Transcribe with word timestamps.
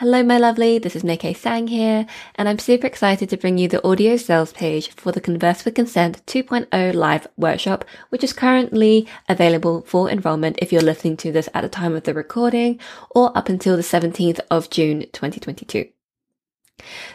Hello, 0.00 0.22
my 0.22 0.38
lovely. 0.38 0.78
This 0.78 0.96
is 0.96 1.02
Maikee 1.02 1.36
Tsang 1.36 1.66
here, 1.66 2.06
and 2.36 2.48
I'm 2.48 2.58
super 2.58 2.86
excited 2.86 3.28
to 3.28 3.36
bring 3.36 3.58
you 3.58 3.68
the 3.68 3.86
audio 3.86 4.16
sales 4.16 4.50
page 4.50 4.88
for 4.92 5.12
the 5.12 5.20
Converse 5.20 5.62
with 5.66 5.74
Consent 5.74 6.24
2.0 6.24 6.94
live 6.94 7.26
workshop, 7.36 7.84
which 8.08 8.24
is 8.24 8.32
currently 8.32 9.06
available 9.28 9.82
for 9.82 10.08
enrollment 10.08 10.58
if 10.62 10.72
you're 10.72 10.80
listening 10.80 11.18
to 11.18 11.30
this 11.30 11.50
at 11.52 11.60
the 11.60 11.68
time 11.68 11.94
of 11.94 12.04
the 12.04 12.14
recording 12.14 12.80
or 13.10 13.36
up 13.36 13.50
until 13.50 13.76
the 13.76 13.82
17th 13.82 14.40
of 14.50 14.70
June 14.70 15.00
2022. 15.12 15.90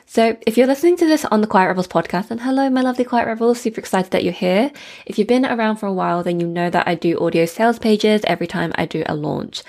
So, 0.05 0.37
if 0.45 0.55
you're 0.55 0.67
listening 0.67 0.97
to 0.97 1.07
this 1.07 1.25
on 1.25 1.41
the 1.41 1.47
Quiet 1.47 1.69
Rebels 1.69 1.87
podcast, 1.87 2.29
and 2.29 2.41
hello, 2.41 2.69
my 2.69 2.81
lovely 2.81 3.03
Quiet 3.03 3.25
Rebels, 3.25 3.59
super 3.59 3.79
excited 3.79 4.11
that 4.11 4.23
you're 4.23 4.31
here. 4.31 4.71
If 5.07 5.17
you've 5.17 5.27
been 5.27 5.47
around 5.47 5.77
for 5.77 5.87
a 5.87 5.93
while, 5.93 6.21
then 6.21 6.39
you 6.39 6.45
know 6.45 6.69
that 6.69 6.87
I 6.87 6.93
do 6.93 7.17
audio 7.19 7.47
sales 7.47 7.79
pages 7.79 8.21
every 8.25 8.45
time 8.45 8.73
I 8.75 8.85
do 8.85 9.03
a 9.07 9.15
launch. 9.15 9.63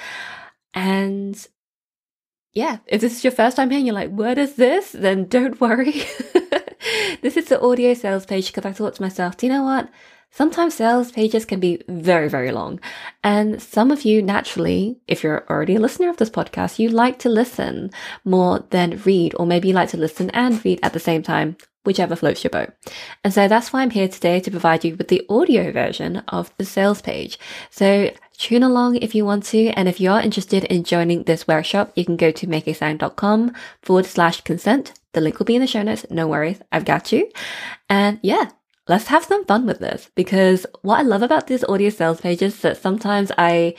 And 0.74 1.48
yeah, 2.56 2.78
if 2.86 3.02
this 3.02 3.12
is 3.14 3.22
your 3.22 3.32
first 3.32 3.54
time 3.54 3.68
here 3.68 3.76
and 3.76 3.86
you're 3.86 3.94
like, 3.94 4.10
what 4.10 4.38
is 4.38 4.54
this? 4.54 4.92
Then 4.92 5.26
don't 5.26 5.60
worry. 5.60 5.92
this 7.20 7.36
is 7.36 7.44
the 7.44 7.60
audio 7.60 7.92
sales 7.92 8.24
page 8.24 8.46
because 8.46 8.64
I 8.64 8.72
thought 8.72 8.94
to 8.94 9.02
myself, 9.02 9.36
do 9.36 9.46
you 9.46 9.52
know 9.52 9.62
what? 9.62 9.90
Sometimes 10.30 10.72
sales 10.72 11.12
pages 11.12 11.44
can 11.44 11.60
be 11.60 11.82
very, 11.86 12.30
very 12.30 12.52
long. 12.52 12.80
And 13.22 13.60
some 13.60 13.90
of 13.90 14.06
you 14.06 14.22
naturally, 14.22 14.98
if 15.06 15.22
you're 15.22 15.44
already 15.50 15.74
a 15.74 15.80
listener 15.80 16.08
of 16.08 16.16
this 16.16 16.30
podcast, 16.30 16.78
you 16.78 16.88
like 16.88 17.18
to 17.20 17.28
listen 17.28 17.90
more 18.24 18.64
than 18.70 19.02
read, 19.04 19.34
or 19.38 19.44
maybe 19.44 19.68
you 19.68 19.74
like 19.74 19.90
to 19.90 19.98
listen 19.98 20.30
and 20.30 20.64
read 20.64 20.80
at 20.82 20.94
the 20.94 20.98
same 20.98 21.22
time 21.22 21.58
whichever 21.84 22.16
floats 22.16 22.42
your 22.42 22.50
boat. 22.50 22.72
And 23.22 23.32
so 23.32 23.48
that's 23.48 23.72
why 23.72 23.82
I'm 23.82 23.90
here 23.90 24.08
today 24.08 24.40
to 24.40 24.50
provide 24.50 24.84
you 24.84 24.96
with 24.96 25.08
the 25.08 25.24
audio 25.28 25.72
version 25.72 26.18
of 26.28 26.50
the 26.56 26.64
sales 26.64 27.00
page. 27.00 27.38
So 27.70 28.10
tune 28.36 28.62
along 28.62 28.96
if 28.96 29.14
you 29.14 29.24
want 29.24 29.44
to. 29.46 29.68
And 29.68 29.88
if 29.88 30.00
you're 30.00 30.20
interested 30.20 30.64
in 30.64 30.84
joining 30.84 31.22
this 31.22 31.48
workshop, 31.48 31.92
you 31.94 32.04
can 32.04 32.16
go 32.16 32.30
to 32.30 32.46
maikeetsang.com 32.46 33.52
forward 33.82 34.06
slash 34.06 34.40
consent. 34.42 34.92
The 35.12 35.20
link 35.20 35.38
will 35.38 35.46
be 35.46 35.56
in 35.56 35.60
the 35.60 35.66
show 35.66 35.82
notes. 35.82 36.06
No 36.10 36.28
worries. 36.28 36.60
I've 36.70 36.84
got 36.84 37.12
you. 37.12 37.30
And 37.88 38.20
yeah, 38.22 38.50
let's 38.88 39.06
have 39.08 39.24
some 39.24 39.44
fun 39.44 39.66
with 39.66 39.78
this 39.80 40.10
because 40.14 40.66
what 40.82 40.98
I 40.98 41.02
love 41.02 41.22
about 41.22 41.46
these 41.46 41.64
audio 41.64 41.90
sales 41.90 42.20
pages 42.20 42.54
is 42.54 42.60
that 42.62 42.76
sometimes 42.76 43.32
I 43.36 43.74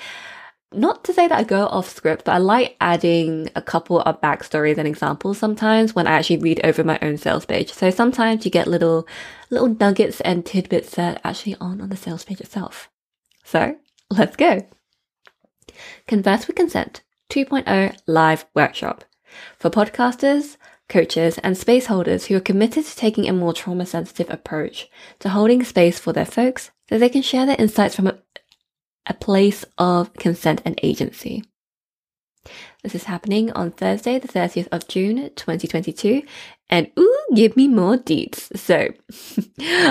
not 0.74 1.06
to 1.06 1.14
say 1.14 1.28
that 1.28 1.40
I 1.40 1.44
go 1.44 1.66
off 1.68 1.88
script, 1.88 2.26
but 2.26 2.34
I 2.34 2.40
like 2.40 2.76
adding 2.82 3.50
a 3.56 3.62
couple 3.62 4.02
of 4.02 4.20
backstories 4.20 4.78
and 4.78 4.88
examples 4.88 5.38
sometimes 5.38 5.96
when 5.96 6.08
I 6.08 6.12
actually 6.12 6.40
read 6.40 6.60
over 6.66 6.84
my 6.84 7.00
own 7.02 7.18
sales 7.18 7.46
page. 7.46 7.72
So 7.72 7.90
sometimes 7.90 8.44
you 8.44 8.52
get 8.52 8.68
little, 8.68 9.08
little 9.50 9.70
nuggets 9.70 10.20
and 10.22 10.46
tidbits 10.46 10.96
that 10.96 11.22
actually 11.24 11.56
aren't 11.62 11.82
on 11.82 11.88
the 11.90 11.96
sales 11.96 12.26
page 12.26 12.42
itself. 12.42 12.90
So 13.46 13.78
let's 14.10 14.36
go. 14.36 14.66
Converse 16.08 16.48
with 16.48 16.56
Consent 16.56 17.02
2.0 17.30 17.98
live 18.08 18.46
workshop 18.56 19.04
for 19.58 19.70
podcasters, 19.70 20.58
coaches, 20.88 21.38
and 21.40 21.58
space 21.58 21.88
holders 21.88 22.26
who 22.26 22.36
are 22.36 22.42
committed 22.42 22.86
to 22.86 22.96
taking 22.96 23.28
a 23.28 23.34
more 23.34 23.54
trauma 23.54 23.86
sensitive 23.86 24.30
approach 24.30 24.88
to 25.20 25.30
holding 25.30 25.64
space 25.64 26.00
for 26.00 26.14
their 26.14 26.26
folks 26.26 26.72
so 26.88 26.98
they 26.98 27.10
can 27.10 27.22
share 27.22 27.46
their 27.46 27.60
insights 27.60 27.96
from 27.96 28.08
a, 28.08 28.18
a 29.06 29.14
place 29.14 29.66
of 29.78 30.14
consent 30.14 30.62
and 30.64 30.80
agency. 30.82 31.44
This 32.82 32.96
is 32.96 33.04
happening 33.04 33.52
on 33.52 33.72
Thursday, 33.72 34.20
the 34.20 34.30
30th 34.30 34.70
of 34.72 34.88
June, 34.88 35.30
2022. 35.36 36.24
And 36.70 36.90
ooh, 36.98 37.26
give 37.36 37.58
me 37.58 37.68
more 37.68 37.98
deets. 37.98 38.56
So 38.58 38.94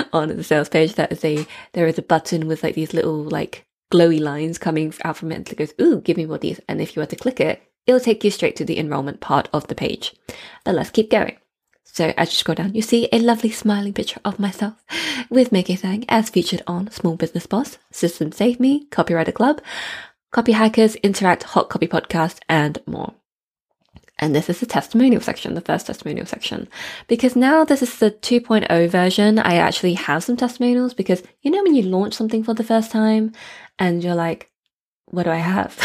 on 0.13 0.29
the 0.29 0.43
sales 0.43 0.69
page, 0.69 0.95
that 0.95 1.11
is 1.11 1.23
a, 1.23 1.45
there 1.73 1.85
is 1.85 1.99
a 1.99 2.03
button 2.03 2.47
with 2.47 2.63
like 2.63 2.73
these 2.73 2.95
little 2.95 3.23
like 3.23 3.66
glowy 3.91 4.19
lines 4.19 4.57
coming 4.57 4.93
out 5.03 5.17
from 5.17 5.31
it 5.31 5.45
that 5.45 5.57
goes, 5.57 5.73
ooh, 5.81 6.01
give 6.01 6.17
me 6.17 6.25
more 6.25 6.39
deets. 6.39 6.59
And 6.67 6.81
if 6.81 6.95
you 6.95 7.01
were 7.01 7.07
to 7.07 7.15
click 7.15 7.39
it, 7.39 7.61
it'll 7.85 7.99
take 7.99 8.23
you 8.23 8.31
straight 8.31 8.55
to 8.57 8.65
the 8.65 8.79
enrollment 8.79 9.21
part 9.21 9.49
of 9.53 9.67
the 9.67 9.75
page. 9.75 10.15
But 10.63 10.75
let's 10.75 10.89
keep 10.89 11.09
going. 11.09 11.37
So 11.83 12.13
as 12.15 12.29
you 12.29 12.35
scroll 12.35 12.55
down, 12.55 12.75
you 12.75 12.81
see 12.81 13.09
a 13.11 13.19
lovely 13.19 13.49
smiling 13.49 13.93
picture 13.93 14.19
of 14.23 14.39
myself 14.39 14.75
with 15.29 15.49
Maikee 15.49 15.79
Tsang 15.79 16.05
as 16.09 16.29
featured 16.29 16.61
on 16.67 16.91
Small 16.91 17.15
Business 17.15 17.47
Boss, 17.47 17.79
System 17.91 18.31
Save 18.31 18.59
Me, 18.59 18.87
Copywriter 18.91 19.33
Club, 19.33 19.61
Copy 20.31 20.51
Hackers, 20.51 20.95
Interact, 20.97 21.43
Hot 21.43 21.69
Copy 21.69 21.87
Podcast, 21.87 22.39
and 22.47 22.77
more. 22.85 23.15
And 24.19 24.35
this 24.35 24.49
is 24.49 24.59
the 24.59 24.65
testimonial 24.65 25.21
section, 25.21 25.53
the 25.53 25.61
first 25.61 25.87
testimonial 25.87 26.25
section. 26.25 26.67
Because 27.07 27.35
now 27.35 27.63
this 27.63 27.83
is 27.83 27.99
the 27.99 28.11
2.0 28.11 28.89
version, 28.89 29.39
I 29.39 29.55
actually 29.55 29.93
have 29.93 30.23
some 30.23 30.37
testimonials 30.37 30.93
because 30.93 31.21
you 31.41 31.51
know 31.51 31.61
when 31.63 31.75
you 31.75 31.83
launch 31.83 32.15
something 32.15 32.43
for 32.43 32.53
the 32.53 32.63
first 32.63 32.91
time 32.91 33.33
and 33.77 34.03
you're 34.03 34.15
like, 34.15 34.49
what 35.05 35.23
do 35.23 35.29
I 35.29 35.37
have? 35.37 35.77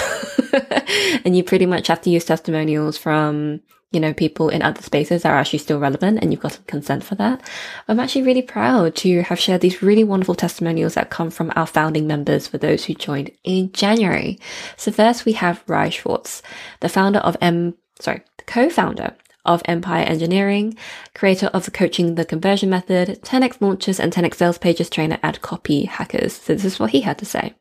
and 1.25 1.37
you 1.37 1.45
pretty 1.45 1.67
much 1.67 1.89
have 1.89 2.01
to 2.03 2.11
use 2.11 2.25
testimonials 2.25 2.97
from 2.97 3.61
you 3.93 4.01
know, 4.01 4.15
people 4.15 4.49
in 4.49 4.63
other 4.63 4.83
spaces 4.83 5.23
that 5.23 5.31
are 5.31 5.39
actually 5.39 5.59
still 5.59 5.79
relevant 5.79 6.19
and 6.21 6.33
you've 6.33 6.41
got 6.41 6.53
some 6.53 6.65
consent 6.65 7.05
for 7.05 7.15
that. 7.17 7.47
I'm 7.89 8.01
actually 8.01 8.23
really 8.23 8.43
proud 8.43 8.97
to 8.97 9.23
have 9.23 9.39
shared 9.39 9.61
these 9.61 9.83
really 9.83 10.03
wonderful 10.03 10.35
testimonials 10.35 10.95
that 10.95 11.11
come 11.11 11.31
from 11.31 11.53
our 11.55 11.67
founding 11.67 12.07
members 12.07 12.47
for 12.47 12.59
those 12.59 12.87
who 12.87 12.95
joined 12.95 13.31
in 13.45 13.71
January. 13.73 14.39
So 14.77 14.91
first 14.91 15.27
we 15.27 15.33
have 15.35 15.63
Rai 15.67 15.91
Schwartz, 15.91 16.43
the 16.81 16.89
founder 16.89 17.19
of 17.19 17.37
M, 17.43 17.75
sorry, 18.03 18.23
the 18.39 18.45
co-founder 18.45 19.17
of 19.45 19.63
Empire 19.65 20.05
Engineering, 20.05 20.77
creator 21.15 21.47
of 21.47 21.65
the 21.65 21.71
Coaching 21.71 22.15
the 22.15 22.25
Conversion 22.25 22.71
Method, 22.71 23.21
10x 23.23 23.61
Launches 23.61 23.99
and 23.99 24.13
10x 24.13 24.35
Sales 24.35 24.59
Pages 24.59 24.89
trainer 24.89 25.19
at 25.23 25.43
Copy 25.43 25.85
Hackers. 25.85 26.35
So 26.35 26.55
this 26.55 26.65
is 26.65 26.79
what 26.79 26.91
he 26.91 27.01
had 27.01 27.19
to 27.19 27.25
say. 27.25 27.55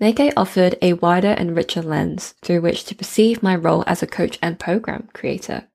Maikee 0.00 0.32
offered 0.36 0.76
a 0.80 0.94
wider 0.94 1.32
and 1.32 1.54
richer 1.54 1.82
lens 1.82 2.34
through 2.42 2.62
which 2.62 2.84
to 2.84 2.94
perceive 2.94 3.42
my 3.42 3.54
role 3.54 3.84
as 3.86 4.02
a 4.02 4.06
coach 4.06 4.38
and 4.40 4.58
program 4.58 5.08
creator. 5.12 5.68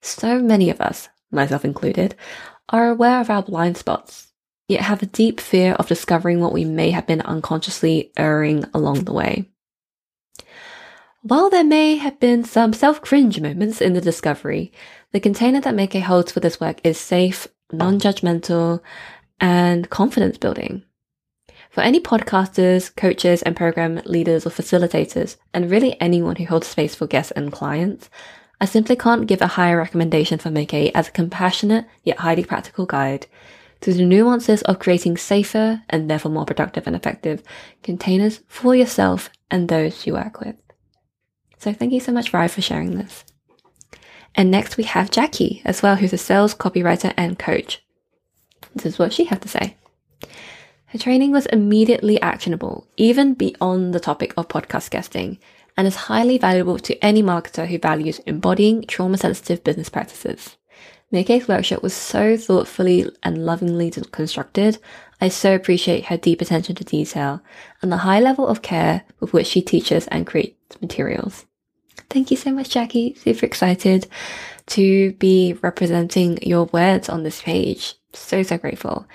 So 0.00 0.40
many 0.40 0.70
of 0.70 0.80
us, 0.80 1.10
myself 1.30 1.64
included, 1.64 2.14
are 2.70 2.88
aware 2.88 3.20
of 3.20 3.28
our 3.28 3.42
blind 3.42 3.76
spots, 3.76 4.32
yet 4.68 4.80
have 4.80 5.02
a 5.02 5.06
deep 5.06 5.38
fear 5.38 5.74
of 5.74 5.86
discovering 5.88 6.40
what 6.40 6.54
we 6.54 6.64
may 6.64 6.90
have 6.92 7.06
been 7.06 7.20
unconsciously 7.20 8.10
erring 8.16 8.64
along 8.72 9.04
the 9.04 9.12
way. 9.12 9.51
While 11.24 11.50
there 11.50 11.62
may 11.62 11.98
have 11.98 12.18
been 12.18 12.42
some 12.42 12.72
self-cringe 12.72 13.40
moments 13.40 13.80
in 13.80 13.92
the 13.92 14.00
discovery, 14.00 14.72
the 15.12 15.20
container 15.20 15.60
that 15.60 15.76
Maikee 15.76 16.02
holds 16.02 16.32
for 16.32 16.40
this 16.40 16.58
work 16.58 16.80
is 16.82 16.98
safe, 16.98 17.46
non-judgmental, 17.70 18.80
and 19.38 19.88
confidence 19.88 20.36
building. 20.36 20.82
For 21.70 21.80
any 21.80 22.00
podcasters, 22.00 22.94
coaches, 22.96 23.40
and 23.42 23.54
program 23.54 24.02
leaders 24.04 24.44
or 24.44 24.50
facilitators, 24.50 25.36
and 25.54 25.70
really 25.70 25.96
anyone 26.00 26.34
who 26.34 26.46
holds 26.46 26.66
space 26.66 26.96
for 26.96 27.06
guests 27.06 27.30
and 27.30 27.52
clients, 27.52 28.10
I 28.60 28.64
simply 28.64 28.96
can't 28.96 29.28
give 29.28 29.42
a 29.42 29.46
higher 29.46 29.76
recommendation 29.76 30.40
for 30.40 30.50
Maikee 30.50 30.90
as 30.92 31.06
a 31.06 31.12
compassionate 31.12 31.86
yet 32.02 32.18
highly 32.18 32.44
practical 32.44 32.84
guide 32.84 33.28
through 33.80 33.94
the 33.94 34.04
nuances 34.04 34.62
of 34.62 34.80
creating 34.80 35.18
safer 35.18 35.82
and 35.88 36.10
therefore 36.10 36.32
more 36.32 36.46
productive 36.46 36.88
and 36.88 36.96
effective 36.96 37.44
containers 37.84 38.40
for 38.48 38.74
yourself 38.74 39.30
and 39.52 39.68
those 39.68 40.04
you 40.04 40.14
work 40.14 40.40
with. 40.40 40.56
So 41.62 41.72
thank 41.72 41.92
you 41.92 42.00
so 42.00 42.10
much, 42.10 42.32
Rai, 42.32 42.48
for 42.48 42.60
sharing 42.60 42.96
this. 42.96 43.24
And 44.34 44.50
next 44.50 44.76
we 44.76 44.82
have 44.82 45.12
Jackie 45.12 45.62
as 45.64 45.80
well, 45.80 45.94
who's 45.94 46.12
a 46.12 46.18
sales 46.18 46.56
copywriter 46.56 47.14
and 47.16 47.38
coach. 47.38 47.80
This 48.74 48.84
is 48.84 48.98
what 48.98 49.12
she 49.12 49.26
had 49.26 49.40
to 49.42 49.48
say. 49.48 49.76
Her 50.86 50.98
training 50.98 51.30
was 51.30 51.46
immediately 51.46 52.20
actionable, 52.20 52.88
even 52.96 53.34
beyond 53.34 53.94
the 53.94 54.00
topic 54.00 54.34
of 54.36 54.48
podcast 54.48 54.90
guesting, 54.90 55.38
and 55.76 55.86
is 55.86 55.94
highly 56.10 56.36
valuable 56.36 56.80
to 56.80 56.98
any 56.98 57.22
marketer 57.22 57.68
who 57.68 57.78
values 57.78 58.18
embodying 58.26 58.82
trauma 58.86 59.16
sensitive 59.16 59.62
business 59.62 59.88
practices. 59.88 60.56
Maikee's 61.12 61.46
workshop 61.46 61.80
was 61.80 61.94
so 61.94 62.36
thoughtfully 62.36 63.08
and 63.22 63.46
lovingly 63.46 63.92
constructed. 64.10 64.78
I 65.20 65.28
so 65.28 65.54
appreciate 65.54 66.06
her 66.06 66.16
deep 66.16 66.40
attention 66.40 66.74
to 66.74 66.82
detail 66.82 67.40
and 67.80 67.92
the 67.92 67.98
high 67.98 68.18
level 68.18 68.48
of 68.48 68.62
care 68.62 69.04
with 69.20 69.32
which 69.32 69.46
she 69.46 69.62
teaches 69.62 70.08
and 70.08 70.26
creates 70.26 70.80
materials. 70.80 71.46
Thank 72.12 72.30
you 72.30 72.36
so 72.36 72.52
much, 72.52 72.68
Jackie. 72.68 73.14
Super 73.14 73.46
excited 73.46 74.06
to 74.66 75.12
be 75.14 75.54
representing 75.62 76.38
your 76.42 76.66
words 76.66 77.08
on 77.08 77.22
this 77.22 77.40
page. 77.40 77.94
So, 78.12 78.42
so 78.42 78.58
grateful. 78.58 79.06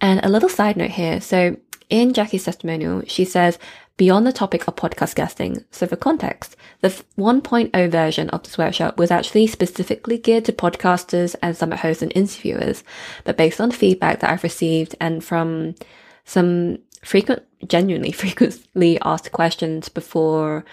And 0.00 0.18
a 0.24 0.28
little 0.28 0.48
side 0.48 0.76
note 0.76 0.90
here. 0.90 1.20
So 1.20 1.56
in 1.90 2.12
Jackie's 2.12 2.44
testimonial, 2.44 3.04
she 3.06 3.24
says, 3.24 3.56
beyond 3.96 4.26
the 4.26 4.32
topic 4.32 4.66
of 4.66 4.74
podcast 4.74 5.14
guesting. 5.14 5.64
So 5.70 5.86
for 5.86 5.94
context, 5.94 6.56
the 6.80 6.88
1.0 7.16 7.90
version 7.92 8.30
of 8.30 8.42
this 8.42 8.58
workshop 8.58 8.98
was 8.98 9.12
actually 9.12 9.46
specifically 9.46 10.18
geared 10.18 10.46
to 10.46 10.52
podcasters 10.52 11.36
and 11.40 11.56
summit 11.56 11.78
hosts 11.78 12.02
and 12.02 12.10
interviewers. 12.16 12.82
But 13.22 13.36
based 13.36 13.60
on 13.60 13.70
feedback 13.70 14.18
that 14.20 14.30
I've 14.30 14.42
received 14.42 14.96
and 15.00 15.22
from 15.22 15.76
some 16.24 16.78
frequent, 17.04 17.44
genuinely 17.68 18.10
frequently 18.24 18.98
asked 19.02 19.30
questions 19.30 19.88
before 19.88 20.64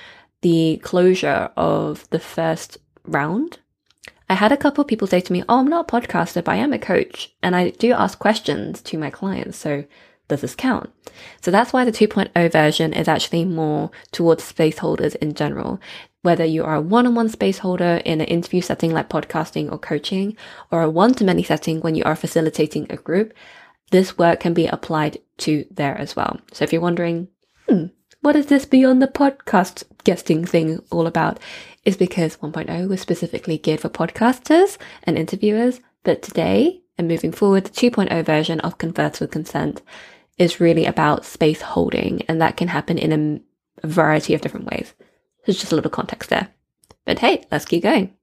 the 0.42 0.80
closure 0.84 1.50
of 1.56 2.10
the 2.10 2.20
first 2.20 2.78
round 3.06 3.60
I 4.30 4.34
had 4.34 4.52
a 4.52 4.58
couple 4.58 4.84
people 4.84 5.08
say 5.08 5.22
to 5.22 5.34
me, 5.34 5.44
Oh, 5.48 5.60
I'm 5.60 5.68
not 5.68 5.90
a 5.90 5.92
podcaster, 5.92 6.44
but 6.44 6.52
I 6.52 6.58
am 6.58 6.74
a 6.74 6.80
coach. 6.80 7.34
And 7.42 7.56
I 7.56 7.70
do 7.70 7.94
ask 7.94 8.20
questions 8.20 8.82
to 8.82 8.98
my 8.98 9.10
clients. 9.10 9.58
So 9.58 9.86
does 10.28 10.42
this 10.42 10.56
count? 10.56 10.92
So 11.42 11.52
that's 11.52 11.72
why 11.72 11.86
the 11.86 11.92
2.0 11.92 12.52
version 12.52 12.94
is 12.94 13.08
actually 13.08 13.46
more 13.46 13.90
towards 14.12 14.44
space 14.44 14.80
holders 14.80 15.16
in 15.16 15.34
general, 15.34 15.80
Whether 16.24 16.44
you 16.44 16.66
are 16.66 16.76
a 16.76 16.82
one 16.82 17.08
on 17.08 17.16
one 17.16 17.30
space 17.30 17.60
holder 17.60 18.02
in 18.04 18.20
an 18.20 18.28
interview 18.28 18.62
setting 18.62 18.92
like 18.92 19.08
podcasting 19.08 19.72
or 19.72 19.78
coaching, 19.78 20.36
or 20.72 20.82
a 20.82 20.90
one 20.90 21.14
to 21.14 21.24
many 21.24 21.44
setting 21.44 21.80
when 21.80 21.96
you 21.96 22.04
are 22.04 22.16
facilitating 22.16 22.88
a 22.90 22.98
group, 22.98 23.34
this 23.92 24.18
work 24.18 24.42
can 24.42 24.54
be 24.54 24.68
applied 24.68 25.20
to 25.38 25.66
there 25.72 25.98
as 25.98 26.18
well. 26.18 26.42
So 26.52 26.66
if 26.66 26.74
you're 26.74 26.82
wondering, 26.82 27.30
hmm, 27.70 27.86
what 28.28 28.36
is 28.36 28.48
this 28.48 28.66
beyond 28.66 29.02
the 29.02 29.08
podcast 29.08 29.86
guesting 30.04 30.44
thing 30.44 30.84
all 30.92 31.08
about? 31.08 31.40
Is 31.86 31.96
because 31.96 32.36
1.0 32.36 32.90
was 32.90 33.00
specifically 33.00 33.58
geared 33.58 33.80
for 33.80 33.88
podcasters 33.88 34.78
and 35.04 35.18
interviewers, 35.18 35.80
but 36.04 36.24
today 36.24 36.82
and 36.98 37.08
moving 37.08 37.32
forward, 37.32 37.64
the 37.64 37.90
2.0 37.90 38.26
version 38.26 38.60
of 38.60 38.80
Converse 38.80 39.22
with 39.22 39.32
Consent 39.32 39.82
is 40.38 40.60
really 40.60 40.86
about 40.86 41.24
space 41.24 41.62
holding, 41.62 42.22
and 42.24 42.42
that 42.42 42.58
can 42.58 42.68
happen 42.68 42.98
in 42.98 43.42
a 43.82 43.88
variety 43.88 44.34
of 44.34 44.42
different 44.42 44.70
ways. 44.70 44.94
There's 45.46 45.60
just 45.60 45.72
a 45.72 45.76
little 45.76 45.90
context 45.90 46.30
there. 46.30 46.50
But 47.06 47.20
hey, 47.20 47.46
let's 47.50 47.64
keep 47.64 47.84
going. 47.84 48.14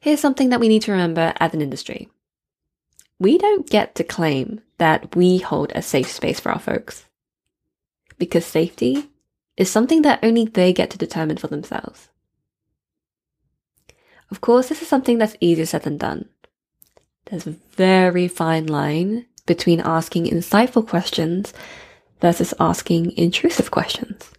Here's 0.00 0.18
something 0.18 0.48
that 0.48 0.58
we 0.58 0.66
need 0.66 0.82
to 0.82 0.90
remember 0.90 1.34
as 1.38 1.54
an 1.54 1.62
industry. 1.62 2.08
We 3.20 3.38
don't 3.38 3.70
get 3.70 3.94
to 3.94 4.02
claim 4.02 4.60
that 4.78 5.14
we 5.14 5.38
hold 5.38 5.70
a 5.72 5.82
safe 5.82 6.10
space 6.10 6.40
for 6.40 6.50
our 6.50 6.58
folks. 6.58 7.05
Because 8.18 8.46
safety 8.46 9.10
is 9.56 9.70
something 9.70 10.02
that 10.02 10.20
only 10.22 10.44
they 10.44 10.72
get 10.72 10.90
to 10.90 10.98
determine 10.98 11.36
for 11.36 11.48
themselves. 11.48 12.08
Of 14.30 14.40
course, 14.40 14.68
this 14.68 14.82
is 14.82 14.88
something 14.88 15.18
that's 15.18 15.36
easier 15.40 15.66
said 15.66 15.82
than 15.82 15.98
done. 15.98 16.28
There's 17.26 17.46
a 17.46 17.56
very 17.76 18.28
fine 18.28 18.66
line 18.66 19.26
between 19.46 19.80
asking 19.80 20.26
insightful 20.26 20.86
questions 20.86 21.52
versus 22.20 22.54
asking 22.58 23.12
intrusive 23.12 23.70
questions. 23.70 24.32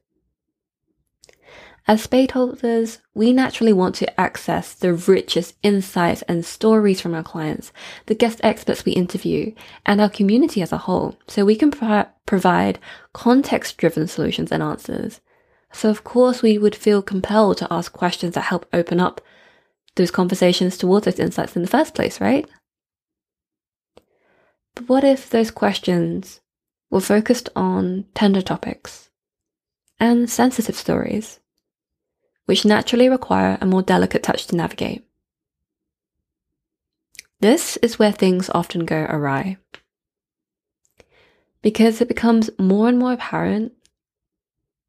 As 1.89 2.03
space 2.03 2.31
holders, 2.31 2.99
we 3.13 3.31
naturally 3.31 3.71
want 3.71 3.95
to 3.95 4.19
access 4.19 4.73
the 4.73 4.93
richest 4.93 5.55
insights 5.63 6.21
and 6.23 6.45
stories 6.45 6.99
from 6.99 7.13
our 7.13 7.23
clients, 7.23 7.71
the 8.07 8.15
guest 8.15 8.41
experts 8.43 8.83
we 8.83 8.91
interview, 8.91 9.53
and 9.85 10.01
our 10.01 10.09
community 10.09 10.61
as 10.61 10.73
a 10.73 10.79
whole, 10.79 11.17
so 11.29 11.45
we 11.45 11.55
can 11.55 11.71
pro- 11.71 12.07
provide 12.25 12.79
context 13.13 13.77
driven 13.77 14.05
solutions 14.05 14.51
and 14.51 14.61
answers. 14.61 15.21
So, 15.71 15.89
of 15.89 16.03
course, 16.03 16.41
we 16.41 16.57
would 16.57 16.75
feel 16.75 17.01
compelled 17.01 17.57
to 17.59 17.71
ask 17.71 17.93
questions 17.93 18.35
that 18.35 18.41
help 18.41 18.65
open 18.73 18.99
up 18.99 19.21
those 19.95 20.11
conversations 20.11 20.77
towards 20.77 21.05
those 21.05 21.19
insights 21.19 21.55
in 21.55 21.61
the 21.61 21.69
first 21.69 21.95
place, 21.95 22.19
right? 22.19 22.49
But 24.75 24.89
what 24.89 25.05
if 25.05 25.29
those 25.29 25.51
questions 25.51 26.41
were 26.91 26.99
focused 26.99 27.47
on 27.55 28.05
tender 28.13 28.41
topics 28.41 29.09
and 29.99 30.29
sensitive 30.29 30.75
stories, 30.75 31.39
which 32.47 32.65
naturally 32.65 33.07
require 33.07 33.57
a 33.61 33.65
more 33.65 33.83
delicate 33.83 34.23
touch 34.23 34.47
to 34.47 34.55
navigate? 34.55 35.07
This 37.39 37.77
is 37.77 37.99
where 37.99 38.11
things 38.11 38.49
often 38.49 38.83
go 38.85 39.05
awry. 39.07 39.57
Because 41.61 42.01
it 42.01 42.07
becomes 42.07 42.49
more 42.57 42.89
and 42.89 42.97
more 42.97 43.13
apparent 43.13 43.73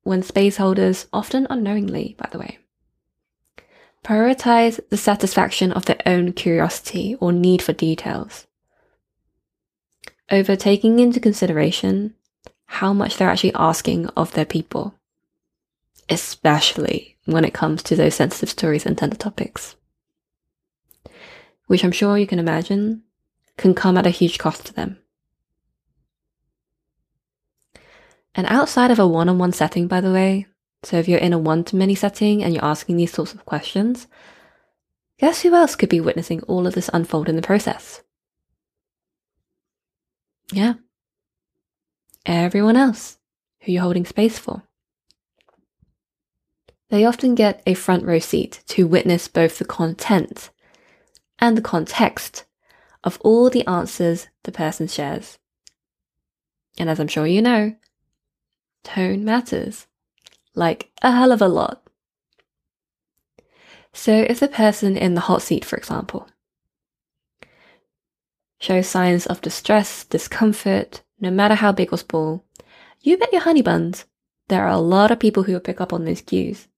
when 0.02 0.22
space 0.22 0.56
holders, 0.56 1.06
often 1.12 1.46
unknowingly, 1.50 2.16
by 2.18 2.28
the 2.32 2.38
way, 2.38 2.58
prioritize 4.02 4.80
the 4.88 4.96
satisfaction 4.96 5.70
of 5.70 5.84
their 5.84 6.00
own 6.06 6.32
curiosity 6.32 7.14
or 7.20 7.30
need 7.30 7.60
for 7.60 7.74
details 7.74 8.46
over 10.30 10.56
taking 10.56 10.98
into 10.98 11.20
consideration 11.20 12.14
how 12.66 12.92
much 12.92 13.16
they're 13.16 13.30
actually 13.30 13.54
asking 13.54 14.06
of 14.08 14.32
their 14.32 14.44
people, 14.44 14.94
especially 16.08 17.16
when 17.24 17.44
it 17.44 17.54
comes 17.54 17.82
to 17.82 17.96
those 17.96 18.14
sensitive 18.14 18.50
stories 18.50 18.86
and 18.86 18.96
tender 18.96 19.16
topics, 19.16 19.76
which 21.66 21.84
I'm 21.84 21.92
sure 21.92 22.16
you 22.16 22.26
can 22.26 22.38
imagine 22.38 23.02
can 23.56 23.74
come 23.74 23.98
at 23.98 24.06
a 24.06 24.10
huge 24.10 24.38
cost 24.38 24.66
to 24.66 24.72
them. 24.72 24.98
And 28.34 28.46
outside 28.46 28.90
of 28.90 28.98
a 28.98 29.06
one 29.06 29.28
on 29.28 29.38
one 29.38 29.52
setting, 29.52 29.88
by 29.88 30.00
the 30.00 30.12
way, 30.12 30.46
so 30.84 30.96
if 30.96 31.08
you're 31.08 31.18
in 31.18 31.32
a 31.32 31.38
one 31.38 31.64
to 31.64 31.76
many 31.76 31.94
setting 31.94 32.42
and 32.42 32.54
you're 32.54 32.64
asking 32.64 32.96
these 32.96 33.12
sorts 33.12 33.34
of 33.34 33.44
questions, 33.44 34.06
guess 35.18 35.42
who 35.42 35.54
else 35.54 35.74
could 35.74 35.88
be 35.88 36.00
witnessing 36.00 36.42
all 36.42 36.66
of 36.66 36.74
this 36.74 36.88
unfold 36.92 37.28
in 37.28 37.36
the 37.36 37.42
process? 37.42 38.02
Yeah. 40.52 40.74
Everyone 42.24 42.76
else 42.76 43.18
who 43.62 43.72
you're 43.72 43.82
holding 43.82 44.06
space 44.06 44.38
for. 44.38 44.62
They 46.90 47.04
often 47.04 47.34
get 47.34 47.62
a 47.66 47.74
front 47.74 48.04
row 48.04 48.18
seat 48.18 48.62
to 48.68 48.86
witness 48.86 49.28
both 49.28 49.58
the 49.58 49.64
content 49.64 50.50
and 51.38 51.56
the 51.56 51.62
context 51.62 52.44
of 53.04 53.18
all 53.20 53.50
the 53.50 53.66
answers 53.66 54.28
the 54.44 54.52
person 54.52 54.88
shares. 54.88 55.38
And 56.78 56.88
as 56.88 56.98
I'm 56.98 57.08
sure 57.08 57.26
you 57.26 57.42
know, 57.42 57.76
tone 58.84 59.24
matters 59.24 59.86
like 60.54 60.90
a 61.02 61.12
hell 61.12 61.32
of 61.32 61.42
a 61.42 61.48
lot. 61.48 61.82
So 63.92 64.12
if 64.12 64.40
the 64.40 64.48
person 64.48 64.96
in 64.96 65.14
the 65.14 65.22
hot 65.22 65.42
seat, 65.42 65.64
for 65.64 65.76
example, 65.76 66.28
shows 68.60 68.86
signs 68.86 69.26
of 69.26 69.42
distress, 69.42 70.04
discomfort, 70.04 71.02
no 71.20 71.30
matter 71.30 71.54
how 71.54 71.72
big 71.72 71.92
or 71.92 71.98
small, 71.98 72.44
you 73.00 73.18
bet 73.18 73.32
your 73.32 73.42
honey 73.42 73.62
buns 73.62 74.06
there 74.48 74.64
are 74.64 74.72
a 74.72 74.78
lot 74.78 75.10
of 75.10 75.20
people 75.20 75.42
who 75.42 75.52
will 75.52 75.60
pick 75.60 75.80
up 75.80 75.92
on 75.92 76.04
those 76.04 76.22
cues. 76.22 76.68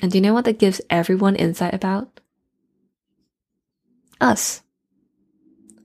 And 0.00 0.12
do 0.12 0.18
you 0.18 0.22
know 0.22 0.34
what 0.34 0.44
that 0.44 0.58
gives 0.58 0.80
everyone 0.90 1.36
insight 1.36 1.74
about? 1.74 2.20
Us. 4.20 4.62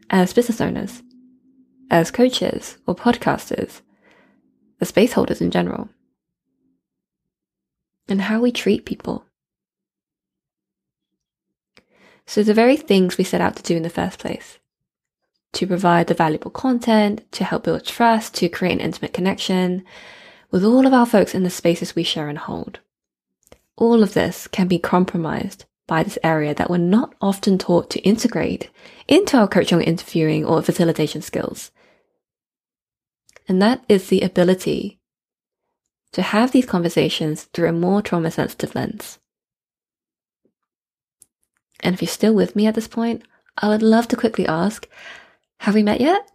As 0.09 0.33
business 0.33 0.61
owners, 0.61 1.01
as 1.89 2.11
coaches 2.11 2.77
or 2.85 2.95
podcasters, 2.95 3.81
as 4.79 4.89
space 4.89 5.13
holders 5.13 5.41
in 5.41 5.49
general, 5.49 5.89
and 8.07 8.21
how 8.21 8.39
we 8.39 8.51
treat 8.51 8.85
people. 8.85 9.25
So 12.25 12.43
the 12.43 12.53
very 12.53 12.77
things 12.77 13.17
we 13.17 13.23
set 13.23 13.41
out 13.41 13.55
to 13.55 13.63
do 13.63 13.75
in 13.75 13.83
the 13.83 13.89
first 13.89 14.19
place. 14.19 14.59
To 15.53 15.67
provide 15.67 16.07
the 16.07 16.13
valuable 16.13 16.51
content, 16.51 17.31
to 17.33 17.43
help 17.43 17.63
build 17.63 17.85
trust, 17.85 18.35
to 18.35 18.49
create 18.49 18.73
an 18.73 18.79
intimate 18.79 19.13
connection 19.13 19.83
with 20.51 20.63
all 20.63 20.85
of 20.85 20.93
our 20.93 21.05
folks 21.05 21.33
in 21.35 21.43
the 21.43 21.49
spaces 21.49 21.95
we 21.95 22.03
share 22.03 22.29
and 22.29 22.37
hold. 22.37 22.79
All 23.75 24.03
of 24.03 24.13
this 24.13 24.47
can 24.47 24.67
be 24.67 24.79
compromised 24.79 25.65
by 25.87 26.03
this 26.03 26.17
area 26.23 26.53
that 26.55 26.69
we're 26.69 26.77
not 26.77 27.13
often 27.21 27.57
taught 27.57 27.89
to 27.91 27.99
integrate 28.01 28.69
into 29.07 29.37
our 29.37 29.47
coaching, 29.47 29.81
interviewing, 29.81 30.45
or 30.45 30.61
facilitation 30.61 31.21
skills. 31.21 31.71
And 33.47 33.61
that 33.61 33.83
is 33.89 34.07
the 34.07 34.21
ability 34.21 34.99
to 36.13 36.21
have 36.21 36.51
these 36.51 36.65
conversations 36.65 37.43
through 37.53 37.69
a 37.69 37.73
more 37.73 38.01
trauma 38.01 38.31
sensitive 38.31 38.75
lens. 38.75 39.19
And 41.81 41.93
if 41.93 42.01
you're 42.01 42.07
still 42.07 42.33
with 42.33 42.55
me 42.55 42.67
at 42.67 42.75
this 42.75 42.87
point, 42.87 43.23
I 43.57 43.67
would 43.67 43.83
love 43.83 44.07
to 44.09 44.15
quickly 44.15 44.47
ask, 44.47 44.87
have 45.59 45.75
we 45.75 45.83
met 45.83 45.99
yet? 45.99 46.29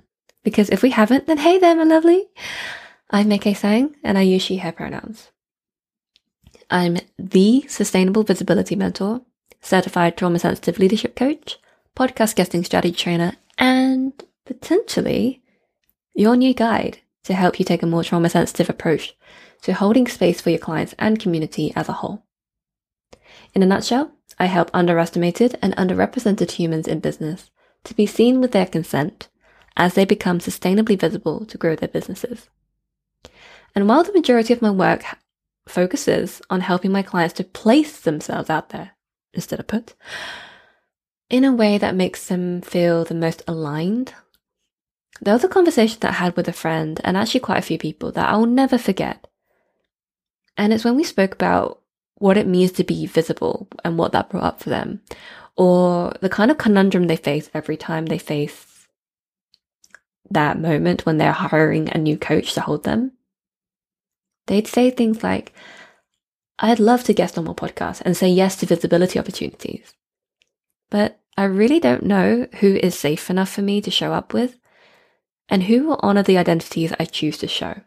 Because 0.44 0.68
if 0.68 0.82
we 0.82 0.90
haven't, 0.90 1.26
then 1.26 1.38
hey 1.38 1.58
there, 1.58 1.74
my 1.74 1.84
lovely. 1.84 2.26
I'm 3.10 3.28
Maikee 3.28 3.56
Tsang 3.56 3.96
and 4.04 4.18
I 4.18 4.22
use 4.22 4.42
she, 4.42 4.58
her 4.58 4.72
pronouns. 4.72 5.30
I'm 6.70 6.98
the 7.18 7.64
Sustainable 7.66 8.24
Visibility 8.24 8.76
Mentor, 8.76 9.22
certified 9.62 10.18
trauma 10.18 10.38
sensitive 10.38 10.78
leadership 10.78 11.16
coach, 11.16 11.58
podcast 11.96 12.36
guesting 12.36 12.62
strategy 12.62 12.94
trainer, 12.94 13.36
and 13.56 14.12
potentially 14.44 15.42
your 16.14 16.36
new 16.36 16.52
guide 16.52 16.98
to 17.24 17.32
help 17.32 17.58
you 17.58 17.64
take 17.64 17.82
a 17.82 17.86
more 17.86 18.04
trauma 18.04 18.28
sensitive 18.28 18.68
approach 18.68 19.16
to 19.62 19.72
holding 19.72 20.06
space 20.06 20.42
for 20.42 20.50
your 20.50 20.58
clients 20.58 20.94
and 20.98 21.18
community 21.18 21.72
as 21.74 21.88
a 21.88 21.94
whole. 21.94 22.26
In 23.54 23.62
a 23.62 23.66
nutshell, 23.66 24.12
I 24.38 24.46
help 24.46 24.70
underestimated 24.74 25.58
and 25.62 25.74
underrepresented 25.76 26.50
humans 26.50 26.86
in 26.86 27.00
business 27.00 27.50
to 27.84 27.94
be 27.94 28.04
seen 28.04 28.42
with 28.42 28.52
their 28.52 28.66
consent 28.66 29.28
as 29.74 29.94
they 29.94 30.04
become 30.04 30.38
sustainably 30.38 31.00
visible 31.00 31.46
to 31.46 31.56
grow 31.56 31.76
their 31.76 31.88
businesses. 31.88 32.50
And 33.74 33.88
while 33.88 34.04
the 34.04 34.12
majority 34.12 34.52
of 34.52 34.60
my 34.60 34.70
work 34.70 35.04
focuses 35.70 36.42
on 36.50 36.60
helping 36.60 36.92
my 36.92 37.02
clients 37.02 37.34
to 37.34 37.44
place 37.44 38.00
themselves 38.00 38.50
out 38.50 38.70
there 38.70 38.92
instead 39.34 39.60
of 39.60 39.66
put, 39.66 39.94
in 41.30 41.44
a 41.44 41.52
way 41.52 41.78
that 41.78 41.94
makes 41.94 42.28
them 42.28 42.60
feel 42.62 43.04
the 43.04 43.14
most 43.14 43.42
aligned, 43.46 44.14
there 45.20 45.34
was 45.34 45.44
a 45.44 45.48
conversation 45.48 45.98
that 46.00 46.10
I 46.10 46.14
had 46.14 46.36
with 46.36 46.48
a 46.48 46.52
friend 46.52 47.00
and 47.04 47.16
actually 47.16 47.40
quite 47.40 47.58
a 47.58 47.62
few 47.62 47.78
people 47.78 48.12
that 48.12 48.28
I'll 48.28 48.46
never 48.46 48.78
forget. 48.78 49.26
And 50.56 50.72
it's 50.72 50.84
when 50.84 50.96
we 50.96 51.04
spoke 51.04 51.34
about 51.34 51.82
what 52.16 52.36
it 52.36 52.46
means 52.46 52.72
to 52.72 52.84
be 52.84 53.06
visible 53.06 53.68
and 53.84 53.96
what 53.98 54.12
that 54.12 54.30
brought 54.30 54.44
up 54.44 54.62
for 54.62 54.70
them, 54.70 55.02
or 55.56 56.12
the 56.20 56.28
kind 56.28 56.50
of 56.50 56.58
conundrum 56.58 57.06
they 57.06 57.16
face 57.16 57.50
every 57.52 57.76
time 57.76 58.06
they 58.06 58.18
face 58.18 58.88
that 60.30 60.58
moment 60.58 61.06
when 61.06 61.18
they're 61.18 61.32
hiring 61.32 61.88
a 61.90 61.98
new 61.98 62.16
coach 62.18 62.54
to 62.54 62.60
hold 62.60 62.84
them. 62.84 63.12
They'd 64.48 64.66
say 64.66 64.90
things 64.90 65.22
like, 65.22 65.52
I'd 66.58 66.80
love 66.80 67.04
to 67.04 67.12
guest 67.12 67.38
on 67.38 67.44
more 67.44 67.54
podcasts 67.54 68.02
and 68.04 68.16
say 68.16 68.28
yes 68.28 68.56
to 68.56 68.66
visibility 68.66 69.18
opportunities. 69.18 69.94
But 70.90 71.20
I 71.36 71.44
really 71.44 71.78
don't 71.78 72.02
know 72.02 72.48
who 72.60 72.74
is 72.76 72.98
safe 72.98 73.30
enough 73.30 73.50
for 73.50 73.62
me 73.62 73.80
to 73.82 73.90
show 73.90 74.12
up 74.12 74.32
with 74.32 74.58
and 75.48 75.64
who 75.64 75.86
will 75.86 76.00
honor 76.02 76.22
the 76.22 76.38
identities 76.38 76.92
I 76.98 77.04
choose 77.04 77.38
to 77.38 77.46
show. 77.46 77.82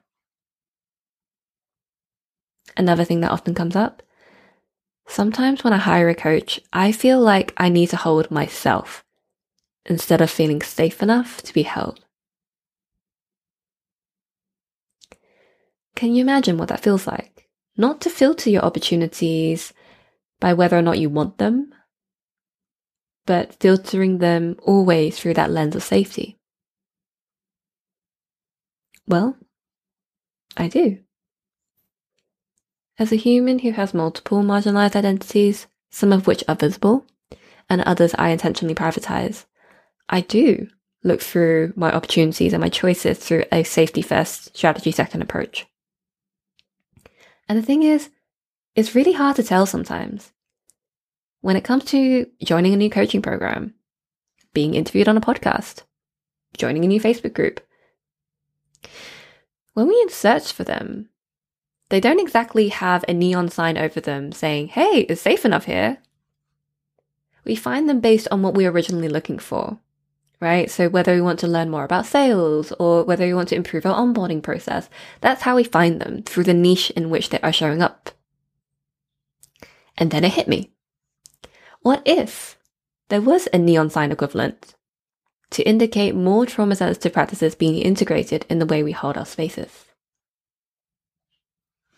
Another 2.78 3.04
thing 3.04 3.20
that 3.22 3.32
often 3.32 3.54
comes 3.54 3.76
up 3.76 4.04
sometimes 5.08 5.64
when 5.64 5.74
I 5.74 5.78
hire 5.78 6.08
a 6.10 6.16
coach, 6.16 6.62
I 6.72 6.94
feel 6.94 7.20
like 7.20 7.54
I 7.58 7.70
need 7.70 7.90
to 7.90 7.98
hold 7.98 8.32
myself 8.32 9.04
instead 9.86 10.22
of 10.22 10.30
feeling 10.30 10.62
safe 10.62 11.04
enough 11.04 11.42
to 11.42 11.54
be 11.54 11.64
held. 11.64 12.06
Can 16.02 16.16
you 16.16 16.22
imagine 16.24 16.58
what 16.58 16.70
that 16.70 16.80
feels 16.80 17.06
like? 17.06 17.48
Not 17.78 18.02
to 18.02 18.10
filter 18.10 18.50
your 18.50 18.64
opportunities 18.64 19.72
by 20.40 20.52
whether 20.52 20.76
or 20.76 20.82
not 20.82 20.98
you 20.98 21.12
want 21.12 21.38
them, 21.38 21.76
but 23.28 23.54
filtering 23.60 24.18
them 24.18 24.58
always 24.64 25.20
through 25.20 25.36
that 25.36 25.52
lens 25.52 25.76
of 25.76 25.84
safety. 25.84 26.40
Well, 29.06 29.38
I 30.58 30.70
do. 30.70 30.98
As 32.98 33.12
a 33.12 33.16
human 33.16 33.60
who 33.60 33.70
has 33.74 33.94
multiple 33.94 34.42
marginalized 34.42 34.96
identities, 34.96 35.68
some 35.92 36.12
of 36.12 36.26
which 36.26 36.44
are 36.48 36.56
visible 36.56 37.06
and 37.70 37.80
others 37.82 38.16
I 38.18 38.30
intentionally 38.30 38.74
privatize, 38.74 39.46
I 40.10 40.22
do 40.22 40.68
look 41.04 41.22
through 41.22 41.74
my 41.76 41.94
opportunities 41.94 42.54
and 42.54 42.62
my 42.62 42.70
choices 42.70 43.20
through 43.20 43.44
a 43.52 43.62
safety 43.62 44.02
first, 44.02 44.58
strategy 44.58 44.92
second 44.92 45.22
approach. 45.22 45.68
And 47.52 47.62
the 47.62 47.66
thing 47.66 47.84
is, 47.84 48.10
it's 48.76 48.96
really 48.96 49.12
hard 49.12 49.36
to 49.36 49.44
tell 49.44 49.66
sometimes. 49.66 50.32
When 51.42 51.58
it 51.58 51.66
comes 51.66 51.84
to 51.84 52.28
joining 52.42 52.74
a 52.74 52.78
new 52.78 52.90
coaching 52.90 53.22
program, 53.22 53.74
being 54.54 54.74
interviewed 54.74 55.10
on 55.10 55.18
a 55.18 55.20
podcast, 55.20 55.84
joining 56.56 56.86
a 56.86 56.88
new 56.88 57.02
Facebook 57.02 57.34
group, 57.34 57.60
when 59.74 59.90
we 59.90 60.08
search 60.08 60.54
for 60.54 60.64
them, 60.64 61.10
they 61.90 62.00
don't 62.00 62.22
exactly 62.22 62.70
have 62.70 63.04
a 63.10 63.14
neon 63.14 63.50
sign 63.50 63.78
over 63.78 64.00
them 64.00 64.32
saying, 64.32 64.70
hey, 64.70 65.02
it's 65.10 65.20
safe 65.20 65.44
enough 65.44 65.66
here. 65.66 65.98
We 67.44 67.58
find 67.58 67.90
them 67.90 68.00
based 68.00 68.30
on 68.32 68.44
what 68.44 68.54
we 68.54 68.64
we're 68.64 68.72
originally 68.72 69.10
looking 69.10 69.40
for, 69.40 69.78
right? 70.42 70.70
So 70.70 70.90
whether 70.90 71.14
we 71.14 71.22
want 71.22 71.40
to 71.40 71.48
learn 71.48 71.70
more 71.70 71.86
about 71.86 72.08
sales 72.08 72.74
or 72.74 73.04
whether 73.04 73.26
we 73.26 73.34
want 73.34 73.50
to 73.50 73.56
improve 73.56 73.86
our 73.86 73.96
onboarding 73.96 74.42
process, 74.42 74.90
that's 75.22 75.44
how 75.44 75.56
we 75.56 75.64
find 75.64 76.02
them 76.02 76.24
through 76.24 76.46
the 76.46 76.54
niche 76.54 76.90
in 76.92 77.10
which 77.12 77.30
they 77.30 77.40
are 77.40 77.54
showing 77.54 77.82
up. 77.82 78.10
And 79.98 80.10
then 80.10 80.24
it 80.26 80.34
hit 80.34 80.48
me. 80.48 80.72
What 81.82 82.02
if 82.06 82.58
there 83.10 83.22
was 83.22 83.48
a 83.54 83.60
neon 83.60 83.92
sign 83.92 84.12
equivalent 84.12 84.74
to 85.52 85.64
indicate 85.64 86.16
more 86.16 86.46
trauma 86.46 86.76
sensitive 86.76 87.14
practices 87.14 87.56
being 87.56 87.76
integrated 87.78 88.46
in 88.50 88.60
the 88.60 88.66
way 88.66 88.82
we 88.82 88.94
hold 88.94 89.18
our 89.18 89.26
spaces? 89.26 89.86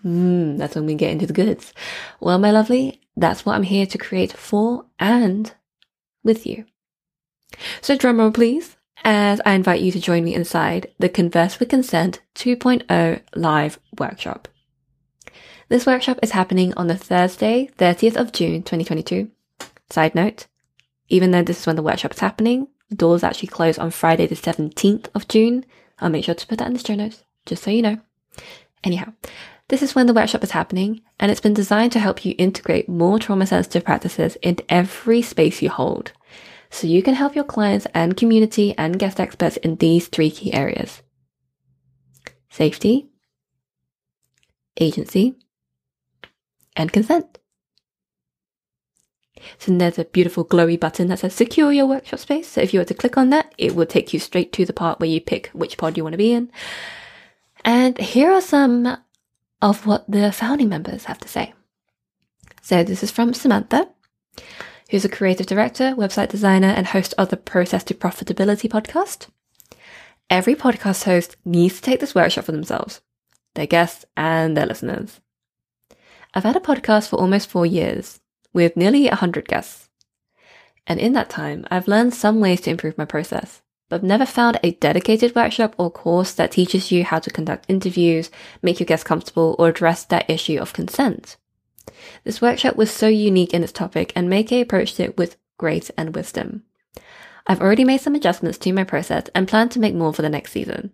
Hmm, 0.02 0.58
that's 0.58 0.76
when 0.76 0.86
we 0.86 0.96
get 0.96 1.12
into 1.12 1.28
the 1.28 1.34
goods. 1.34 1.74
Well, 2.20 2.38
my 2.40 2.52
lovely, 2.52 3.00
that's 3.16 3.46
what 3.46 3.56
I'm 3.56 3.64
here 3.64 3.86
to 3.86 3.98
create 3.98 4.34
for 4.34 4.86
and 5.00 5.54
with 6.24 6.46
you. 6.46 6.66
So 7.82 7.98
drumroll 7.98 8.34
please, 8.34 8.78
as 9.04 9.42
I 9.46 9.54
invite 9.54 9.82
you 9.82 9.92
to 9.92 10.00
join 10.00 10.24
me 10.24 10.36
inside 10.36 10.92
the 11.00 11.10
Converse 11.10 11.60
with 11.60 11.70
Consent 11.70 12.22
2.0 12.36 13.22
live 13.36 13.80
workshop. 13.98 14.48
This 15.70 15.86
workshop 15.86 16.20
is 16.22 16.32
happening 16.32 16.74
on 16.76 16.88
the 16.88 16.98
Thursday, 16.98 17.70
30th 17.78 18.16
of 18.16 18.32
June 18.32 18.64
2022 18.64 19.32
Side 19.90 20.16
note, 20.16 20.48
even 21.10 21.32
though 21.32 21.44
this 21.44 21.60
is 21.60 21.68
when 21.68 21.76
the 21.76 21.84
workshop 21.84 22.14
is 22.14 22.20
happening, 22.20 22.68
the 22.90 22.96
doors 22.96 23.24
actually 23.24 23.50
close 23.50 23.78
on 23.78 23.92
Friday 23.92 24.26
the 24.26 24.36
17th 24.36 25.08
of 25.14 25.28
June. 25.28 25.66
I'll 26.00 26.10
make 26.10 26.26
sure 26.26 26.34
to 26.34 26.48
put 26.48 26.58
that 26.58 26.68
in 26.68 26.74
the 26.74 26.80
show 26.80 26.96
notes, 26.96 27.24
just 27.46 27.64
so 27.64 27.70
you 27.70 27.84
know. 27.84 28.00
Anyhow, 28.84 29.14
this 29.68 29.84
is 29.84 29.94
when 29.94 30.08
the 30.08 30.14
workshop 30.14 30.44
is 30.44 30.52
happening, 30.52 31.02
and 31.20 31.32
it's 31.32 31.42
been 31.42 31.54
designed 31.54 31.92
to 31.92 32.00
help 32.00 32.26
you 32.26 32.34
integrate 32.38 32.90
more 32.90 33.20
trauma 33.20 33.46
sensitive 33.46 33.86
practices 33.86 34.36
into 34.38 34.66
every 34.68 35.22
space 35.22 35.62
you 35.62 35.70
hold. 35.70 36.12
So 36.74 36.88
you 36.88 37.04
can 37.04 37.14
help 37.14 37.36
your 37.36 37.44
clients 37.44 37.86
and 37.94 38.18
community 38.18 38.74
and 38.80 38.98
guest 38.98 39.20
experts 39.20 39.58
in 39.58 39.76
these 39.76 40.08
three 40.08 40.32
key 40.32 40.52
areas 40.54 41.04
safety, 42.50 43.10
agency, 44.80 45.36
and 46.76 46.92
consent. 46.92 47.38
So 49.60 49.78
there's 49.78 50.00
a 50.00 50.06
beautiful 50.06 50.44
glowy 50.44 50.80
button 50.80 51.10
that 51.10 51.20
says 51.20 51.36
secure 51.36 51.72
your 51.72 51.86
workshop 51.86 52.20
space. 52.20 52.48
So 52.48 52.62
if 52.62 52.74
you 52.74 52.80
were 52.80 52.86
to 52.86 52.94
click 52.96 53.18
on 53.18 53.30
that, 53.30 53.54
it 53.60 53.76
will 53.76 53.86
take 53.86 54.12
you 54.12 54.20
straight 54.20 54.52
to 54.54 54.66
the 54.66 54.74
part 54.74 55.00
where 55.00 55.10
you 55.10 55.22
pick 55.22 55.50
which 55.54 55.78
pod 55.78 55.96
you 55.96 56.04
want 56.04 56.14
to 56.14 56.18
be 56.18 56.34
in. 56.34 56.52
And 57.64 58.00
here 58.00 58.32
are 58.32 58.42
some 58.42 58.98
of 59.62 59.86
what 59.86 60.10
the 60.10 60.32
founding 60.32 60.70
members 60.70 61.06
have 61.06 61.20
to 61.20 61.28
say. 61.28 61.54
So 62.64 62.84
this 62.84 63.04
is 63.04 63.12
from 63.12 63.36
Samantha, 63.36 63.90
who's 64.94 65.04
a 65.04 65.10
creative 65.10 65.48
director, 65.48 65.96
website 65.96 66.30
designer, 66.30 66.68
and 66.68 66.86
host 66.86 67.16
of 67.18 67.30
the 67.30 67.36
Process 67.36 67.84
to 67.84 67.96
Profitability 67.96 68.70
podcast. 68.70 69.26
Every 70.30 70.54
podcast 70.54 71.06
host 71.06 71.36
needs 71.44 71.78
to 71.78 71.82
take 71.82 72.00
this 72.00 72.14
workshop 72.14 72.46
for 72.46 72.52
themselves, 72.52 73.02
their 73.56 73.66
guests, 73.66 74.06
and 74.16 74.56
their 74.56 74.68
listeners. 74.68 75.20
I've 76.36 76.44
had 76.44 76.56
a 76.56 76.60
podcast 76.60 77.10
for 77.10 77.16
almost 77.16 77.50
four 77.50 77.66
years, 77.66 78.20
with 78.54 78.78
nearly 78.78 79.08
100 79.08 79.48
guests. 79.48 79.90
And 80.86 81.00
in 81.00 81.14
that 81.14 81.28
time, 81.32 81.66
I've 81.72 81.88
learned 81.88 82.14
some 82.14 82.40
ways 82.40 82.62
to 82.62 82.70
improve 82.70 82.96
my 82.96 83.06
process, 83.06 83.64
but 83.90 83.96
I've 83.96 84.04
never 84.04 84.28
found 84.28 84.60
a 84.62 84.74
dedicated 84.74 85.34
workshop 85.34 85.74
or 85.80 85.90
course 85.90 86.34
that 86.36 86.52
teaches 86.52 86.92
you 86.92 87.04
how 87.04 87.18
to 87.18 87.32
conduct 87.32 87.66
interviews, 87.68 88.30
make 88.62 88.80
your 88.80 88.86
guests 88.86 89.04
comfortable, 89.04 89.56
or 89.58 89.70
address 89.70 90.06
that 90.06 90.30
issue 90.30 90.60
of 90.60 90.72
consent. 90.72 91.38
This 92.24 92.42
workshop 92.42 92.76
was 92.76 92.92
so 92.92 93.08
unique 93.08 93.54
in 93.54 93.64
its 93.64 93.72
topic, 93.72 94.14
and 94.16 94.30
Maikee 94.30 94.62
approached 94.62 95.00
it 95.00 95.18
with 95.18 95.38
grace 95.58 95.92
and 95.98 96.16
wisdom. 96.16 96.64
I've 97.46 97.62
already 97.62 97.84
made 97.84 98.02
some 98.02 98.16
adjustments 98.16 98.58
to 98.60 98.74
my 98.74 98.84
process 98.84 99.26
and 99.36 99.48
plan 99.48 99.70
to 99.70 99.80
make 99.80 99.94
more 99.94 100.14
for 100.14 100.22
the 100.22 100.30
next 100.30 100.52
season. 100.52 100.92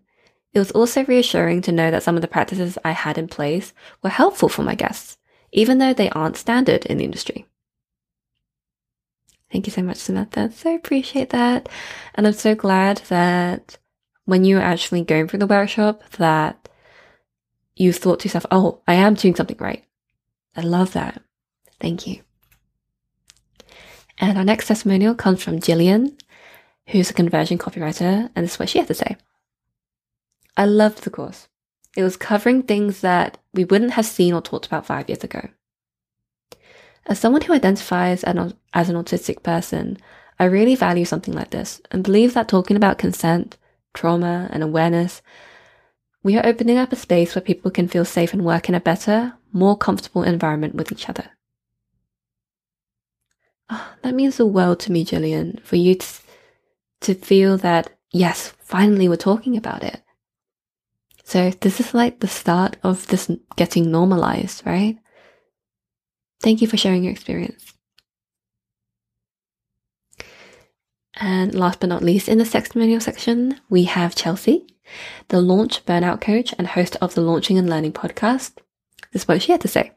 It 0.54 0.60
was 0.60 0.72
also 0.72 1.06
reassuring 1.06 1.62
to 1.64 1.72
know 1.72 1.92
that 1.92 2.02
some 2.02 2.16
of 2.16 2.22
the 2.22 2.28
practices 2.28 2.78
I 2.84 2.92
had 2.92 3.18
in 3.18 3.28
place 3.28 3.74
were 4.02 4.10
helpful 4.10 4.50
for 4.50 4.64
my 4.64 4.74
guests, 4.74 5.18
even 5.52 5.78
though 5.78 5.94
they 5.94 6.10
aren't 6.10 6.38
standard 6.38 6.86
in 6.88 6.98
the 6.98 7.06
industry. 7.06 7.46
Thank 9.52 9.68
you 9.68 9.72
so 9.72 9.82
much, 9.82 9.98
Samantha. 9.98 10.52
So 10.52 10.76
appreciate 10.76 11.30
that. 11.32 11.70
And 12.16 12.26
I'm 12.28 12.34
so 12.34 12.56
glad 12.56 12.98
that 13.10 13.78
when 14.26 14.44
you 14.44 14.56
were 14.56 14.62
actually 14.62 15.04
going 15.04 15.28
through 15.28 15.40
the 15.40 15.48
workshop 15.48 16.04
that 16.18 16.70
you 17.76 17.94
thought 17.94 18.20
to 18.20 18.28
yourself, 18.28 18.46
oh, 18.52 18.82
I 18.88 18.96
am 18.96 19.16
doing 19.16 19.36
something 19.36 19.58
right. 19.60 19.84
I 20.56 20.62
love 20.62 20.94
that. 20.94 21.22
Thank 21.80 22.08
you. 22.08 22.22
And 24.18 24.38
our 24.38 24.44
next 24.44 24.68
testimonial 24.68 25.16
comes 25.16 25.42
from 25.42 25.60
Jillian, 25.60 26.20
who's 26.88 27.10
a 27.10 27.14
conversion 27.14 27.58
copywriter, 27.58 28.30
and 28.36 28.44
this 28.44 28.54
is 28.54 28.60
what 28.60 28.70
she 28.70 28.80
had 28.80 28.88
to 28.88 28.94
say. 28.94 29.16
I 30.58 30.66
loved 30.66 31.04
the 31.04 31.10
course. 31.10 31.48
It 31.96 32.04
was 32.04 32.18
covering 32.18 32.64
things 32.64 33.02
that 33.02 33.38
we 33.54 33.64
wouldn't 33.64 33.92
have 33.92 34.06
seen 34.06 34.34
or 34.34 34.42
talked 34.42 34.66
about 34.66 34.86
five 34.86 35.08
years 35.08 35.24
ago. 35.24 35.50
As 37.06 37.18
someone 37.18 37.42
who 37.42 37.54
identifies 37.54 38.24
as 38.24 38.90
an 38.90 38.96
autistic 38.96 39.42
person, 39.42 39.98
I 40.38 40.46
really 40.46 40.76
value 40.76 41.06
something 41.06 41.34
like 41.34 41.52
this 41.52 41.82
and 41.90 42.04
believe 42.04 42.34
that 42.34 42.48
talking 42.48 42.78
about 42.78 42.98
consent, 42.98 43.58
trauma, 43.94 44.50
and 44.52 44.62
awareness, 44.62 45.22
we 46.24 46.38
are 46.38 46.46
opening 46.46 46.78
up 46.78 46.92
a 46.92 46.98
space 46.98 47.34
where 47.34 47.42
people 47.42 47.72
can 47.72 47.88
feel 47.88 48.06
safe 48.06 48.34
and 48.34 48.44
work 48.46 48.68
in 48.70 48.76
a 48.76 48.80
better, 48.80 49.34
more 49.52 49.78
comfortable 49.78 50.24
environment 50.24 50.76
with 50.76 50.92
each 50.92 51.10
other. 51.10 51.32
Oh, 53.70 53.94
that 54.02 54.16
means 54.16 54.38
the 54.38 54.46
world 54.46 54.80
to 54.82 54.92
me, 54.92 55.06
Jillian, 55.06 55.62
for 55.64 55.76
you 55.76 55.96
to, 55.96 56.08
to 57.02 57.14
feel 57.14 57.58
that, 57.58 57.92
yes, 58.12 58.54
finally 58.60 59.08
we're 59.08 59.16
talking 59.16 59.56
about 59.56 59.84
it. 59.84 60.02
So 61.24 61.52
this 61.62 61.80
is 61.80 61.94
like 61.94 62.20
the 62.20 62.28
start 62.28 62.78
of 62.84 63.06
this 63.08 63.30
getting 63.56 63.92
normalized, 63.92 64.64
right? 64.66 64.98
Thank 66.42 66.62
you 66.62 66.68
for 66.68 66.78
sharing 66.78 67.04
your 67.04 67.12
experience. 67.12 67.74
And 71.16 71.54
last 71.54 71.82
but 71.82 71.90
not 71.90 72.02
least, 72.02 72.30
in 72.30 72.38
the 72.38 72.46
testimonial 72.46 73.02
section, 73.02 73.60
we 73.70 73.84
have 73.84 74.16
Chelsea, 74.16 74.66
the 75.28 75.42
launch 75.42 75.86
burnout 75.86 76.22
coach 76.22 76.54
and 76.58 76.66
host 76.66 76.96
of 77.02 77.14
the 77.14 77.22
Launching 77.22 77.58
and 77.58 77.70
Learning 77.70 77.92
podcast. 77.92 78.54
This 79.12 79.24
is 79.24 79.28
what 79.28 79.42
she 79.42 79.52
had 79.52 79.62
to 79.62 79.68
say. 79.68 79.92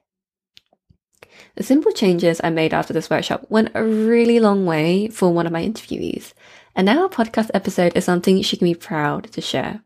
The 1.55 1.63
simple 1.63 1.93
changes 1.93 2.41
I 2.43 2.51
made 2.51 2.73
after 2.73 2.93
this 2.93 3.11
workshop 3.11 3.45
went 3.51 3.73
a 3.75 3.85
really 3.85 4.41
long 4.41 4.65
way 4.65 5.09
for 5.09 5.33
one 5.33 5.47
of 5.47 5.53
my 5.53 5.63
interviewees, 5.63 6.33
and 6.75 6.87
now 6.87 7.05
a 7.05 7.11
podcast 7.11 7.51
episode 7.53 7.97
is 7.97 8.05
something 8.05 8.41
she 8.41 8.57
can 8.57 8.67
be 8.67 8.75
proud 8.75 9.25
to 9.33 9.41
share. 9.41 9.83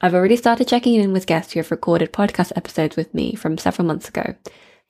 I've 0.00 0.14
already 0.14 0.36
started 0.36 0.68
checking 0.68 0.94
in 0.94 1.12
with 1.12 1.26
guests 1.26 1.52
who 1.52 1.60
have 1.60 1.70
recorded 1.70 2.12
podcast 2.12 2.52
episodes 2.54 2.96
with 2.96 3.12
me 3.12 3.34
from 3.34 3.58
several 3.58 3.86
months 3.86 4.08
ago, 4.08 4.36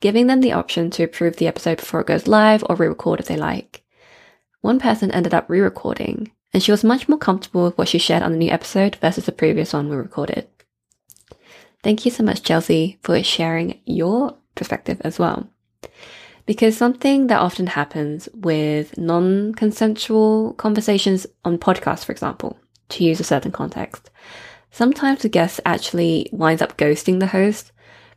giving 0.01 0.27
them 0.27 0.41
the 0.41 0.53
option 0.53 0.91
to 0.91 1.03
approve 1.03 1.37
the 1.37 1.49
episode 1.49 1.79
before 1.79 2.01
it 2.01 2.07
goes 2.07 2.27
live 2.27 2.63
or 2.69 2.77
re-record 2.77 3.19
if 3.19 3.27
they 3.27 3.37
like. 3.37 3.83
One 4.61 4.79
person 4.79 5.11
ended 5.11 5.33
up 5.33 5.49
re-recording, 5.49 6.31
and 6.53 6.63
she 6.63 6.71
was 6.71 6.85
much 6.85 7.09
more 7.09 7.19
comfortable 7.19 7.65
with 7.65 7.79
what 7.79 7.89
she 7.89 7.99
shared 7.99 8.23
on 8.23 8.33
the 8.33 8.39
new 8.39 8.51
episode 8.51 8.97
versus 8.97 9.25
the 9.25 9.33
previous 9.33 9.73
one 9.73 9.89
we 9.89 9.97
recorded. 9.97 10.47
Thank 11.83 12.05
you 12.05 12.11
so 12.11 12.23
much, 12.23 12.43
Chelsea, 12.43 12.99
for 13.03 13.23
sharing 13.23 13.81
your 13.87 14.37
perspective 14.55 15.01
as 15.03 15.19
well. 15.19 15.49
Because 16.47 16.77
something 16.77 17.29
that 17.29 17.41
often 17.41 17.69
happens 17.69 18.29
with 18.35 18.99
non 18.99 19.55
consensual 19.55 20.55
conversations 20.55 21.27
on 21.45 21.59
podcasts, 21.59 22.05
for 22.05 22.13
example, 22.13 22.59
to 22.91 23.05
use 23.05 23.21
a 23.21 23.25
certain 23.25 23.53
context, 23.53 24.11
sometimes 24.71 25.23
the 25.23 25.29
guest 25.29 25.61
actually 25.65 26.29
winds 26.33 26.61
up 26.61 26.77
ghosting 26.77 27.21
the 27.21 27.29
host 27.29 27.73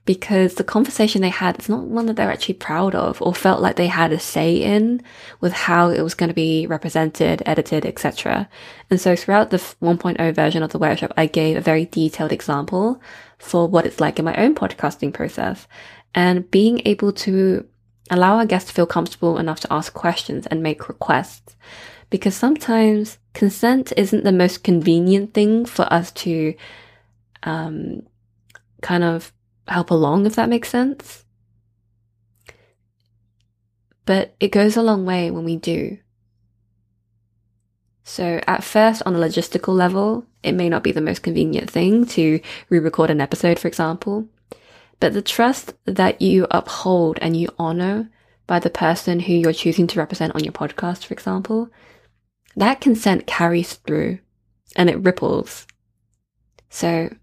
because 0.06 0.56
the 0.56 0.64
conversation 0.64 1.22
they 1.22 1.30
had 1.30 1.58
is 1.60 1.70
not 1.70 1.84
one 1.84 2.08
that 2.08 2.18
they're 2.18 2.32
actually 2.32 2.56
proud 2.56 2.94
of 2.94 3.22
or 3.22 3.34
felt 3.34 3.62
like 3.62 3.78
they 3.78 3.88
had 3.88 4.12
a 4.12 4.20
say 4.20 4.56
in 4.56 5.02
with 5.40 5.54
how 5.54 5.90
it 5.90 6.02
was 6.02 6.14
going 6.14 6.28
to 6.28 6.34
be 6.34 6.68
represented, 6.68 7.42
edited, 7.46 7.86
etc. 7.86 8.50
And 8.90 9.00
so 9.00 9.16
throughout 9.16 9.50
the 9.50 9.58
1.0 9.58 10.36
version 10.36 10.62
of 10.62 10.72
the 10.72 10.80
workshop, 10.80 11.14
I 11.16 11.26
gave 11.26 11.56
a 11.56 11.62
very 11.62 11.86
detailed 11.86 12.34
example 12.34 13.02
for 13.38 13.68
what 13.68 13.86
it's 13.86 14.02
like 14.02 14.20
in 14.20 14.26
my 14.26 14.36
own 14.36 14.56
podcasting 14.56 15.14
process 15.14 15.68
and 16.14 16.50
being 16.52 16.82
able 16.86 17.14
to 17.14 17.66
allow 18.10 18.38
our 18.38 18.46
guests 18.46 18.70
to 18.70 18.76
feel 18.76 18.86
comfortable 18.86 19.38
enough 19.38 19.62
to 19.62 19.72
ask 19.72 19.94
questions 19.94 20.46
and 20.48 20.62
make 20.62 20.90
requests. 20.90 21.56
Because 22.10 22.36
sometimes 22.36 23.18
consent 23.34 23.94
isn't 23.96 24.26
the 24.26 24.34
most 24.34 24.64
convenient 24.64 25.34
thing 25.34 25.66
for 25.66 25.92
us 25.92 26.12
to 26.12 26.54
um, 27.44 28.04
kind 28.82 29.04
of 29.04 29.34
help 29.68 29.92
along, 29.92 30.26
if 30.26 30.36
that 30.36 30.50
makes 30.50 30.70
sense. 30.70 31.26
But 34.06 34.36
it 34.40 34.50
goes 34.52 34.76
a 34.76 34.82
long 34.82 35.06
way 35.06 35.32
when 35.32 35.46
we 35.46 35.56
do. 35.56 35.98
So 38.04 38.42
at 38.48 38.64
first, 38.64 39.02
on 39.06 39.16
a 39.16 39.20
logistical 39.20 39.74
level, 39.74 40.26
it 40.44 40.52
may 40.52 40.68
not 40.68 40.84
be 40.84 40.92
the 40.92 41.02
most 41.02 41.24
convenient 41.24 41.70
thing 41.70 42.06
to 42.08 42.42
re-record 42.70 43.10
an 43.10 43.22
episode, 43.22 43.60
for 43.60 43.70
example. 43.70 44.28
But 45.00 45.14
the 45.14 45.22
trust 45.22 45.74
that 45.86 46.22
you 46.22 46.46
uphold 46.52 47.18
and 47.22 47.36
you 47.36 47.48
honor 47.58 48.10
by 48.46 48.60
the 48.60 48.70
person 48.70 49.22
who 49.22 49.34
you're 49.34 49.54
choosing 49.54 49.88
to 49.88 50.00
represent 50.00 50.36
on 50.36 50.44
your 50.44 50.54
podcast, 50.54 51.06
for 51.06 51.14
example, 51.14 51.70
that 52.56 52.82
consent 52.82 53.26
carries 53.26 53.74
through 53.74 54.20
and 54.76 54.90
it 54.90 55.00
ripples. 55.00 55.66
So 56.70 57.16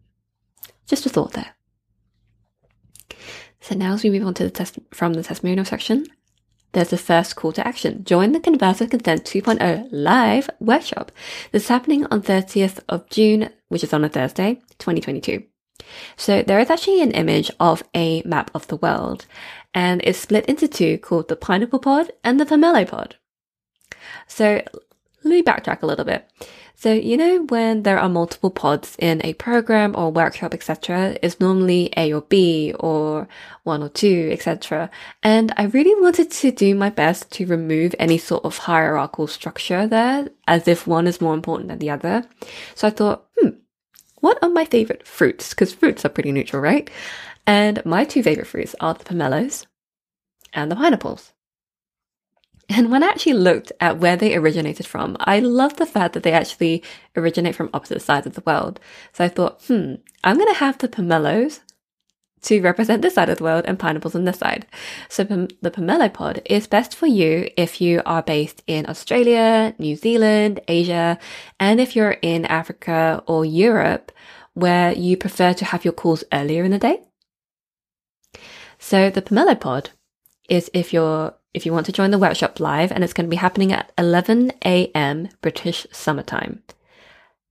just 0.87 1.05
a 1.07 1.11
thought 1.11 1.33
there. 1.33 1.55
So 3.71 3.77
now 3.77 3.95
as 3.95 4.03
we 4.03 4.11
move 4.11 4.27
on 4.27 4.35
to 4.35 4.43
the 4.43 4.51
test 4.51 4.81
from 4.91 5.13
the 5.13 5.23
testimonial 5.23 5.65
section, 5.65 6.05
there's 6.73 6.91
the 6.91 6.99
first 6.99 7.37
call 7.37 7.53
to 7.53 7.65
action. 7.65 8.03
Join 8.03 8.33
the 8.33 8.41
Converse 8.41 8.81
with 8.81 8.91
Consent 8.91 9.25
2.0 9.25 9.87
live 9.93 10.51
workshop. 10.59 11.13
This 11.53 11.63
is 11.63 11.69
happening 11.69 12.05
on 12.07 12.21
30th 12.21 12.81
of 12.89 13.09
June, 13.11 13.49
which 13.69 13.85
is 13.85 13.93
on 13.93 14.03
a 14.03 14.09
Thursday, 14.09 14.55
2022. 14.81 15.45
So 16.17 16.43
there 16.43 16.59
is 16.59 16.69
actually 16.69 17.01
an 17.01 17.13
image 17.13 17.49
of 17.61 17.85
a 17.95 18.23
map 18.23 18.51
of 18.55 18.67
the 18.67 18.77
world 18.77 19.27
and 19.73 20.01
it's 20.03 20.19
split 20.19 20.47
into 20.47 20.67
two 20.67 20.99
called 20.99 21.29
the 21.29 21.37
pineapple 21.37 21.79
pod 21.79 22.11
and 22.25 22.41
the 22.41 22.47
pomelo 22.47 22.89
pod. 22.89 23.19
So 24.27 24.63
let 25.23 25.31
me 25.31 25.45
backtrack 25.45 25.83
a 25.83 25.87
little 25.87 26.05
bit. 26.05 26.29
So, 26.81 26.95
you 26.95 27.19
know, 27.19 27.45
when 27.51 27.83
there 27.83 27.99
are 27.99 28.09
multiple 28.09 28.49
pods 28.49 28.97
in 28.99 29.21
a 29.23 29.35
program 29.35 29.95
or 29.95 30.11
workshop, 30.11 30.55
etc., 30.55 31.19
it's 31.23 31.39
normally 31.39 31.93
A 31.95 32.11
or 32.15 32.23
B 32.23 32.73
or 32.81 33.29
one 33.65 33.83
or 33.83 33.91
two, 33.91 34.31
etc. 34.33 34.89
And 35.23 35.53
I 35.59 35.65
really 35.65 36.01
wanted 36.01 36.31
to 36.31 36.51
do 36.51 36.75
my 36.75 36.89
best 36.89 37.31
to 37.33 37.45
remove 37.45 37.95
any 37.99 38.17
sort 38.17 38.47
of 38.47 38.57
hierarchical 38.57 39.27
structure 39.27 39.87
there, 39.87 40.31
as 40.49 40.67
if 40.67 40.87
one 40.87 41.07
is 41.07 41.21
more 41.21 41.35
important 41.35 41.69
than 41.69 41.81
the 41.81 41.91
other. 41.91 42.25
So 42.75 42.89
I 42.89 42.93
thought, 42.93 43.27
hmm, 43.39 43.51
what 44.21 44.39
are 44.43 44.49
my 44.49 44.65
favorite 44.65 45.07
fruits? 45.07 45.51
Because 45.51 45.75
fruits 45.75 46.07
are 46.07 46.09
pretty 46.09 46.33
neutral, 46.33 46.63
right? 46.63 46.89
And 47.47 47.85
my 47.85 48.07
two 48.07 48.23
favorite 48.23 48.47
fruits 48.47 48.75
are 48.81 48.95
the 48.95 49.05
pomelos 49.05 49.67
and 50.55 50.71
the 50.71 50.77
pineapples. 50.77 51.35
And 52.71 52.91
when 52.91 53.03
I 53.03 53.09
actually 53.09 53.35
looked 53.35 53.73
at 53.81 53.99
where 53.99 54.17
they 54.17 54.35
originated 54.35 54.87
from, 54.87 55.17
I 55.19 55.41
love 55.41 55.77
the 55.77 55.87
fact 55.87 56.15
that 56.15 56.23
they 56.23 56.33
actually 56.33 56.85
originate 57.17 57.57
from 57.57 57.69
opposite 57.75 58.01
sides 58.01 58.29
of 58.29 58.35
the 58.35 58.45
world. 58.47 58.79
So 59.13 59.25
I 59.25 59.29
thought, 59.29 59.61
hmm, 59.65 59.95
I'm 60.23 60.37
going 60.37 60.53
to 60.53 60.61
have 60.61 60.79
the 60.79 60.89
pomelos 60.89 61.61
to 62.43 62.61
represent 62.61 63.03
this 63.03 63.15
side 63.15 63.29
of 63.29 63.39
the 63.39 63.45
world 63.45 63.65
and 63.67 63.79
pineapples 63.79 64.15
on 64.15 64.25
this 64.25 64.39
side. 64.39 64.67
So 65.09 65.25
the 65.25 65.71
pomelo 65.71 66.13
pod 66.13 66.43
is 66.47 66.69
best 66.69 66.95
for 66.95 67.07
you 67.07 67.51
if 67.57 67.81
you 67.81 68.03
are 68.07 68.23
based 68.23 68.63
in 68.67 68.89
Australia, 68.89 69.75
New 69.79 69.97
Zealand, 69.97 70.61
Asia, 70.69 71.19
and 71.59 71.81
if 71.81 71.95
you're 71.95 72.17
in 72.23 72.47
Africa 72.47 73.23
or 73.27 73.45
Europe 73.45 74.13
where 74.55 74.93
you 74.93 75.17
prefer 75.17 75.53
to 75.55 75.65
have 75.65 75.85
your 75.85 75.93
calls 75.93 76.25
earlier 76.33 76.65
in 76.65 76.71
the 76.71 76.79
day. 76.79 77.01
So 78.79 79.11
the 79.11 79.23
pomelo 79.23 79.59
pod 79.59 79.91
is 80.49 80.71
if 80.73 80.93
you're 80.93 81.35
if 81.53 81.67
you 81.67 81.73
want 81.73 81.87
to 81.87 81.93
join 81.93 82.11
the 82.11 82.19
workshop 82.19 82.61
live, 82.61 82.93
and 82.93 83.03
it's 83.03 83.13
going 83.13 83.27
to 83.27 83.31
be 83.31 83.37
happening 83.37 83.73
at 83.73 83.93
11 83.99 84.53
a.m. 84.65 85.29
British 85.43 85.87
summertime. 85.93 86.63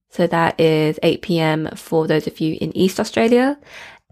So 0.10 0.26
that 0.28 0.60
is 0.60 1.00
8 1.04 1.22
p.m. 1.22 1.70
for 1.76 2.08
those 2.08 2.26
of 2.26 2.40
you 2.40 2.58
in 2.60 2.76
East 2.76 3.00
Australia, 3.00 3.60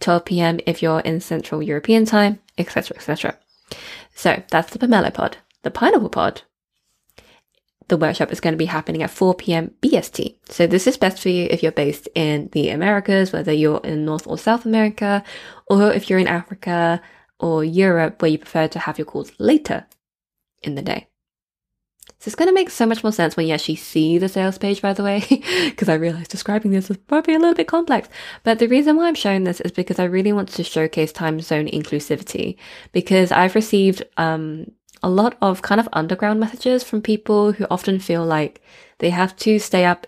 12 0.02 0.26
p.m. 0.26 0.60
if 0.66 0.82
you're 0.82 1.00
in 1.00 1.20
Central 1.20 1.64
European 1.64 2.06
time, 2.06 2.40
etc., 2.58 2.98
etc. 2.98 3.38
So 4.14 4.44
that's 4.50 4.72
the 4.72 4.80
pomelo 4.80 5.14
pod. 5.14 5.38
The 5.64 5.72
pineapple 5.72 6.10
pod. 6.10 6.44
The 7.88 7.98
workshop 7.98 8.32
is 8.32 8.42
going 8.42 8.54
to 8.54 8.58
be 8.58 8.66
happening 8.66 9.02
at 9.02 9.10
4 9.10 9.36
p.m. 9.36 9.72
BST. 9.82 10.36
So 10.50 10.68
this 10.68 10.88
is 10.88 10.98
best 10.98 11.20
for 11.20 11.30
you 11.30 11.48
if 11.50 11.64
you're 11.64 11.72
based 11.72 12.10
in 12.16 12.50
the 12.52 12.70
Americas, 12.70 13.32
whether 13.32 13.54
you're 13.54 13.80
in 13.84 14.04
North 14.04 14.28
or 14.28 14.38
South 14.38 14.66
America, 14.66 15.24
or 15.68 15.94
if 15.94 16.10
you're 16.10 16.20
in 16.20 16.28
Africa, 16.28 17.02
or 17.40 17.64
Europe 17.64 18.22
where 18.22 18.32
you 18.32 18.38
prefer 18.38 18.68
to 18.68 18.80
have 18.80 18.98
your 18.98 19.06
calls 19.06 19.32
later 19.40 19.86
in 20.62 20.76
the 20.76 20.82
day. 20.82 21.08
So 22.20 22.30
it's 22.30 22.36
going 22.36 22.50
to 22.50 22.54
make 22.54 22.72
so 22.72 22.88
much 22.88 23.04
more 23.04 23.12
sense 23.12 23.38
when 23.38 23.46
you 23.46 23.54
actually 23.54 23.76
see 23.76 24.18
the 24.18 24.28
sales 24.28 24.58
page, 24.58 24.82
by 24.82 24.94
the 24.94 25.04
way, 25.04 25.24
because 25.66 25.88
I 25.88 25.94
realized 25.94 26.32
describing 26.32 26.72
this 26.72 26.90
is 26.90 26.98
probably 26.98 27.36
a 27.36 27.40
little 27.40 27.54
bit 27.54 27.68
complex. 27.68 28.10
But 28.44 28.58
the 28.58 28.68
reason 28.68 28.96
why 28.96 29.08
I'm 29.08 29.16
showing 29.16 29.44
this 29.44 29.62
is 29.62 29.72
because 29.72 30.00
I 30.00 30.06
really 30.06 30.34
want 30.34 30.50
to 30.50 30.64
showcase 30.64 31.12
time 31.12 31.40
zone 31.42 31.68
inclusivity 31.68 32.58
because 32.92 33.32
I've 33.32 33.54
received, 33.54 34.04
um, 34.18 34.72
a 35.04 35.10
lot 35.10 35.38
of 35.42 35.62
kind 35.62 35.80
of 35.80 35.90
underground 35.94 36.40
messages 36.40 36.84
from 36.84 37.02
people 37.02 37.52
who 37.52 37.68
often 37.70 38.00
feel 38.00 38.26
like 38.26 38.62
they 39.00 39.12
have 39.12 39.36
to 39.38 39.60
stay 39.60 39.86
up 39.86 40.08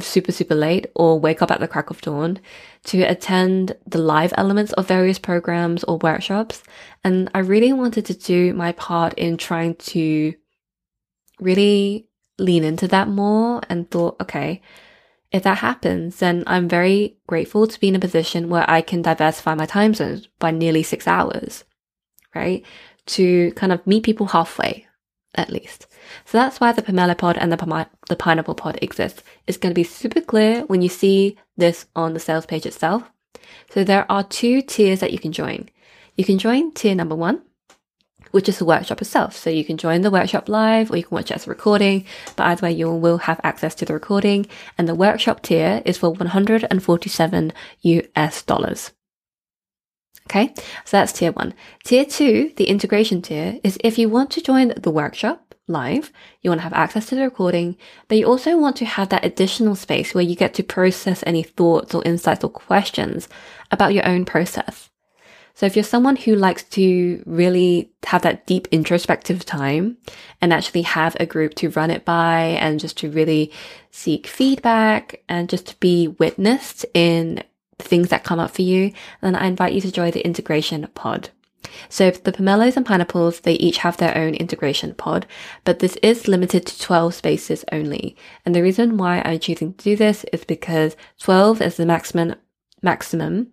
super, 0.00 0.32
super 0.32 0.54
late 0.54 0.86
or 0.94 1.20
wake 1.20 1.42
up 1.42 1.50
at 1.50 1.60
the 1.60 1.68
crack 1.68 1.90
of 1.90 2.00
dawn 2.00 2.40
to 2.84 3.02
attend 3.02 3.76
the 3.86 3.98
live 3.98 4.32
elements 4.36 4.72
of 4.72 4.88
various 4.88 5.18
programs 5.18 5.84
or 5.84 5.98
workshops. 5.98 6.62
And 7.04 7.30
I 7.34 7.40
really 7.40 7.72
wanted 7.72 8.06
to 8.06 8.14
do 8.14 8.54
my 8.54 8.72
part 8.72 9.14
in 9.14 9.36
trying 9.36 9.74
to 9.76 10.34
really 11.40 12.08
lean 12.38 12.64
into 12.64 12.88
that 12.88 13.08
more 13.08 13.60
and 13.68 13.90
thought, 13.90 14.16
okay, 14.20 14.62
if 15.30 15.42
that 15.44 15.58
happens, 15.58 16.18
then 16.18 16.44
I'm 16.46 16.68
very 16.68 17.16
grateful 17.26 17.66
to 17.66 17.80
be 17.80 17.88
in 17.88 17.96
a 17.96 18.00
position 18.00 18.48
where 18.48 18.68
I 18.68 18.82
can 18.82 19.02
diversify 19.02 19.54
my 19.54 19.66
time 19.66 19.94
zones 19.94 20.28
by 20.38 20.50
nearly 20.50 20.82
six 20.82 21.06
hours, 21.06 21.64
right? 22.34 22.64
To 23.06 23.52
kind 23.52 23.72
of 23.72 23.86
meet 23.86 24.04
people 24.04 24.26
halfway, 24.26 24.86
at 25.34 25.50
least. 25.50 25.86
So 26.24 26.38
that's 26.38 26.60
why 26.60 26.72
the 26.72 26.82
pomelo 26.82 27.16
pod 27.16 27.36
and 27.38 27.52
the, 27.52 27.88
the 28.08 28.16
pineapple 28.16 28.54
pod 28.54 28.78
exist. 28.82 29.22
It's 29.46 29.58
going 29.58 29.70
to 29.70 29.78
be 29.78 29.84
super 29.84 30.20
clear 30.20 30.62
when 30.66 30.82
you 30.82 30.88
see 30.88 31.36
this 31.56 31.86
on 31.94 32.14
the 32.14 32.20
sales 32.20 32.46
page 32.46 32.66
itself. 32.66 33.10
So 33.70 33.84
there 33.84 34.10
are 34.10 34.24
two 34.24 34.62
tiers 34.62 35.00
that 35.00 35.12
you 35.12 35.18
can 35.18 35.32
join. 35.32 35.68
You 36.16 36.24
can 36.24 36.38
join 36.38 36.72
tier 36.72 36.94
number 36.94 37.14
one, 37.14 37.42
which 38.32 38.48
is 38.48 38.58
the 38.58 38.64
workshop 38.64 39.00
itself. 39.00 39.36
So 39.36 39.50
you 39.50 39.64
can 39.64 39.76
join 39.76 40.02
the 40.02 40.10
workshop 40.10 40.48
live 40.48 40.90
or 40.90 40.96
you 40.96 41.04
can 41.04 41.14
watch 41.14 41.30
it 41.30 41.34
as 41.34 41.46
a 41.46 41.50
recording, 41.50 42.04
but 42.36 42.46
either 42.46 42.66
way, 42.66 42.72
you 42.72 42.90
will 42.90 43.18
have 43.18 43.40
access 43.42 43.74
to 43.76 43.84
the 43.84 43.94
recording. 43.94 44.46
And 44.76 44.88
the 44.88 44.94
workshop 44.94 45.42
tier 45.42 45.82
is 45.84 45.98
for 45.98 46.10
147 46.10 47.52
US 47.82 48.42
dollars. 48.42 48.92
Okay, 50.28 50.54
so 50.84 50.96
that's 50.96 51.12
tier 51.12 51.32
one. 51.32 51.52
Tier 51.84 52.04
two, 52.04 52.52
the 52.56 52.64
integration 52.64 53.22
tier, 53.22 53.58
is 53.64 53.78
if 53.82 53.98
you 53.98 54.08
want 54.08 54.30
to 54.32 54.40
join 54.40 54.72
the 54.76 54.90
workshop, 54.90 55.51
live, 55.68 56.12
you 56.40 56.50
want 56.50 56.60
to 56.60 56.64
have 56.64 56.72
access 56.72 57.06
to 57.06 57.14
the 57.14 57.22
recording, 57.22 57.76
but 58.08 58.18
you 58.18 58.26
also 58.26 58.58
want 58.58 58.76
to 58.76 58.84
have 58.84 59.08
that 59.10 59.24
additional 59.24 59.74
space 59.74 60.14
where 60.14 60.24
you 60.24 60.36
get 60.36 60.54
to 60.54 60.62
process 60.62 61.22
any 61.26 61.42
thoughts 61.42 61.94
or 61.94 62.02
insights 62.04 62.44
or 62.44 62.50
questions 62.50 63.28
about 63.70 63.94
your 63.94 64.06
own 64.06 64.24
process. 64.24 64.90
So 65.54 65.66
if 65.66 65.76
you're 65.76 65.84
someone 65.84 66.16
who 66.16 66.34
likes 66.34 66.62
to 66.64 67.22
really 67.26 67.92
have 68.04 68.22
that 68.22 68.46
deep 68.46 68.66
introspective 68.70 69.44
time 69.44 69.98
and 70.40 70.52
actually 70.52 70.82
have 70.82 71.16
a 71.20 71.26
group 71.26 71.54
to 71.56 71.70
run 71.70 71.90
it 71.90 72.04
by 72.04 72.56
and 72.58 72.80
just 72.80 72.96
to 72.98 73.10
really 73.10 73.52
seek 73.90 74.26
feedback 74.26 75.22
and 75.28 75.50
just 75.50 75.66
to 75.66 75.76
be 75.76 76.08
witnessed 76.08 76.86
in 76.94 77.44
things 77.78 78.08
that 78.08 78.24
come 78.24 78.38
up 78.38 78.50
for 78.50 78.62
you, 78.62 78.92
then 79.20 79.36
I 79.36 79.46
invite 79.46 79.74
you 79.74 79.80
to 79.82 79.92
join 79.92 80.12
the 80.12 80.24
integration 80.24 80.88
pod. 80.94 81.30
So 81.88 82.10
for 82.10 82.20
the 82.20 82.32
pomelos 82.32 82.76
and 82.76 82.86
pineapples, 82.86 83.40
they 83.40 83.54
each 83.54 83.78
have 83.78 83.96
their 83.96 84.16
own 84.16 84.34
integration 84.34 84.94
pod, 84.94 85.26
but 85.64 85.78
this 85.78 85.96
is 86.02 86.28
limited 86.28 86.66
to 86.66 86.80
12 86.80 87.14
spaces 87.14 87.64
only. 87.72 88.16
And 88.44 88.54
the 88.54 88.62
reason 88.62 88.96
why 88.96 89.22
I'm 89.24 89.38
choosing 89.38 89.74
to 89.74 89.84
do 89.84 89.96
this 89.96 90.24
is 90.32 90.44
because 90.44 90.96
12 91.20 91.62
is 91.62 91.76
the 91.76 91.86
maximum, 91.86 92.34
maximum, 92.82 93.52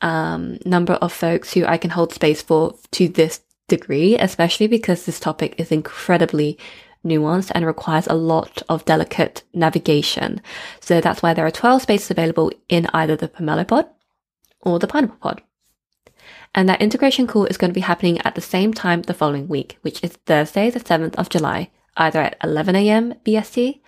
um, 0.00 0.58
number 0.64 0.94
of 0.94 1.12
folks 1.12 1.52
who 1.52 1.64
I 1.64 1.78
can 1.78 1.90
hold 1.90 2.12
space 2.12 2.42
for 2.42 2.76
to 2.92 3.08
this 3.08 3.40
degree, 3.68 4.18
especially 4.18 4.66
because 4.66 5.04
this 5.04 5.20
topic 5.20 5.54
is 5.58 5.72
incredibly 5.72 6.58
nuanced 7.04 7.50
and 7.54 7.66
requires 7.66 8.06
a 8.06 8.14
lot 8.14 8.62
of 8.68 8.84
delicate 8.84 9.42
navigation. 9.52 10.40
So 10.80 11.00
that's 11.00 11.22
why 11.22 11.34
there 11.34 11.46
are 11.46 11.50
12 11.50 11.82
spaces 11.82 12.10
available 12.10 12.52
in 12.68 12.86
either 12.92 13.16
the 13.16 13.28
pomelo 13.28 13.66
pod 13.66 13.86
or 14.60 14.78
the 14.78 14.86
pineapple 14.86 15.16
pod. 15.20 15.42
And 16.54 16.68
that 16.68 16.82
integration 16.82 17.26
call 17.26 17.46
is 17.46 17.56
going 17.56 17.70
to 17.70 17.74
be 17.74 17.80
happening 17.80 18.20
at 18.22 18.34
the 18.34 18.40
same 18.40 18.74
time 18.74 19.02
the 19.02 19.14
following 19.14 19.48
week, 19.48 19.78
which 19.82 20.02
is 20.04 20.12
Thursday, 20.26 20.70
the 20.70 20.80
7th 20.80 21.14
of 21.14 21.30
July, 21.30 21.70
either 21.96 22.20
at 22.20 22.36
11 22.42 22.76
a.m. 22.76 23.14
BST 23.24 23.80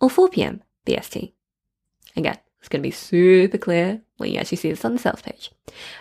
or 0.00 0.08
4 0.08 0.28
p.m. 0.28 0.62
BST. 0.86 1.32
Again, 2.16 2.38
it's 2.60 2.68
going 2.68 2.82
to 2.82 2.86
be 2.86 2.92
super 2.92 3.58
clear 3.58 4.00
when 4.18 4.30
you 4.30 4.38
actually 4.38 4.58
see 4.58 4.70
this 4.70 4.84
on 4.84 4.92
the 4.92 4.98
sales 4.98 5.22
page. 5.22 5.50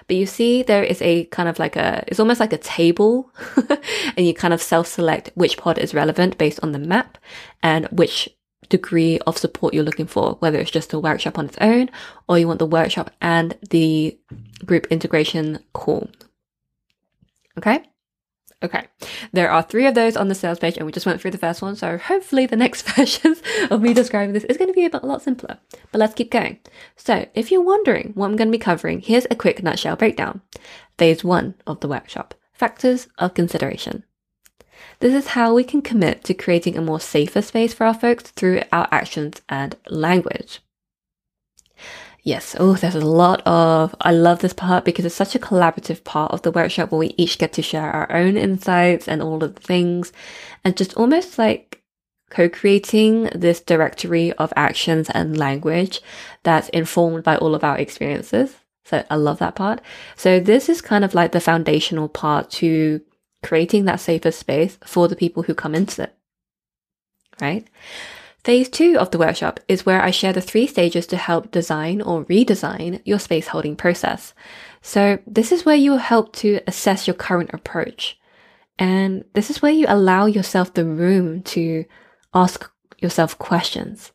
But 0.08 0.18
you 0.18 0.26
see 0.28 0.62
there 0.62 0.84
is 0.84 1.02
a 1.02 1.26
kind 1.26 1.50
of 1.50 1.58
like 1.58 1.76
a, 1.76 2.04
it's 2.08 2.20
almost 2.20 2.40
like 2.40 2.54
a 2.54 2.58
table 2.58 3.32
and 4.16 4.26
you 4.26 4.34
kind 4.34 4.54
of 4.54 4.62
self-select 4.62 5.32
which 5.34 5.58
pod 5.58 5.80
is 5.80 5.94
relevant 5.94 6.38
based 6.38 6.60
on 6.62 6.74
the 6.74 6.80
map 6.80 7.18
and 7.64 7.88
which 7.88 8.30
degree 8.70 9.20
of 9.28 9.38
support 9.38 9.74
you're 9.74 9.84
looking 9.84 10.08
for, 10.08 10.36
whether 10.40 10.60
it's 10.60 10.72
just 10.72 10.94
a 10.94 11.00
workshop 11.00 11.38
on 11.38 11.46
its 11.46 11.58
own 11.60 11.90
or 12.30 12.38
you 12.38 12.48
want 12.48 12.60
the 12.60 12.66
workshop 12.66 13.12
and 13.20 13.58
the 13.70 14.18
group 14.66 14.88
integration 14.90 15.60
call. 15.74 16.10
Okay? 17.58 17.84
Okay. 18.64 18.88
There 19.34 19.52
are 19.52 19.62
three 19.62 19.86
of 19.88 19.94
those 19.94 20.16
on 20.16 20.30
the 20.30 20.36
sales 20.36 20.58
page 20.58 20.78
and 20.78 20.86
we 20.86 20.94
just 20.94 21.06
went 21.06 21.20
through 21.20 21.32
the 21.32 21.38
first 21.38 21.62
one. 21.62 21.76
So 21.76 21.98
hopefully 21.98 22.46
the 22.46 22.56
next 22.56 22.90
versions 22.96 23.42
of 23.70 23.82
me 23.82 23.94
describing 23.94 24.34
this 24.34 24.46
is 24.46 24.58
going 24.58 24.70
to 24.70 24.74
be 24.74 24.86
a, 24.86 25.06
lot 25.06 25.22
simpler, 25.22 25.60
but 25.92 26.00
let's 26.00 26.14
keep 26.14 26.32
going. 26.32 26.60
So 26.96 27.28
if 27.36 27.52
you're 27.52 27.62
wondering 27.62 28.14
what 28.16 28.28
I'm 28.28 28.38
going 28.38 28.48
to 28.48 28.58
be 28.58 28.58
covering, 28.58 29.02
here's 29.02 29.28
a 29.30 29.36
quick 29.36 29.62
nutshell 29.62 29.98
breakdown. 29.98 30.42
Phase 30.98 31.24
one 31.24 31.56
of 31.68 31.82
the 31.82 31.90
workshop, 31.90 32.36
factors 32.54 33.08
of 33.18 33.34
consideration. 33.34 34.06
This 35.00 35.14
is 35.14 35.28
how 35.30 35.54
we 35.54 35.66
can 35.66 35.82
commit 35.82 36.24
to 36.24 36.34
creating 36.34 36.78
a 36.78 36.82
more 36.82 37.00
safer 37.00 37.42
space 37.42 37.74
for 37.74 37.86
our 37.86 37.94
folks 37.94 38.32
through 38.32 38.62
our 38.72 38.88
actions 38.92 39.42
and 39.50 39.76
language. 39.90 40.62
Yes, 42.26 42.56
oh, 42.58 42.76
there's 42.76 42.96
a 42.96 43.02
lot 43.02 43.42
of, 43.46 43.94
I 44.00 44.12
love 44.12 44.40
this 44.40 44.54
part 44.54 44.86
because 44.86 45.04
it's 45.04 45.14
such 45.14 45.36
a 45.36 45.40
collaborative 45.40 46.06
part 46.06 46.32
of 46.32 46.42
the 46.42 46.52
workshop 46.52 46.90
where 46.90 47.00
we 47.00 47.14
each 47.18 47.38
get 47.38 47.52
to 47.54 47.62
share 47.62 47.92
our 47.92 48.10
own 48.14 48.38
insights 48.38 49.10
and 49.10 49.22
all 49.22 49.44
of 49.44 49.56
the 49.56 49.62
things 49.62 50.14
and 50.64 50.78
just 50.78 50.94
almost 50.96 51.38
like 51.38 51.84
co-creating 52.30 53.24
this 53.36 53.60
directory 53.60 54.32
of 54.34 54.54
actions 54.56 55.10
and 55.10 55.38
language 55.38 56.02
that's 56.44 56.70
informed 56.70 57.26
by 57.26 57.36
all 57.36 57.54
of 57.54 57.64
our 57.64 57.78
experiences. 57.78 58.56
So 58.86 59.04
I 59.10 59.16
love 59.16 59.40
that 59.40 59.56
part. 59.56 59.82
So 60.16 60.40
this 60.40 60.70
is 60.70 60.82
kind 60.82 61.04
of 61.04 61.14
like 61.14 61.34
the 61.34 61.42
foundational 61.42 62.08
part 62.08 62.50
to 62.52 63.02
creating 63.44 63.84
that 63.86 64.00
safer 64.00 64.32
space 64.32 64.78
for 64.86 65.10
the 65.10 65.16
people 65.18 65.44
who 65.44 65.54
come 65.54 65.76
into 65.76 66.04
it. 66.04 66.16
Right? 67.42 67.68
Phase 68.44 68.68
two 68.68 68.98
of 69.00 69.12
the 69.12 69.18
workshop 69.18 69.62
is 69.70 69.86
where 69.86 70.02
I 70.02 70.12
share 70.12 70.34
the 70.34 70.42
three 70.42 70.68
stages 70.68 71.08
to 71.08 71.18
help 71.18 71.52
design 71.52 72.02
or 72.02 72.26
redesign 72.26 73.02
your 73.06 73.20
space 73.20 73.48
holding 73.48 73.78
process. 73.78 74.34
So 74.82 75.20
this 75.26 75.54
is 75.54 75.66
where 75.66 75.78
you 75.78 75.96
help 75.96 76.34
to 76.38 76.60
assess 76.68 77.08
your 77.08 77.14
current 77.14 77.52
approach. 77.54 78.20
And 78.78 79.24
this 79.34 79.50
is 79.50 79.62
where 79.62 79.72
you 79.72 79.86
allow 79.88 80.26
yourself 80.26 80.74
the 80.74 80.84
room 80.84 81.42
to 81.44 81.86
ask 82.34 82.70
yourself 83.00 83.38
questions, 83.38 84.12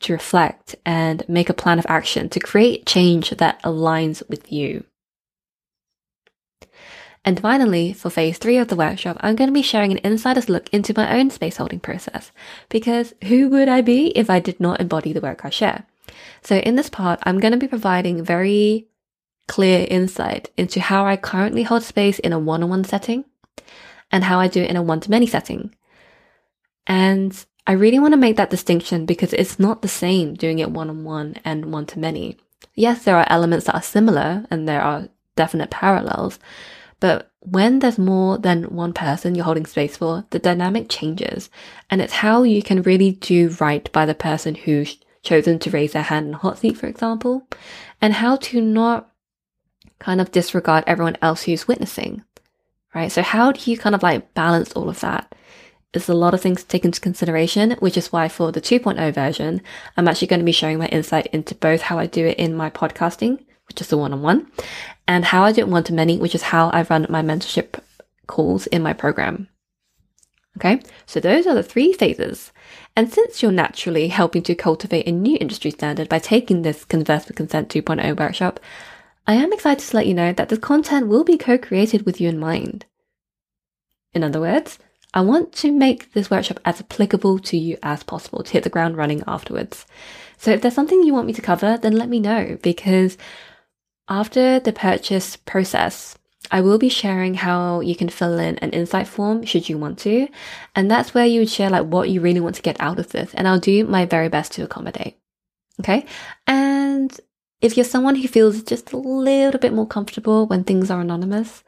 to 0.00 0.14
reflect 0.14 0.76
and 0.86 1.22
make 1.28 1.50
a 1.50 1.54
plan 1.54 1.78
of 1.78 1.86
action 1.90 2.30
to 2.30 2.40
create 2.40 2.86
change 2.86 3.30
that 3.30 3.62
aligns 3.62 4.26
with 4.30 4.50
you. 4.50 4.84
And 7.24 7.38
finally, 7.38 7.92
for 7.92 8.08
phase 8.08 8.38
three 8.38 8.56
of 8.56 8.68
the 8.68 8.76
workshop, 8.76 9.18
I'm 9.20 9.36
going 9.36 9.48
to 9.48 9.54
be 9.54 9.62
sharing 9.62 9.92
an 9.92 9.98
insider's 9.98 10.48
look 10.48 10.68
into 10.72 10.94
my 10.96 11.18
own 11.18 11.30
space 11.30 11.58
holding 11.58 11.80
process. 11.80 12.32
Because 12.70 13.14
who 13.24 13.48
would 13.50 13.68
I 13.68 13.82
be 13.82 14.08
if 14.16 14.30
I 14.30 14.40
did 14.40 14.58
not 14.58 14.80
embody 14.80 15.12
the 15.12 15.20
work 15.20 15.44
I 15.44 15.50
share? 15.50 15.84
So 16.42 16.56
in 16.56 16.76
this 16.76 16.88
part, 16.88 17.20
I'm 17.24 17.38
going 17.38 17.52
to 17.52 17.58
be 17.58 17.68
providing 17.68 18.24
very 18.24 18.88
clear 19.48 19.86
insight 19.90 20.50
into 20.56 20.80
how 20.80 21.04
I 21.04 21.16
currently 21.16 21.64
hold 21.64 21.82
space 21.82 22.18
in 22.18 22.32
a 22.32 22.38
one-on-one 22.38 22.84
setting 22.84 23.24
and 24.10 24.24
how 24.24 24.40
I 24.40 24.48
do 24.48 24.62
it 24.62 24.70
in 24.70 24.76
a 24.76 24.82
one-to-many 24.82 25.26
setting. 25.26 25.74
And 26.86 27.44
I 27.66 27.72
really 27.72 27.98
want 27.98 28.12
to 28.14 28.18
make 28.18 28.36
that 28.36 28.50
distinction 28.50 29.06
because 29.06 29.32
it's 29.32 29.58
not 29.58 29.82
the 29.82 29.88
same 29.88 30.34
doing 30.34 30.58
it 30.58 30.70
one-on-one 30.70 31.36
and 31.44 31.72
one-to-many. 31.72 32.38
Yes, 32.74 33.04
there 33.04 33.16
are 33.16 33.26
elements 33.28 33.66
that 33.66 33.74
are 33.74 33.82
similar 33.82 34.46
and 34.50 34.66
there 34.66 34.82
are 34.82 35.08
definite 35.36 35.70
parallels, 35.70 36.38
but 37.00 37.30
when 37.40 37.78
there's 37.78 37.98
more 37.98 38.38
than 38.38 38.64
one 38.64 38.92
person 38.92 39.34
you're 39.34 39.44
holding 39.44 39.66
space 39.66 39.96
for, 39.96 40.24
the 40.30 40.38
dynamic 40.38 40.88
changes. 40.88 41.48
And 41.88 42.02
it's 42.02 42.12
how 42.12 42.42
you 42.42 42.62
can 42.62 42.82
really 42.82 43.12
do 43.12 43.56
right 43.60 43.90
by 43.92 44.04
the 44.06 44.14
person 44.14 44.54
who's 44.54 44.98
chosen 45.22 45.58
to 45.60 45.70
raise 45.70 45.92
their 45.92 46.02
hand 46.02 46.28
in 46.28 46.32
hot 46.34 46.58
seat, 46.58 46.76
for 46.76 46.86
example, 46.86 47.46
and 48.00 48.12
how 48.12 48.36
to 48.36 48.60
not 48.60 49.10
kind 49.98 50.20
of 50.20 50.32
disregard 50.32 50.84
everyone 50.86 51.16
else 51.22 51.42
who's 51.42 51.66
witnessing, 51.66 52.22
right? 52.94 53.10
So 53.10 53.22
how 53.22 53.52
do 53.52 53.70
you 53.70 53.76
kind 53.78 53.94
of 53.94 54.02
like 54.02 54.34
balance 54.34 54.72
all 54.72 54.88
of 54.88 55.00
that? 55.00 55.34
There's 55.92 56.08
a 56.08 56.14
lot 56.14 56.34
of 56.34 56.40
things 56.40 56.62
to 56.62 56.68
take 56.68 56.84
into 56.84 57.00
consideration, 57.00 57.72
which 57.80 57.96
is 57.96 58.12
why 58.12 58.28
for 58.28 58.52
the 58.52 58.60
2.0 58.60 59.12
version, 59.12 59.60
I'm 59.96 60.06
actually 60.06 60.28
going 60.28 60.40
to 60.40 60.46
be 60.46 60.52
sharing 60.52 60.78
my 60.78 60.86
insight 60.86 61.26
into 61.28 61.54
both 61.54 61.82
how 61.82 61.98
I 61.98 62.06
do 62.06 62.26
it 62.26 62.38
in 62.38 62.54
my 62.54 62.70
podcasting 62.70 63.44
which 63.70 63.80
is 63.80 63.86
the 63.86 63.96
one 63.96 64.12
on 64.12 64.20
one, 64.20 64.50
and 65.06 65.24
how 65.24 65.44
I 65.44 65.52
do 65.52 65.60
it 65.60 65.68
one 65.68 65.84
to 65.84 65.94
many, 65.94 66.18
which 66.18 66.34
is 66.34 66.42
how 66.42 66.70
I 66.70 66.82
run 66.82 67.06
my 67.08 67.22
mentorship 67.22 67.80
calls 68.26 68.66
in 68.66 68.82
my 68.82 68.92
program. 68.92 69.48
Okay, 70.56 70.82
so 71.06 71.20
those 71.20 71.46
are 71.46 71.54
the 71.54 71.62
three 71.62 71.92
phases. 71.92 72.50
And 72.96 73.12
since 73.12 73.40
you're 73.40 73.52
naturally 73.52 74.08
helping 74.08 74.42
to 74.42 74.56
cultivate 74.56 75.06
a 75.06 75.12
new 75.12 75.38
industry 75.40 75.70
standard 75.70 76.08
by 76.08 76.18
taking 76.18 76.62
this 76.62 76.84
Converse 76.84 77.28
with 77.28 77.36
Consent 77.36 77.68
2.0 77.68 78.18
workshop, 78.18 78.58
I 79.28 79.34
am 79.34 79.52
excited 79.52 79.88
to 79.88 79.96
let 79.96 80.08
you 80.08 80.14
know 80.14 80.32
that 80.32 80.48
this 80.48 80.58
content 80.58 81.06
will 81.06 81.22
be 81.22 81.38
co 81.38 81.56
created 81.56 82.04
with 82.04 82.20
you 82.20 82.28
in 82.28 82.40
mind. 82.40 82.86
In 84.12 84.24
other 84.24 84.40
words, 84.40 84.80
I 85.14 85.20
want 85.20 85.52
to 85.54 85.70
make 85.70 86.12
this 86.12 86.30
workshop 86.30 86.58
as 86.64 86.80
applicable 86.80 87.38
to 87.38 87.56
you 87.56 87.78
as 87.82 88.02
possible 88.02 88.42
to 88.42 88.52
hit 88.52 88.64
the 88.64 88.70
ground 88.70 88.96
running 88.96 89.22
afterwards. 89.26 89.86
So 90.36 90.50
if 90.50 90.62
there's 90.62 90.74
something 90.74 91.02
you 91.02 91.12
want 91.12 91.26
me 91.26 91.32
to 91.34 91.42
cover, 91.42 91.76
then 91.76 91.96
let 91.96 92.08
me 92.08 92.18
know 92.18 92.58
because 92.62 93.18
after 94.10 94.58
the 94.58 94.72
purchase 94.72 95.36
process, 95.36 96.18
I 96.50 96.60
will 96.60 96.78
be 96.78 96.88
sharing 96.88 97.34
how 97.34 97.80
you 97.80 97.94
can 97.94 98.08
fill 98.08 98.38
in 98.38 98.58
an 98.58 98.70
insight 98.70 99.06
form 99.06 99.44
should 99.44 99.68
you 99.68 99.78
want 99.78 100.00
to. 100.00 100.26
And 100.74 100.90
that's 100.90 101.14
where 101.14 101.26
you 101.26 101.40
would 101.40 101.50
share 101.50 101.70
like 101.70 101.86
what 101.86 102.10
you 102.10 102.20
really 102.20 102.40
want 102.40 102.56
to 102.56 102.62
get 102.62 102.80
out 102.80 102.98
of 102.98 103.10
this. 103.10 103.32
And 103.34 103.46
I'll 103.46 103.60
do 103.60 103.84
my 103.84 104.06
very 104.06 104.28
best 104.28 104.52
to 104.52 104.64
accommodate. 104.64 105.16
Okay. 105.78 106.04
And 106.46 107.18
if 107.60 107.76
you're 107.76 107.84
someone 107.84 108.16
who 108.16 108.26
feels 108.26 108.62
just 108.64 108.92
a 108.92 108.96
little 108.96 109.60
bit 109.60 109.72
more 109.72 109.86
comfortable 109.86 110.46
when 110.46 110.64
things 110.64 110.90
are 110.90 111.00
anonymous, 111.00 111.62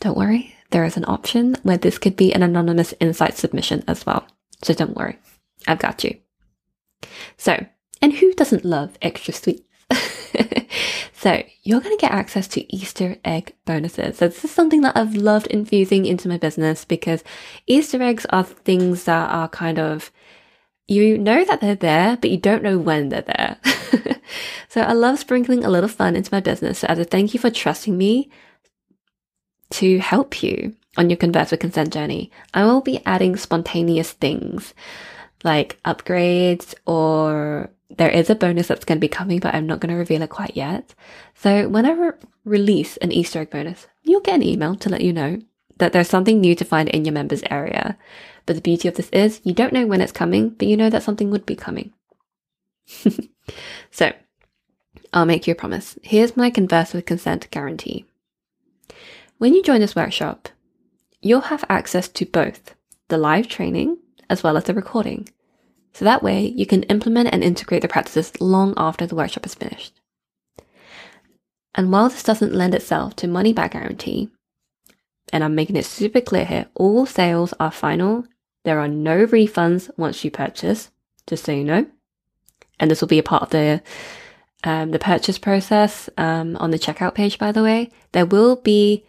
don't 0.00 0.16
worry. 0.16 0.54
There 0.70 0.84
is 0.84 0.96
an 0.96 1.04
option 1.06 1.56
where 1.62 1.78
this 1.78 1.98
could 1.98 2.16
be 2.16 2.32
an 2.32 2.42
anonymous 2.42 2.94
insight 3.00 3.36
submission 3.36 3.84
as 3.86 4.06
well. 4.06 4.26
So 4.62 4.72
don't 4.72 4.96
worry. 4.96 5.18
I've 5.66 5.78
got 5.78 6.02
you. 6.04 6.18
So, 7.36 7.66
and 8.00 8.14
who 8.14 8.32
doesn't 8.32 8.64
love 8.64 8.96
extra 9.02 9.34
sweets? 9.34 9.62
So 11.18 11.42
you're 11.62 11.80
going 11.80 11.96
to 11.96 12.00
get 12.00 12.12
access 12.12 12.46
to 12.48 12.76
Easter 12.76 13.16
egg 13.24 13.54
bonuses. 13.64 14.18
So 14.18 14.28
this 14.28 14.44
is 14.44 14.50
something 14.50 14.82
that 14.82 14.98
I've 14.98 15.14
loved 15.14 15.46
infusing 15.46 16.04
into 16.04 16.28
my 16.28 16.36
business 16.36 16.84
because 16.84 17.24
Easter 17.66 18.02
eggs 18.02 18.26
are 18.26 18.44
things 18.44 19.04
that 19.04 19.30
are 19.30 19.48
kind 19.48 19.78
of, 19.78 20.12
you 20.86 21.16
know 21.16 21.42
that 21.46 21.62
they're 21.62 21.74
there, 21.74 22.18
but 22.18 22.28
you 22.28 22.36
don't 22.36 22.62
know 22.62 22.76
when 22.76 23.08
they're 23.08 23.22
there. 23.22 23.56
so 24.68 24.82
I 24.82 24.92
love 24.92 25.18
sprinkling 25.18 25.64
a 25.64 25.70
little 25.70 25.88
fun 25.88 26.16
into 26.16 26.32
my 26.32 26.40
business. 26.40 26.80
So 26.80 26.86
as 26.88 26.98
a 26.98 27.04
thank 27.04 27.32
you 27.32 27.40
for 27.40 27.50
trusting 27.50 27.96
me 27.96 28.28
to 29.70 29.98
help 30.00 30.42
you 30.42 30.76
on 30.98 31.08
your 31.08 31.16
converse 31.16 31.50
with 31.50 31.60
consent 31.60 31.94
journey, 31.94 32.30
I 32.52 32.66
will 32.66 32.82
be 32.82 33.00
adding 33.06 33.36
spontaneous 33.36 34.12
things 34.12 34.74
like 35.42 35.80
upgrades 35.82 36.74
or 36.84 37.70
there 37.90 38.10
is 38.10 38.28
a 38.30 38.34
bonus 38.34 38.68
that's 38.68 38.84
going 38.84 38.98
to 38.98 39.00
be 39.00 39.08
coming, 39.08 39.38
but 39.38 39.54
I'm 39.54 39.66
not 39.66 39.80
going 39.80 39.92
to 39.92 39.98
reveal 39.98 40.22
it 40.22 40.30
quite 40.30 40.56
yet. 40.56 40.94
So 41.34 41.68
when 41.68 41.86
I 41.86 41.92
re- 41.92 42.12
release 42.44 42.96
an 42.98 43.12
Easter 43.12 43.40
egg 43.40 43.50
bonus, 43.50 43.86
you'll 44.02 44.20
get 44.20 44.36
an 44.36 44.42
email 44.42 44.74
to 44.76 44.88
let 44.88 45.02
you 45.02 45.12
know 45.12 45.38
that 45.78 45.92
there's 45.92 46.08
something 46.08 46.40
new 46.40 46.54
to 46.54 46.64
find 46.64 46.88
in 46.88 47.04
your 47.04 47.12
members 47.12 47.42
area. 47.50 47.96
But 48.44 48.56
the 48.56 48.62
beauty 48.62 48.88
of 48.88 48.94
this 48.94 49.08
is 49.10 49.40
you 49.44 49.52
don't 49.52 49.72
know 49.72 49.86
when 49.86 50.00
it's 50.00 50.12
coming, 50.12 50.50
but 50.50 50.68
you 50.68 50.76
know 50.76 50.90
that 50.90 51.02
something 51.02 51.30
would 51.30 51.46
be 51.46 51.56
coming. 51.56 51.92
so 53.90 54.12
I'll 55.12 55.26
make 55.26 55.46
you 55.46 55.52
a 55.52 55.56
promise. 55.56 55.98
Here's 56.02 56.36
my 56.36 56.50
converse 56.50 56.92
with 56.92 57.06
consent 57.06 57.50
guarantee. 57.50 58.06
When 59.38 59.54
you 59.54 59.62
join 59.62 59.80
this 59.80 59.96
workshop, 59.96 60.48
you'll 61.20 61.42
have 61.42 61.64
access 61.68 62.08
to 62.08 62.24
both 62.24 62.74
the 63.08 63.18
live 63.18 63.48
training 63.48 63.98
as 64.28 64.42
well 64.42 64.56
as 64.56 64.64
the 64.64 64.74
recording. 64.74 65.28
So 65.96 66.04
that 66.04 66.22
way 66.22 66.52
you 66.54 66.66
can 66.66 66.82
implement 66.84 67.30
and 67.32 67.42
integrate 67.42 67.80
the 67.80 67.88
practices 67.88 68.38
long 68.38 68.74
after 68.76 69.06
the 69.06 69.14
workshop 69.14 69.46
is 69.46 69.54
finished. 69.54 69.98
And 71.74 71.90
while 71.90 72.10
this 72.10 72.22
doesn't 72.22 72.52
lend 72.52 72.74
itself 72.74 73.16
to 73.16 73.26
money 73.26 73.54
back 73.54 73.72
guarantee, 73.72 74.28
and 75.32 75.42
I'm 75.42 75.54
making 75.54 75.74
it 75.76 75.86
super 75.86 76.20
clear 76.20 76.44
here, 76.44 76.66
all 76.74 77.06
sales 77.06 77.54
are 77.58 77.70
final. 77.70 78.26
There 78.64 78.78
are 78.78 78.88
no 78.88 79.26
refunds 79.26 79.90
once 79.96 80.22
you 80.22 80.30
purchase, 80.30 80.90
just 81.26 81.46
so 81.46 81.52
you 81.52 81.64
know. 81.64 81.86
And 82.78 82.90
this 82.90 83.00
will 83.00 83.08
be 83.08 83.18
a 83.18 83.22
part 83.22 83.44
of 83.44 83.50
the 83.50 83.82
um, 84.64 84.90
the 84.90 84.98
purchase 84.98 85.38
process 85.38 86.10
um, 86.18 86.56
on 86.56 86.72
the 86.72 86.78
checkout 86.78 87.14
page, 87.14 87.38
by 87.38 87.52
the 87.52 87.62
way. 87.62 87.90
There 88.12 88.26
will 88.26 88.56
be 88.56 89.06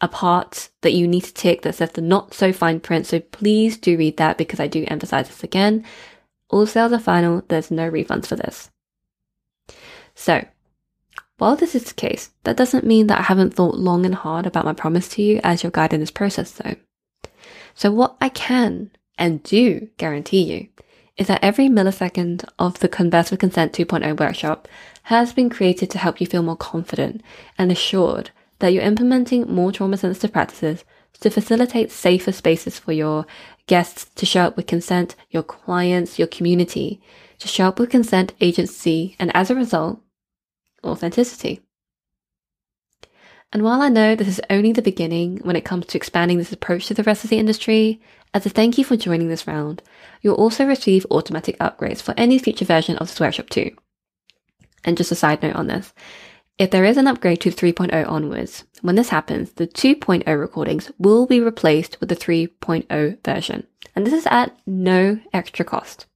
a 0.00 0.08
part 0.08 0.68
that 0.82 0.92
you 0.92 1.08
need 1.08 1.24
to 1.24 1.32
tick 1.32 1.62
that 1.62 1.74
says 1.74 1.92
the 1.92 2.02
not 2.02 2.34
so 2.34 2.52
fine 2.52 2.80
print. 2.80 3.06
So 3.06 3.20
please 3.20 3.76
do 3.76 3.96
read 3.96 4.16
that 4.18 4.36
because 4.36 4.60
I 4.60 4.66
do 4.66 4.84
emphasize 4.88 5.28
this 5.28 5.42
again. 5.42 5.84
All 6.50 6.66
sales 6.66 6.92
are 6.92 6.98
final. 6.98 7.42
There's 7.48 7.70
no 7.70 7.90
refunds 7.90 8.26
for 8.26 8.36
this. 8.36 8.70
So 10.14 10.44
while 11.38 11.56
this 11.56 11.74
is 11.74 11.84
the 11.84 11.94
case, 11.94 12.30
that 12.44 12.56
doesn't 12.56 12.84
mean 12.84 13.06
that 13.08 13.18
I 13.18 13.24
haven't 13.24 13.54
thought 13.54 13.78
long 13.78 14.06
and 14.06 14.14
hard 14.14 14.46
about 14.46 14.64
my 14.64 14.72
promise 14.72 15.08
to 15.10 15.22
you 15.22 15.40
as 15.42 15.62
your 15.62 15.72
guide 15.72 15.92
in 15.92 16.00
this 16.00 16.10
process 16.10 16.50
though. 16.50 16.76
So 17.74 17.90
what 17.90 18.16
I 18.20 18.28
can 18.28 18.90
and 19.18 19.42
do 19.42 19.88
guarantee 19.98 20.42
you 20.42 20.68
is 21.16 21.28
that 21.28 21.42
every 21.42 21.68
millisecond 21.68 22.44
of 22.58 22.78
the 22.80 22.88
Converse 22.88 23.30
with 23.30 23.40
Consent 23.40 23.72
2.0 23.72 24.18
workshop 24.18 24.68
has 25.04 25.32
been 25.32 25.48
created 25.48 25.90
to 25.90 25.98
help 25.98 26.20
you 26.20 26.26
feel 26.26 26.42
more 26.42 26.56
confident 26.56 27.22
and 27.56 27.72
assured 27.72 28.30
that 28.58 28.72
you're 28.72 28.82
implementing 28.82 29.52
more 29.52 29.72
trauma 29.72 29.96
sensitive 29.96 30.32
practices 30.32 30.84
to 31.20 31.30
facilitate 31.30 31.90
safer 31.90 32.32
spaces 32.32 32.78
for 32.78 32.92
your 32.92 33.26
guests 33.66 34.06
to 34.14 34.26
show 34.26 34.42
up 34.42 34.56
with 34.56 34.66
consent, 34.66 35.14
your 35.30 35.42
clients, 35.42 36.18
your 36.18 36.28
community, 36.28 37.00
to 37.38 37.48
show 37.48 37.68
up 37.68 37.78
with 37.78 37.90
consent, 37.90 38.32
agency, 38.40 39.16
and 39.18 39.34
as 39.34 39.50
a 39.50 39.54
result, 39.54 40.00
authenticity. 40.84 41.60
And 43.52 43.62
while 43.62 43.80
I 43.80 43.88
know 43.88 44.14
this 44.14 44.28
is 44.28 44.40
only 44.50 44.72
the 44.72 44.82
beginning 44.82 45.38
when 45.38 45.56
it 45.56 45.64
comes 45.64 45.86
to 45.86 45.96
expanding 45.96 46.38
this 46.38 46.52
approach 46.52 46.86
to 46.86 46.94
the 46.94 47.04
rest 47.04 47.24
of 47.24 47.30
the 47.30 47.38
industry, 47.38 48.00
as 48.34 48.44
a 48.44 48.50
thank 48.50 48.76
you 48.76 48.84
for 48.84 48.96
joining 48.96 49.28
this 49.28 49.46
round, 49.46 49.82
you'll 50.20 50.34
also 50.34 50.66
receive 50.66 51.06
automatic 51.10 51.58
upgrades 51.58 52.02
for 52.02 52.12
any 52.16 52.38
future 52.38 52.64
version 52.64 52.96
of 52.98 53.08
this 53.08 53.20
workshop 53.20 53.48
too. 53.48 53.70
And 54.84 54.96
just 54.96 55.12
a 55.12 55.14
side 55.14 55.42
note 55.42 55.56
on 55.56 55.68
this, 55.68 55.94
if 56.58 56.70
there 56.70 56.84
is 56.84 56.96
an 56.96 57.06
upgrade 57.06 57.40
to 57.42 57.50
3.0 57.50 58.08
onwards, 58.08 58.64
when 58.80 58.94
this 58.94 59.10
happens, 59.10 59.52
the 59.52 59.66
2.0 59.66 60.26
recordings 60.40 60.90
will 60.98 61.26
be 61.26 61.40
replaced 61.40 61.98
with 62.00 62.08
the 62.08 62.16
3.0 62.16 63.24
version. 63.24 63.66
And 63.94 64.06
this 64.06 64.14
is 64.14 64.26
at 64.30 64.58
no 64.66 65.20
extra 65.32 65.64
cost. 65.64 66.06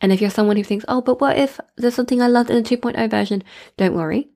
And 0.00 0.12
if 0.12 0.20
you're 0.20 0.30
someone 0.30 0.56
who 0.56 0.64
thinks, 0.64 0.84
oh, 0.88 1.00
but 1.00 1.20
what 1.20 1.38
if 1.38 1.60
there's 1.76 1.94
something 1.94 2.20
I 2.20 2.26
loved 2.26 2.50
in 2.50 2.62
the 2.62 2.76
2.0 2.76 3.10
version? 3.10 3.44
Don't 3.76 3.94
worry. 3.94 4.28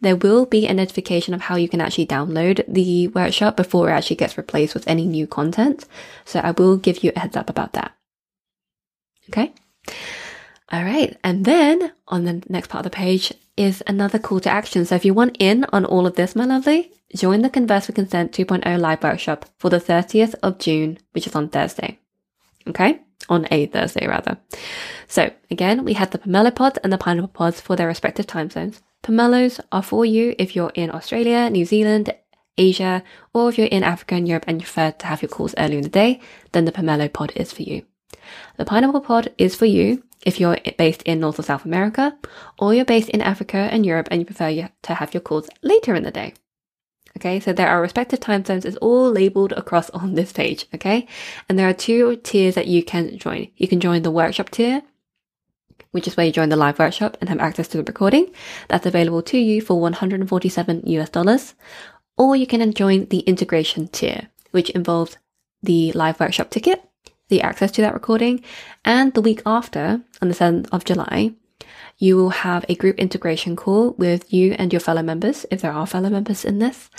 There 0.00 0.16
will 0.16 0.46
be 0.46 0.66
a 0.66 0.74
notification 0.74 1.34
of 1.34 1.42
how 1.42 1.56
you 1.56 1.68
can 1.68 1.80
actually 1.80 2.06
download 2.06 2.64
the 2.66 3.08
workshop 3.08 3.56
before 3.56 3.90
it 3.90 3.92
actually 3.92 4.16
gets 4.16 4.36
replaced 4.36 4.74
with 4.74 4.88
any 4.88 5.06
new 5.06 5.26
content. 5.26 5.86
So 6.24 6.40
I 6.40 6.50
will 6.50 6.76
give 6.76 7.04
you 7.04 7.12
a 7.14 7.20
heads 7.20 7.36
up 7.36 7.48
about 7.48 7.74
that. 7.74 7.94
Okay. 9.30 9.52
All 10.72 10.82
right. 10.82 11.16
And 11.22 11.44
then 11.44 11.92
on 12.08 12.24
the 12.24 12.42
next 12.48 12.68
part 12.68 12.84
of 12.84 12.90
the 12.90 12.96
page 12.96 13.32
is 13.56 13.82
another 13.86 14.18
call 14.18 14.40
to 14.40 14.50
action. 14.50 14.84
So 14.84 14.94
if 14.94 15.04
you 15.04 15.14
want 15.14 15.36
in 15.38 15.64
on 15.72 15.84
all 15.84 16.06
of 16.06 16.16
this, 16.16 16.34
my 16.34 16.44
lovely, 16.44 16.92
join 17.14 17.42
the 17.42 17.50
Converse 17.50 17.86
with 17.86 17.96
Consent 17.96 18.32
2.0 18.32 18.78
live 18.78 19.02
workshop 19.02 19.46
for 19.58 19.70
the 19.70 19.80
30th 19.80 20.34
of 20.42 20.58
June, 20.58 20.98
which 21.12 21.26
is 21.26 21.34
on 21.34 21.48
Thursday. 21.48 21.98
Okay. 22.66 23.00
On 23.28 23.46
a 23.50 23.66
Thursday 23.66 24.06
rather. 24.06 24.38
So 25.06 25.30
again, 25.50 25.84
we 25.84 25.94
had 25.94 26.10
the 26.10 26.18
pomelo 26.18 26.54
pods 26.54 26.78
and 26.82 26.92
the 26.92 26.98
pineapple 26.98 27.28
pods 27.28 27.60
for 27.60 27.76
their 27.76 27.86
respective 27.86 28.26
time 28.26 28.50
zones. 28.50 28.82
Pomelos 29.02 29.60
are 29.70 29.82
for 29.82 30.04
you 30.04 30.34
if 30.38 30.56
you're 30.56 30.72
in 30.74 30.90
Australia, 30.90 31.48
New 31.48 31.64
Zealand, 31.64 32.14
Asia, 32.56 33.02
or 33.32 33.48
if 33.48 33.58
you're 33.58 33.66
in 33.66 33.82
Africa 33.82 34.14
and 34.14 34.28
Europe 34.28 34.44
and 34.46 34.60
you 34.60 34.64
prefer 34.64 34.90
to 34.90 35.06
have 35.06 35.22
your 35.22 35.28
calls 35.28 35.54
earlier 35.58 35.78
in 35.78 35.84
the 35.84 35.88
day, 35.88 36.20
then 36.52 36.64
the 36.64 36.72
pomelo 36.72 37.12
pod 37.12 37.32
is 37.36 37.52
for 37.52 37.62
you. 37.62 37.84
The 38.56 38.64
pineapple 38.64 39.00
pod 39.00 39.32
is 39.38 39.54
for 39.54 39.66
you 39.66 40.02
if 40.24 40.40
you're 40.40 40.56
based 40.78 41.02
in 41.02 41.20
North 41.20 41.38
or 41.38 41.42
South 41.42 41.64
America, 41.64 42.16
or 42.58 42.74
you're 42.74 42.84
based 42.84 43.10
in 43.10 43.20
Africa 43.20 43.56
and 43.56 43.84
Europe 43.84 44.08
and 44.10 44.20
you 44.20 44.26
prefer 44.26 44.68
to 44.82 44.94
have 44.94 45.14
your 45.14 45.20
calls 45.20 45.48
later 45.62 45.94
in 45.94 46.02
the 46.02 46.10
day. 46.10 46.34
Okay, 47.16 47.38
so 47.38 47.52
there 47.52 47.68
are 47.68 47.80
respective 47.80 48.18
time 48.18 48.44
zones. 48.44 48.64
It's 48.64 48.76
all 48.78 49.10
labeled 49.10 49.52
across 49.52 49.88
on 49.90 50.14
this 50.14 50.32
page. 50.32 50.66
Okay, 50.74 51.06
and 51.48 51.58
there 51.58 51.68
are 51.68 51.74
two 51.74 52.16
tiers 52.16 52.56
that 52.56 52.66
you 52.66 52.82
can 52.82 53.18
join. 53.18 53.48
You 53.56 53.68
can 53.68 53.80
join 53.80 54.02
the 54.02 54.10
workshop 54.10 54.50
tier, 54.50 54.82
which 55.92 56.08
is 56.08 56.16
where 56.16 56.26
you 56.26 56.32
join 56.32 56.48
the 56.48 56.56
live 56.56 56.78
workshop 56.78 57.16
and 57.20 57.28
have 57.28 57.38
access 57.38 57.68
to 57.68 57.76
the 57.76 57.84
recording. 57.84 58.32
That's 58.68 58.86
available 58.86 59.22
to 59.22 59.38
you 59.38 59.60
for 59.60 59.80
147 59.80 60.82
US 60.86 61.08
dollars. 61.10 61.54
Or 62.16 62.34
you 62.34 62.46
can 62.46 62.72
join 62.72 63.06
the 63.06 63.20
integration 63.20 63.88
tier, 63.88 64.28
which 64.50 64.70
involves 64.70 65.16
the 65.62 65.92
live 65.92 66.18
workshop 66.18 66.50
ticket, 66.50 66.82
the 67.34 67.42
access 67.42 67.72
to 67.72 67.82
that 67.82 67.94
recording. 67.94 68.42
And 68.84 69.12
the 69.12 69.20
week 69.20 69.42
after, 69.44 70.00
on 70.22 70.28
the 70.28 70.34
7th 70.34 70.68
of 70.70 70.84
July, 70.84 71.32
you 71.98 72.16
will 72.16 72.30
have 72.30 72.64
a 72.68 72.76
group 72.76 72.96
integration 72.98 73.56
call 73.56 73.92
with 73.92 74.32
you 74.32 74.54
and 74.56 74.72
your 74.72 74.80
fellow 74.80 75.02
members, 75.02 75.44
if 75.50 75.60
there 75.60 75.72
are 75.72 75.86
fellow 75.86 76.10
members 76.10 76.44
in 76.44 76.60
this. 76.60 76.90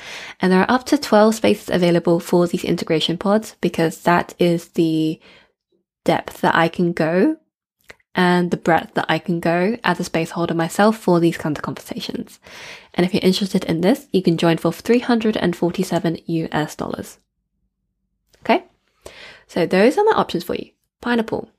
And 0.41 0.51
there 0.51 0.59
are 0.59 0.71
up 0.71 0.85
to 0.87 0.97
12 0.97 1.35
spaces 1.35 1.69
available 1.69 2.19
for 2.19 2.47
these 2.47 2.65
integration 2.65 3.17
pods 3.17 3.55
because 3.61 4.01
that 4.01 4.33
is 4.37 4.69
the 4.69 5.19
depth 6.03 6.41
that 6.41 6.55
I 6.55 6.67
can 6.67 6.91
go 6.91 7.37
and 8.13 8.51
the 8.51 8.57
breadth 8.57 8.93
that 8.95 9.05
I 9.07 9.19
can 9.19 9.39
go 9.39 9.77
as 9.83 9.99
a 9.99 10.03
space 10.03 10.31
holder 10.31 10.53
myself 10.53 10.97
for 10.97 11.19
these 11.19 11.37
kinds 11.37 11.59
of 11.59 11.63
conversations. 11.63 12.39
And 12.93 13.05
if 13.05 13.13
you're 13.13 13.23
interested 13.23 13.63
in 13.65 13.81
this, 13.81 14.07
you 14.11 14.21
can 14.21 14.37
join 14.37 14.57
for 14.57 14.71
347 14.71 16.19
US 16.25 16.75
dollars. 16.75 17.19
Okay? 18.41 18.65
So 19.47 19.65
those 19.65 19.97
are 19.97 20.03
my 20.03 20.13
options 20.13 20.43
for 20.43 20.55
you. 20.55 20.71
Pineapple 21.01 21.49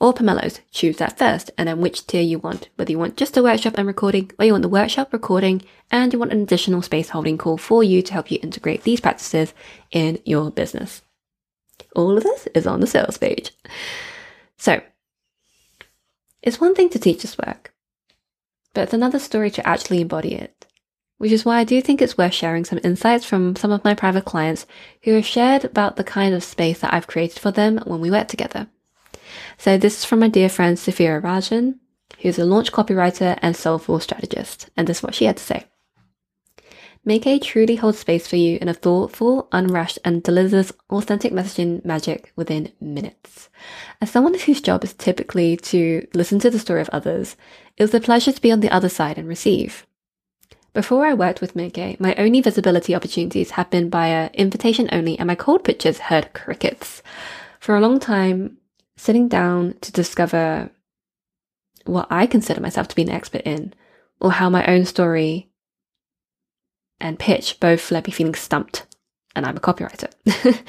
or 0.00 0.14
pomelos. 0.14 0.60
Choose 0.70 0.96
that 0.96 1.18
first 1.18 1.50
and 1.56 1.68
then 1.68 1.80
which 1.80 2.06
tier 2.06 2.22
you 2.22 2.38
want. 2.38 2.70
Whether 2.76 2.92
you 2.92 2.98
want 2.98 3.16
just 3.16 3.36
a 3.36 3.42
workshop 3.42 3.74
and 3.76 3.86
recording 3.86 4.30
or 4.38 4.46
you 4.46 4.52
want 4.52 4.62
the 4.62 4.68
workshop 4.68 5.12
recording 5.12 5.62
and 5.90 6.12
you 6.12 6.18
want 6.18 6.32
an 6.32 6.42
additional 6.42 6.82
space 6.82 7.10
holding 7.10 7.38
call 7.38 7.58
for 7.58 7.84
you 7.84 8.02
to 8.02 8.12
help 8.12 8.30
you 8.30 8.38
integrate 8.42 8.82
these 8.82 9.00
practices 9.00 9.52
in 9.90 10.18
your 10.24 10.50
business. 10.50 11.02
All 11.94 12.16
of 12.16 12.22
this 12.22 12.48
is 12.54 12.66
on 12.66 12.80
the 12.80 12.86
sales 12.86 13.18
page. 13.18 13.52
So 14.56 14.80
it's 16.42 16.60
one 16.60 16.74
thing 16.74 16.88
to 16.90 16.98
teach 16.98 17.22
this 17.22 17.38
work, 17.38 17.74
but 18.72 18.82
it's 18.82 18.94
another 18.94 19.18
story 19.18 19.50
to 19.50 19.66
actually 19.66 20.00
embody 20.00 20.34
it 20.34 20.59
which 21.20 21.32
is 21.32 21.44
why 21.44 21.58
I 21.58 21.64
do 21.64 21.82
think 21.82 22.00
it's 22.00 22.16
worth 22.16 22.32
sharing 22.32 22.64
some 22.64 22.80
insights 22.82 23.26
from 23.26 23.54
some 23.54 23.70
of 23.70 23.84
my 23.84 23.92
private 23.92 24.24
clients 24.24 24.64
who 25.02 25.12
have 25.12 25.26
shared 25.26 25.66
about 25.66 25.96
the 25.96 26.02
kind 26.02 26.34
of 26.34 26.42
space 26.42 26.78
that 26.78 26.94
I've 26.94 27.06
created 27.06 27.38
for 27.38 27.50
them 27.50 27.76
when 27.84 28.00
we 28.00 28.10
work 28.10 28.26
together. 28.26 28.68
So 29.58 29.76
this 29.76 29.98
is 29.98 30.04
from 30.06 30.20
my 30.20 30.28
dear 30.28 30.48
friend 30.48 30.78
Sophia 30.78 31.20
Rajan, 31.20 31.74
who's 32.20 32.38
a 32.38 32.46
launch 32.46 32.72
copywriter 32.72 33.38
and 33.42 33.54
soulful 33.54 34.00
strategist, 34.00 34.70
and 34.78 34.88
this 34.88 35.00
is 35.00 35.02
what 35.02 35.14
she 35.14 35.26
had 35.26 35.36
to 35.36 35.44
say. 35.44 35.66
Maikee 37.06 37.42
truly 37.42 37.76
holds 37.76 37.98
space 37.98 38.26
for 38.26 38.36
you 38.36 38.56
in 38.58 38.68
a 38.70 38.74
thoughtful, 38.74 39.46
unrushed, 39.52 39.98
and 40.02 40.22
delivers 40.22 40.72
authentic 40.88 41.34
messaging 41.34 41.84
magic 41.84 42.32
within 42.34 42.72
minutes. 42.80 43.50
As 44.00 44.10
someone 44.10 44.38
whose 44.38 44.62
job 44.62 44.84
is 44.84 44.94
typically 44.94 45.58
to 45.58 46.06
listen 46.14 46.38
to 46.38 46.48
the 46.48 46.58
story 46.58 46.80
of 46.80 46.88
others, 46.94 47.36
it 47.76 47.82
was 47.82 47.92
a 47.92 48.00
pleasure 48.00 48.32
to 48.32 48.40
be 48.40 48.50
on 48.50 48.60
the 48.60 48.70
other 48.70 48.88
side 48.88 49.18
and 49.18 49.28
receive. 49.28 49.86
Before 50.72 51.04
I 51.04 51.14
worked 51.14 51.40
with 51.40 51.54
Maikee, 51.54 51.98
my 51.98 52.14
only 52.14 52.40
visibility 52.40 52.94
opportunities 52.94 53.52
have 53.52 53.70
been 53.70 53.90
via 53.90 54.30
invitation 54.34 54.88
only 54.92 55.18
and 55.18 55.26
my 55.26 55.34
cold 55.34 55.64
pitches 55.64 55.98
heard 55.98 56.32
crickets. 56.32 57.02
For 57.58 57.76
a 57.76 57.80
long 57.80 57.98
time, 57.98 58.58
sitting 58.96 59.28
down 59.28 59.74
to 59.80 59.90
discover 59.90 60.70
what 61.86 62.06
I 62.10 62.26
consider 62.26 62.60
myself 62.60 62.86
to 62.88 62.94
be 62.94 63.02
an 63.02 63.10
expert 63.10 63.42
in, 63.42 63.74
or 64.20 64.32
how 64.32 64.48
my 64.48 64.64
own 64.66 64.84
story 64.84 65.48
and 67.00 67.18
pitch 67.18 67.58
both 67.58 67.90
left 67.90 68.06
me 68.06 68.12
feeling 68.12 68.34
stumped, 68.34 68.86
and 69.34 69.46
I'm 69.46 69.56
a 69.56 69.60
copywriter. 69.60 70.12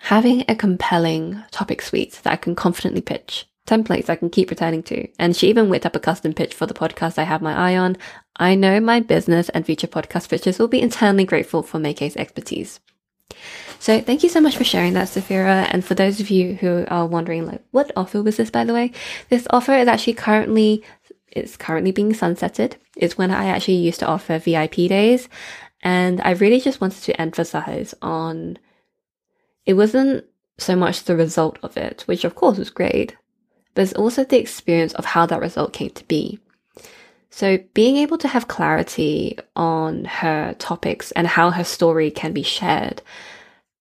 Having 0.00 0.44
a 0.48 0.54
compelling 0.54 1.42
topic 1.50 1.80
suite 1.80 2.20
that 2.22 2.32
I 2.32 2.36
can 2.36 2.54
confidently 2.54 3.00
pitch 3.00 3.46
templates 3.66 4.08
I 4.08 4.16
can 4.16 4.30
keep 4.30 4.50
returning 4.50 4.82
to. 4.84 5.08
And 5.18 5.36
she 5.36 5.48
even 5.48 5.68
whipped 5.68 5.86
up 5.86 5.96
a 5.96 6.00
custom 6.00 6.32
pitch 6.32 6.54
for 6.54 6.66
the 6.66 6.74
podcast 6.74 7.18
I 7.18 7.24
have 7.24 7.42
my 7.42 7.54
eye 7.54 7.76
on. 7.76 7.96
I 8.36 8.54
know 8.54 8.80
my 8.80 9.00
business 9.00 9.48
and 9.50 9.64
future 9.64 9.86
podcast 9.86 10.28
pitches 10.28 10.58
will 10.58 10.68
be 10.68 10.82
internally 10.82 11.24
grateful 11.24 11.62
for 11.62 11.78
Maikee's 11.78 12.16
expertise. 12.16 12.80
So 13.78 14.00
thank 14.00 14.22
you 14.22 14.28
so 14.28 14.40
much 14.40 14.56
for 14.56 14.64
sharing 14.64 14.94
that, 14.94 15.08
Safira. 15.08 15.68
And 15.70 15.84
for 15.84 15.94
those 15.94 16.20
of 16.20 16.30
you 16.30 16.54
who 16.54 16.84
are 16.88 17.06
wondering, 17.06 17.46
like, 17.46 17.62
what 17.70 17.90
offer 17.96 18.22
was 18.22 18.36
this, 18.36 18.50
by 18.50 18.64
the 18.64 18.74
way? 18.74 18.92
This 19.28 19.46
offer 19.50 19.72
is 19.72 19.88
actually 19.88 20.14
currently 20.14 20.82
it's 21.34 21.56
currently 21.56 21.90
being 21.90 22.12
sunsetted. 22.12 22.74
It's 22.96 23.18
when 23.18 23.30
I 23.30 23.46
actually 23.46 23.74
used 23.74 24.00
to 24.00 24.06
offer 24.06 24.38
VIP 24.38 24.74
days. 24.88 25.28
And 25.82 26.20
I 26.22 26.30
really 26.30 26.60
just 26.60 26.80
wanted 26.80 27.02
to 27.02 27.20
emphasize 27.20 27.94
on 28.00 28.58
it 29.66 29.74
wasn't 29.74 30.24
so 30.58 30.76
much 30.76 31.04
the 31.04 31.16
result 31.16 31.58
of 31.62 31.76
it, 31.76 32.02
which 32.06 32.24
of 32.24 32.34
course 32.34 32.58
was 32.58 32.70
great, 32.70 33.16
but 33.74 33.82
it's 33.82 33.92
also 33.92 34.24
the 34.24 34.38
experience 34.38 34.92
of 34.94 35.04
how 35.04 35.26
that 35.26 35.40
result 35.40 35.72
came 35.72 35.90
to 35.90 36.04
be. 36.04 36.38
So 37.30 37.58
being 37.74 37.96
able 37.96 38.18
to 38.18 38.28
have 38.28 38.46
clarity 38.46 39.36
on 39.56 40.04
her 40.04 40.54
topics 40.54 41.10
and 41.12 41.26
how 41.26 41.50
her 41.50 41.64
story 41.64 42.10
can 42.10 42.32
be 42.32 42.44
shared 42.44 43.02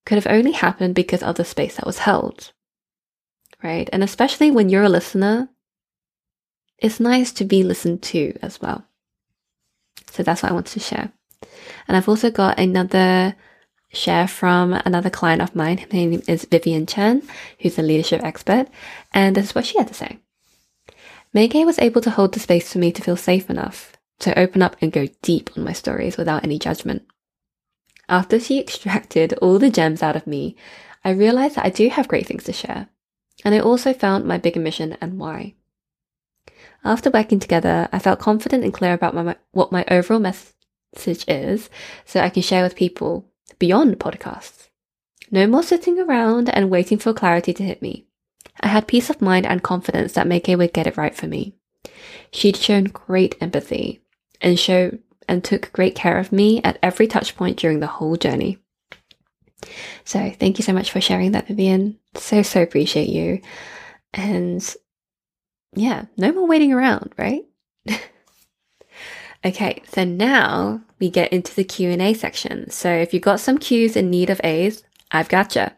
could 0.06 0.16
have 0.16 0.28
only 0.28 0.52
happened 0.52 0.96
because 0.96 1.22
of 1.22 1.36
the 1.36 1.46
space 1.46 1.76
that 1.76 1.86
was 1.86 2.00
held. 2.00 2.52
Right? 3.62 3.88
And 3.94 4.04
especially 4.04 4.52
when 4.52 4.70
you're 4.70 4.84
a 4.84 4.90
listener, 4.90 5.50
it's 6.80 7.00
nice 7.00 7.32
to 7.34 7.46
be 7.46 7.64
listened 7.64 8.02
to 8.04 8.38
as 8.42 8.60
well. 8.60 8.86
So 10.12 10.24
that's 10.24 10.44
what 10.44 10.52
I 10.52 10.56
wanted 10.56 10.74
to 10.74 10.80
share. 10.80 11.12
And 11.88 11.96
I've 11.96 12.10
also 12.10 12.32
got 12.32 12.60
another 12.60 13.36
share 13.94 14.28
from 14.28 14.74
another 14.74 15.10
client 15.10 15.42
of 15.42 15.56
mine. 15.56 15.78
Her 15.78 15.88
name 15.88 16.22
is 16.28 16.46
Vivian 16.46 16.86
Chen, 16.86 17.22
who's 17.60 17.78
a 17.78 17.82
leadership 17.82 18.24
expert. 18.24 18.68
And 19.14 19.36
this 19.36 19.46
is 19.46 19.56
what 19.56 19.66
she 19.66 19.78
had 19.78 19.88
to 19.88 19.94
say. 19.94 20.20
Maikee 21.34 21.66
was 21.66 21.80
able 21.80 22.02
to 22.02 22.12
hold 22.12 22.34
the 22.34 22.40
space 22.40 22.72
for 22.72 22.80
me 22.80 22.92
to 22.92 23.02
feel 23.02 23.18
safe 23.18 23.50
enough 23.50 23.94
to 24.20 24.38
open 24.38 24.62
up 24.62 24.76
and 24.82 24.92
go 24.92 25.08
deep 25.22 25.50
on 25.58 25.64
my 25.64 25.74
stories 25.74 26.18
without 26.18 26.44
any 26.44 26.60
judgment. 26.60 27.04
After 28.08 28.40
she 28.40 28.60
extracted 28.60 29.34
all 29.34 29.60
the 29.60 29.70
gems 29.70 30.04
out 30.04 30.16
of 30.16 30.28
me, 30.28 30.56
I 31.04 31.12
realized 31.12 31.56
that 31.56 31.66
I 31.66 31.70
do 31.70 31.90
have 31.90 32.08
great 32.08 32.28
things 32.28 32.44
to 32.46 32.54
share. 32.54 32.90
And 33.44 33.56
I 33.56 33.60
also 33.60 33.94
found 33.94 34.26
my 34.26 34.38
bigger 34.38 34.60
mission 34.60 34.98
and 35.02 35.20
why. 35.20 35.56
After 36.84 37.10
working 37.10 37.40
together, 37.40 37.88
I 37.92 38.00
felt 38.00 38.20
confident 38.20 38.64
and 38.64 38.74
clear 38.74 38.94
about 38.94 39.16
my, 39.16 39.36
what 39.52 39.72
my 39.72 39.86
overall 39.90 40.20
message 40.20 40.54
is 41.28 41.70
so 42.06 42.20
I 42.20 42.30
can 42.30 42.44
share 42.44 42.64
with 42.64 42.76
people 42.76 43.30
beyond 43.60 44.00
podcasts. 44.00 44.70
No 45.32 45.48
more 45.48 45.64
sitting 45.64 46.00
around 46.00 46.50
and 46.50 46.70
waiting 46.70 47.00
for 47.00 47.14
clarity 47.14 47.54
to 47.54 47.64
hit 47.64 47.82
me. 47.82 48.06
I 48.62 48.68
had 48.68 48.88
peace 48.88 49.10
of 49.10 49.22
mind 49.22 49.46
and 49.46 49.64
confidence 49.64 50.14
that 50.14 50.28
Maikee 50.28 50.58
would 50.58 50.74
get 50.74 50.88
it 50.88 50.98
right 50.98 51.16
for 51.16 51.28
me. 51.28 51.56
She'd 52.32 52.58
shown 52.58 52.86
great 52.86 53.36
empathy 53.42 54.02
and 54.42 54.60
showed 54.60 55.00
and 55.28 55.44
took 55.44 55.72
great 55.72 55.96
care 55.96 56.18
of 56.18 56.32
me 56.32 56.62
at 56.64 56.78
every 56.84 57.08
touch 57.08 57.36
point 57.36 57.58
during 57.58 57.80
the 57.80 57.88
whole 57.88 58.16
journey. 58.16 58.60
So 60.04 60.32
thank 60.32 60.60
you 60.60 60.64
so 60.64 60.74
much 60.74 60.92
for 60.92 61.02
sharing 61.02 61.32
that, 61.32 61.48
Vivian. 61.48 61.98
So, 62.16 62.42
so 62.42 62.62
appreciate 62.62 63.10
you. 63.10 63.42
And 64.14 64.76
yeah, 65.76 66.06
no 66.18 66.32
more 66.32 66.48
waiting 66.48 66.74
around, 66.74 67.14
right? 67.18 67.44
okay, 69.46 69.82
so 69.92 70.04
now 70.04 70.82
we 71.00 71.10
get 71.10 71.34
into 71.34 71.54
the 71.54 71.64
Q&A 71.64 72.14
section. 72.14 72.70
So 72.70 72.90
if 72.90 73.14
you've 73.14 73.24
got 73.24 73.40
some 73.40 73.58
Qs 73.58 73.96
in 73.96 74.10
need 74.10 74.30
of 74.30 74.40
As, 74.42 74.84
I've 75.12 75.30
gotcha. 75.30 75.76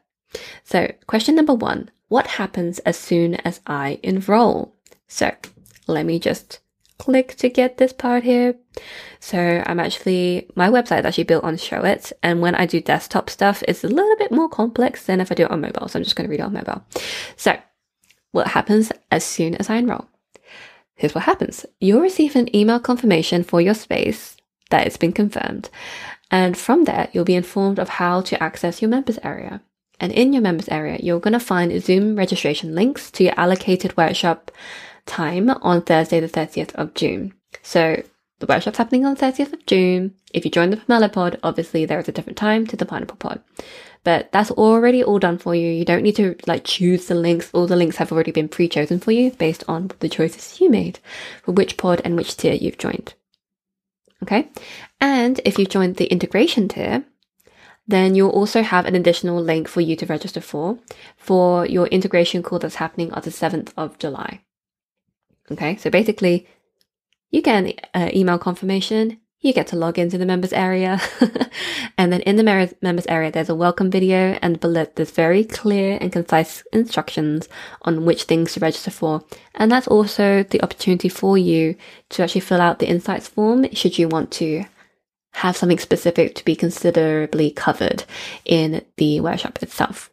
So 0.63 0.91
question 1.08 1.36
number 1.36 1.54
one, 1.54 1.89
what 2.08 2.28
happens 2.28 2.80
as 2.80 2.97
soon 2.97 3.36
as 3.36 3.62
I 3.65 3.99
enroll? 4.04 4.75
So 5.08 5.32
let 5.88 6.06
me 6.06 6.19
just 6.19 6.60
click 6.97 7.36
to 7.36 7.49
get 7.49 7.78
this 7.78 7.93
part 7.93 8.23
here. 8.23 8.56
So 9.19 9.63
I'm 9.65 9.80
actually, 9.80 10.49
my 10.56 10.69
website 10.69 10.99
is 10.99 11.06
actually 11.06 11.25
built 11.25 11.43
on 11.43 11.58
Showit. 11.58 12.13
And 12.23 12.41
when 12.41 12.56
I 12.56 12.65
do 12.65 12.80
desktop 12.80 13.30
stuff, 13.30 13.63
it's 13.67 13.84
a 13.84 13.89
little 13.89 14.15
bit 14.17 14.32
more 14.32 14.49
complex 14.49 15.06
than 15.06 15.19
if 15.19 15.32
I 15.32 15.36
do 15.36 15.45
it 15.45 15.51
on 15.51 15.62
mobile. 15.62 15.88
So 15.88 15.99
I'm 15.99 16.04
just 16.04 16.15
going 16.15 16.28
to 16.28 16.32
read 16.32 16.39
it 16.39 16.43
on 16.43 16.54
mobile. 16.54 16.84
So 17.36 17.58
what 18.32 18.47
happens 18.47 18.91
as 19.12 19.23
soon 19.23 19.56
as 19.56 19.69
I 19.69 19.78
enroll? 19.78 20.08
Here's 20.95 21.13
what 21.13 21.25
happens. 21.25 21.65
You'll 21.79 22.01
receive 22.01 22.36
an 22.36 22.53
email 22.55 22.79
confirmation 22.79 23.43
for 23.43 23.62
your 23.62 23.73
space 23.73 24.38
that 24.69 24.88
it's 24.88 24.97
been 24.97 25.12
confirmed. 25.12 25.69
And 26.31 26.58
from 26.58 26.86
there, 26.86 27.10
you'll 27.12 27.25
be 27.25 27.36
informed 27.36 27.79
of 27.79 27.89
how 27.89 28.21
to 28.21 28.41
access 28.41 28.81
your 28.81 28.89
members 28.89 29.19
area. 29.23 29.62
And 29.99 30.12
in 30.12 30.34
your 30.34 30.41
members 30.41 30.69
area, 30.69 30.97
you're 31.01 31.19
going 31.19 31.34
to 31.34 31.39
find 31.39 31.81
Zoom 31.81 32.15
registration 32.15 32.75
links 32.75 33.12
to 33.12 33.23
your 33.23 33.34
allocated 33.38 33.95
workshop 33.95 34.51
time 35.05 35.49
on 35.49 35.81
Thursday, 35.81 36.19
the 36.19 36.27
30th 36.27 36.73
of 36.75 36.93
June. 36.93 37.34
So 37.62 38.01
the 38.39 38.45
workshop's 38.47 38.77
happening 38.77 39.05
on 39.05 39.15
the 39.15 39.21
30th 39.21 39.53
of 39.53 39.65
June. 39.65 40.15
If 40.34 40.43
you 40.43 40.51
join 40.51 40.69
the 40.69 40.77
Pomelo 40.77 41.12
pod, 41.12 41.39
obviously 41.43 41.86
there 41.86 41.99
is 41.99 42.10
a 42.10 42.12
different 42.12 42.38
time 42.38 42.67
to 42.67 42.75
the 42.75 42.86
Pineapple 42.86 43.17
pod. 43.17 43.41
But 44.05 44.31
that's 44.31 44.51
already 44.51 45.03
all 45.03 45.17
done 45.17 45.39
for 45.39 45.55
you. 45.55 45.67
You 45.67 45.83
don't 45.83 46.03
need 46.03 46.15
to 46.17 46.35
like 46.45 46.63
choose 46.63 47.07
the 47.07 47.15
links. 47.15 47.49
All 47.53 47.65
the 47.65 47.75
links 47.75 47.97
have 47.97 48.11
already 48.11 48.31
been 48.31 48.47
pre-chosen 48.47 48.99
for 48.99 49.11
you 49.11 49.31
based 49.31 49.63
on 49.67 49.91
the 49.99 50.07
choices 50.07 50.61
you 50.61 50.69
made 50.69 50.99
for 51.43 51.53
which 51.53 51.75
pod 51.75 52.01
and 52.05 52.15
which 52.15 52.37
tier 52.37 52.53
you've 52.53 52.77
joined. 52.77 53.15
Okay. 54.21 54.49
And 55.01 55.41
if 55.43 55.57
you 55.57 55.65
joined 55.65 55.95
the 55.95 56.05
integration 56.05 56.67
tier, 56.67 57.03
then 57.87 58.13
you'll 58.13 58.29
also 58.29 58.61
have 58.61 58.85
an 58.85 58.95
additional 58.95 59.41
link 59.41 59.67
for 59.67 59.81
you 59.81 59.95
to 59.95 60.05
register 60.05 60.39
for, 60.39 60.77
for 61.17 61.65
your 61.65 61.87
integration 61.87 62.43
call 62.43 62.59
that's 62.59 62.75
happening 62.75 63.11
on 63.11 63.23
the 63.23 63.31
7th 63.31 63.73
of 63.75 63.97
July. 63.97 64.41
Okay. 65.51 65.77
So 65.77 65.89
basically, 65.89 66.47
you 67.31 67.41
get 67.41 67.63
an 67.63 67.73
uh, 67.95 68.11
email 68.13 68.37
confirmation 68.37 69.19
you 69.45 69.53
get 69.53 69.67
to 69.67 69.75
log 69.75 69.99
into 69.99 70.17
the 70.17 70.25
members 70.25 70.51
area. 70.51 70.99
and 71.97 72.12
then 72.12 72.21
in 72.21 72.36
the 72.36 72.43
members 72.81 73.05
area, 73.08 73.31
there's 73.31 73.49
a 73.49 73.55
welcome 73.55 73.91
video 73.91 74.38
and 74.41 74.60
below 74.60 74.86
there's 74.95 75.12
very 75.12 75.43
clear 75.43 75.97
and 76.01 76.12
concise 76.12 76.63
instructions 76.73 77.47
on 77.84 78.05
which 78.05 78.23
things 78.23 78.53
to 78.53 78.60
register 78.60 78.91
for. 78.91 79.23
And 79.53 79.71
that's 79.71 79.88
also 79.88 80.43
the 80.43 80.62
opportunity 80.62 81.10
for 81.10 81.38
you 81.38 81.75
to 82.10 82.23
actually 82.23 82.41
fill 82.41 82.62
out 82.62 82.79
the 82.79 82.89
insights 82.89 83.27
form 83.27 83.71
should 83.73 83.97
you 83.99 84.08
want 84.08 84.31
to 84.31 84.65
have 85.34 85.58
something 85.58 85.79
specific 85.79 86.34
to 86.36 86.45
be 86.45 86.55
considerably 86.55 87.51
covered 87.51 88.05
in 88.45 88.84
the 88.97 89.19
workshop 89.19 89.62
itself. 89.62 90.10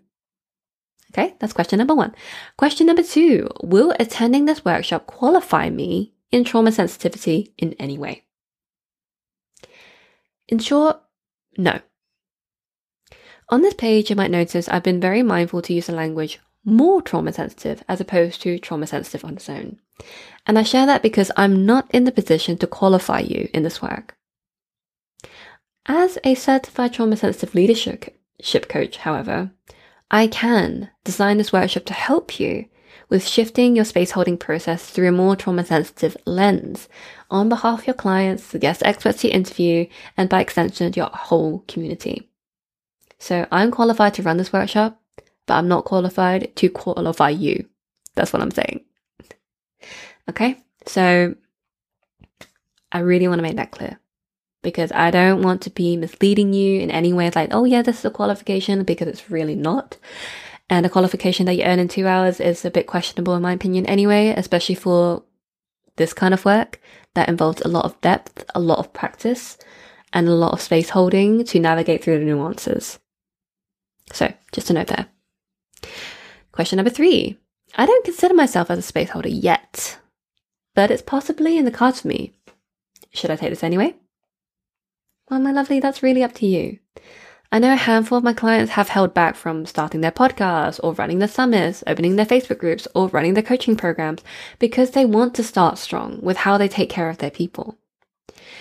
Okay, 1.12 1.35
that's 1.38 1.53
question 1.53 1.79
number 1.79 1.95
one. 1.95 2.14
Question 2.57 2.87
number 2.87 3.03
two 3.03 3.49
Will 3.62 3.95
attending 4.01 4.47
this 4.47 4.64
workshop 4.64 5.07
qualify 5.07 5.71
me 5.71 6.12
in 6.31 6.42
trauma 6.42 6.73
sensitivity 6.73 7.53
in 7.59 7.75
any 7.75 7.99
way? 7.99 8.25
In 10.48 10.59
short, 10.59 11.00
no. 11.57 11.81
On 13.48 13.62
this 13.62 13.74
page, 13.74 14.11
you 14.11 14.16
might 14.16 14.31
notice 14.31 14.68
I've 14.68 14.83
been 14.83 15.00
very 15.00 15.22
mindful 15.22 15.62
to 15.62 15.74
use 15.74 15.87
the 15.87 15.92
language 15.92 16.40
more 16.64 17.02
trauma 17.02 17.33
sensitive 17.33 17.83
as 17.88 18.00
opposed 18.00 18.40
to 18.42 18.59
trauma 18.59 18.87
sensitive 18.87 19.24
on 19.24 19.35
its 19.35 19.48
own. 19.48 19.78
And 20.46 20.59
I 20.59 20.62
share 20.62 20.87
that 20.87 21.02
because 21.02 21.31
I'm 21.37 21.66
not 21.66 21.88
in 21.92 22.05
the 22.05 22.12
position 22.12 22.57
to 22.59 22.66
qualify 22.66 23.20
you 23.20 23.48
in 23.52 23.62
this 23.62 23.83
work. 23.83 24.16
As 25.87 26.18
a 26.24 26.35
certified 26.35 26.92
trauma 26.92 27.16
sensitive 27.16 27.55
leadership 27.55 28.14
coach, 28.68 28.98
however, 28.98 29.50
I 30.11 30.28
can 30.28 30.90
design 31.05 31.38
this 31.38 31.52
workshop 31.52 31.85
to 31.87 31.94
help 31.94 32.38
you 32.38 32.66
with 33.12 33.29
shifting 33.29 33.77
your 33.77 33.85
space 33.85 34.12
holding 34.12 34.38
process 34.38 34.88
through 34.88 35.07
a 35.07 35.12
more 35.12 35.37
trauma 35.37 35.66
sensitive 35.66 36.16
lens 36.25 36.88
on 37.31 37.51
behalf 37.51 37.81
of 37.81 37.87
your 37.87 37.92
clients, 37.92 38.48
the 38.48 38.59
guest 38.59 38.83
experts 38.87 39.22
you 39.22 39.29
interview, 39.29 39.87
and 40.16 40.31
by 40.31 40.40
extension, 40.40 40.90
your 40.96 41.11
whole 41.12 41.62
community. 41.68 42.31
So 43.18 43.46
I'm 43.53 43.70
qualified 43.70 44.14
to 44.14 44.22
run 44.22 44.38
this 44.38 44.51
workshop, 44.51 44.98
but 45.44 45.57
I'm 45.57 45.68
not 45.68 45.85
qualified 45.85 46.57
to 46.57 46.70
qualify 46.70 47.29
you. 47.29 47.68
That's 48.14 48.33
what 48.33 48.40
I'm 48.40 48.51
saying. 48.51 48.81
Okay. 50.31 50.57
So 50.87 51.35
I 52.92 53.01
really 53.01 53.29
want 53.29 53.40
to 53.40 53.42
make 53.42 53.57
that 53.57 53.72
clear 53.72 54.01
because 54.62 54.90
I 54.90 55.11
don't 55.11 55.42
want 55.42 55.61
to 55.62 55.70
be 55.70 55.98
misleading 55.98 56.55
you 56.55 56.81
in 56.81 56.90
any 56.90 57.12
way. 57.12 57.31
Like, 57.35 57.51
oh 57.53 57.64
yeah, 57.64 57.83
this 57.83 57.98
is 57.98 58.07
a 58.07 58.11
qualification 58.11 58.85
because 58.85 59.09
it's 59.09 59.31
really 59.31 59.55
not. 59.55 59.98
And 60.72 60.87
a 60.87 60.88
qualification 60.88 61.44
that 61.44 61.52
you 61.52 61.64
earn 61.64 61.78
in 61.78 61.87
two 61.87 62.06
hours 62.06 62.40
is 62.40 62.64
a 62.64 62.70
bit 62.70 62.87
questionable 62.87 63.35
in 63.35 63.42
my 63.42 63.52
opinion 63.52 63.85
anyway, 63.85 64.29
especially 64.35 64.75
for 64.75 65.23
this 65.96 66.14
kind 66.14 66.33
of 66.33 66.46
work 66.46 66.81
that 67.12 67.29
involves 67.29 67.60
a 67.60 67.68
lot 67.68 67.85
of 67.85 68.00
depth, 68.00 68.42
a 68.54 68.58
lot 68.58 68.79
of 68.79 68.94
practice, 68.94 69.58
and 70.14 70.27
a 70.27 70.33
lot 70.33 70.54
of 70.54 70.62
space 70.62 70.88
holding 70.88 71.44
to 71.44 71.60
navigate 71.60 72.02
through 72.02 72.18
the 72.18 72.25
nuances. 72.25 72.98
So, 74.14 74.33
just 74.52 74.70
a 74.70 74.73
note 74.73 74.87
there. 74.87 75.08
Question 76.52 76.79
number 76.79 76.88
three. 76.88 77.37
I 77.77 77.85
don't 77.85 78.06
consider 78.06 78.33
myself 78.33 78.70
as 78.70 78.79
a 78.79 78.83
space 78.83 79.10
holder 79.10 79.29
yet, 79.29 79.98
but 80.75 80.90
it's 80.90 81.02
possibly 81.02 81.58
in 81.58 81.66
the 81.66 81.70
cards 81.70 82.00
for 82.00 82.08
me. 82.08 82.33
Should 83.12 83.31
I 83.31 83.37
take 83.37 83.50
this 83.50 83.62
anyway? 83.62 83.94
Well, 85.29 85.40
my 85.40 85.52
lovely, 85.52 85.81
that's 85.81 86.02
really 86.02 86.23
up 86.23 86.33
to 86.37 86.46
you. 86.46 86.79
I 87.55 87.59
know 87.59 87.75
a 87.75 87.77
handful 87.77 88.17
of 88.17 88.25
my 88.25 88.33
clients 88.33 88.73
have 88.73 88.88
held 88.88 89.13
back 89.13 89.37
from 89.37 89.67
starting 89.67 90.00
their 90.00 90.11
podcasts 90.11 90.81
or 90.83 90.94
running 90.94 91.19
their 91.19 91.29
summits, 91.29 91.85
opening 91.87 92.17
their 92.17 92.25
Facebook 92.25 92.57
groups, 92.57 92.88
or 92.94 93.09
running 93.09 93.35
their 93.35 93.42
coaching 93.42 93.77
programs 93.77 94.23
because 94.59 94.92
they 94.92 95.05
want 95.05 95.35
to 95.35 95.44
start 95.44 95.77
strong 95.77 96.19
with 96.23 96.38
how 96.38 96.57
they 96.57 96.67
take 96.67 96.88
care 96.88 97.11
of 97.11 97.19
their 97.19 97.31
people. 97.31 97.77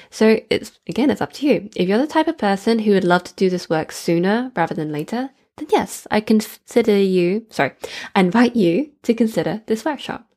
So 0.10 0.42
it's, 0.50 0.78
again, 0.88 1.10
it's 1.10 1.22
up 1.22 1.32
to 1.34 1.48
you. 1.48 1.70
If 1.74 1.88
you're 1.88 2.00
the 2.00 2.06
type 2.06 2.28
of 2.28 2.38
person 2.38 2.80
who 2.80 2.92
would 2.92 3.06
love 3.06 3.24
to 3.24 3.34
do 3.36 3.50
this 3.50 3.70
work 3.70 3.94
sooner 3.94 4.52
rather 4.58 4.76
than 4.76 4.92
later, 4.92 5.30
then 5.56 5.70
yes, 5.72 6.06
I 6.12 6.20
consider 6.20 6.98
you, 6.98 7.46
sorry, 7.50 7.72
I 8.14 8.20
invite 8.20 8.58
you 8.58 8.92
to 9.04 9.14
consider 9.14 9.62
this 9.68 9.86
workshop. 9.86 10.28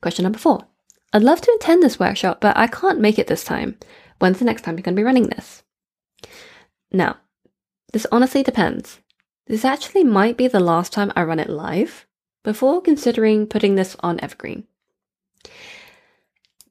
Question 0.00 0.22
number 0.22 0.38
four. 0.38 0.64
I'd 1.12 1.22
love 1.22 1.42
to 1.42 1.52
attend 1.60 1.82
this 1.82 2.00
workshop, 2.00 2.40
but 2.40 2.56
I 2.56 2.66
can't 2.66 2.98
make 2.98 3.18
it 3.18 3.26
this 3.26 3.44
time. 3.44 3.76
When's 4.20 4.38
the 4.38 4.46
next 4.46 4.62
time 4.62 4.76
you're 4.76 4.82
going 4.82 4.96
to 4.96 5.00
be 5.00 5.04
running 5.04 5.26
this? 5.26 5.62
Now, 6.90 7.16
this 7.92 8.06
honestly 8.12 8.42
depends. 8.42 9.00
This 9.46 9.64
actually 9.64 10.04
might 10.04 10.36
be 10.36 10.48
the 10.48 10.60
last 10.60 10.92
time 10.92 11.12
I 11.16 11.22
run 11.22 11.38
it 11.38 11.50
live 11.50 12.06
before 12.44 12.80
considering 12.82 13.46
putting 13.46 13.74
this 13.74 13.96
on 14.00 14.20
Evergreen. 14.20 14.64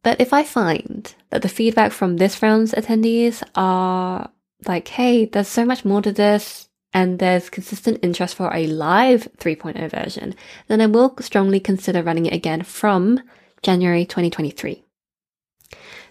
But 0.03 0.22
if 0.22 0.32
I 0.32 0.43
find 0.43 1.13
that 1.32 1.41
the 1.41 1.49
feedback 1.49 1.91
from 1.91 2.18
this 2.18 2.41
round's 2.41 2.74
attendees 2.74 3.43
are 3.55 4.30
like, 4.65 4.88
hey, 4.88 5.26
there's 5.26 5.47
so 5.47 5.65
much 5.65 5.84
more 5.84 6.01
to 6.01 6.11
this, 6.11 6.70
and 6.93 7.20
there's 7.20 7.49
consistent 7.49 7.99
interest 8.01 8.36
for 8.36 8.53
a 8.55 8.65
live 8.68 9.28
3.0 9.38 9.91
version, 9.91 10.34
then 10.68 10.82
I 10.82 10.86
will 10.88 11.15
strongly 11.20 11.59
consider 11.59 12.01
running 12.01 12.26
it 12.26 12.34
again 12.34 12.63
from 12.63 13.22
January 13.61 14.05
2023. 14.05 14.84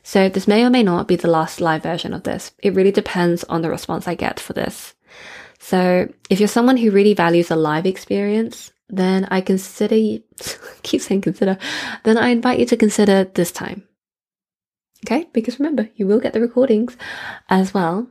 So 0.06 0.28
this 0.28 0.46
may 0.46 0.64
or 0.64 0.70
may 0.70 0.84
not 0.84 1.08
be 1.08 1.16
the 1.16 1.26
last 1.26 1.60
live 1.60 1.82
version 1.82 2.14
of 2.14 2.22
this. 2.22 2.52
It 2.62 2.74
really 2.74 2.92
depends 2.92 3.42
on 3.42 3.62
the 3.62 3.70
response 3.70 4.06
I 4.06 4.14
get 4.14 4.38
for 4.38 4.52
this. 4.52 4.94
So 5.58 6.08
if 6.30 6.38
you're 6.38 6.46
someone 6.46 6.76
who 6.76 6.92
really 6.92 7.12
values 7.12 7.50
a 7.50 7.56
live 7.56 7.86
experience, 7.86 8.70
then 8.88 9.24
I 9.32 9.40
consider, 9.40 9.96
keep 10.84 11.00
saying 11.00 11.22
consider, 11.22 11.58
then 12.04 12.18
I 12.18 12.28
invite 12.28 12.60
you 12.60 12.66
to 12.66 12.76
consider 12.76 13.24
this 13.24 13.50
time. 13.50 13.82
Okay, 15.04 15.26
because 15.32 15.58
remember, 15.58 15.88
you 15.96 16.06
will 16.06 16.20
get 16.20 16.34
the 16.34 16.40
recordings 16.40 16.96
as 17.48 17.74
well, 17.74 18.08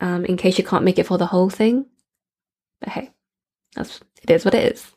um, 0.00 0.26
in 0.26 0.36
case 0.36 0.58
you 0.58 0.64
can't 0.64 0.84
make 0.84 0.98
it 0.98 1.06
for 1.06 1.16
the 1.16 1.24
whole 1.24 1.48
thing. 1.48 1.86
But 2.82 2.90
hey, 2.90 3.10
that's 3.74 4.00
it 4.22 4.28
is 4.28 4.44
what 4.44 4.54
it 4.54 4.70
is. 4.70 4.92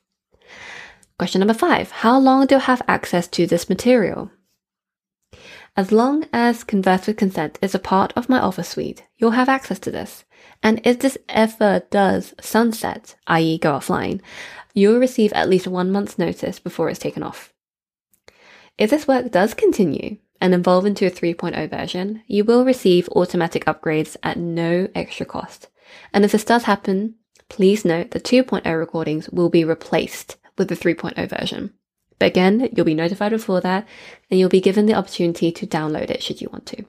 Question 1.18 1.40
number 1.40 1.54
five 1.54 1.92
How 1.92 2.20
long 2.20 2.46
do 2.46 2.58
I 2.58 2.60
have 2.60 2.82
access 2.90 3.30
to 3.30 3.48
this 3.48 3.70
material? 3.70 4.30
As 5.82 5.92
long 5.92 6.26
as 6.32 6.64
Converse 6.64 7.08
with 7.08 7.18
Consent 7.18 7.58
is 7.60 7.74
a 7.74 7.80
part 7.80 8.14
of 8.16 8.30
my 8.30 8.40
offer 8.40 8.62
suite, 8.62 9.08
you'll 9.18 9.32
have 9.32 9.50
access 9.50 9.80
to 9.80 9.90
this. 9.90 10.26
And 10.62 10.80
if 10.84 11.00
this 11.00 11.18
ever 11.28 11.82
does 11.90 12.36
sunset, 12.40 13.16
i.e., 13.26 13.58
go 13.58 13.72
offline, 13.72 14.22
you'll 14.76 15.00
receive 15.00 15.34
at 15.34 15.50
least 15.50 15.66
one 15.66 15.92
month's 15.92 16.20
notice 16.20 16.60
before 16.60 16.88
it's 16.88 17.00
taken 17.00 17.24
off. 17.24 17.52
If 18.78 18.92
this 18.92 19.08
work 19.08 19.32
does 19.32 19.56
continue 19.56 20.18
and 20.40 20.54
evolve 20.54 20.86
into 20.86 21.08
a 21.08 21.10
3.0 21.10 21.68
version, 21.72 22.22
you 22.28 22.44
will 22.44 22.64
receive 22.64 23.10
automatic 23.10 23.66
upgrades 23.66 24.16
at 24.22 24.38
no 24.38 24.88
extra 24.94 25.26
cost. 25.26 25.68
And 26.14 26.24
if 26.24 26.32
this 26.32 26.44
does 26.44 26.66
happen, 26.66 27.16
please 27.50 27.84
note 27.84 28.12
the 28.12 28.20
2.0 28.20 28.64
recordings 28.78 29.32
will 29.32 29.50
be 29.50 29.64
replaced 29.64 30.38
with 30.60 30.68
the 30.68 30.76
3.0 30.76 31.28
version. 31.28 31.74
But 32.22 32.28
again, 32.28 32.70
you'll 32.72 32.86
be 32.86 32.94
notified 32.94 33.32
before 33.32 33.62
that 33.62 33.88
and 34.30 34.40
you'll 34.40 34.48
be 34.48 34.62
given 34.62 34.86
the 34.86 34.94
opportunity 34.94 35.52
to 35.54 35.66
download 35.66 36.12
it 36.12 36.22
should 36.22 36.40
you 36.40 36.50
want 36.52 36.68
to. 36.68 36.86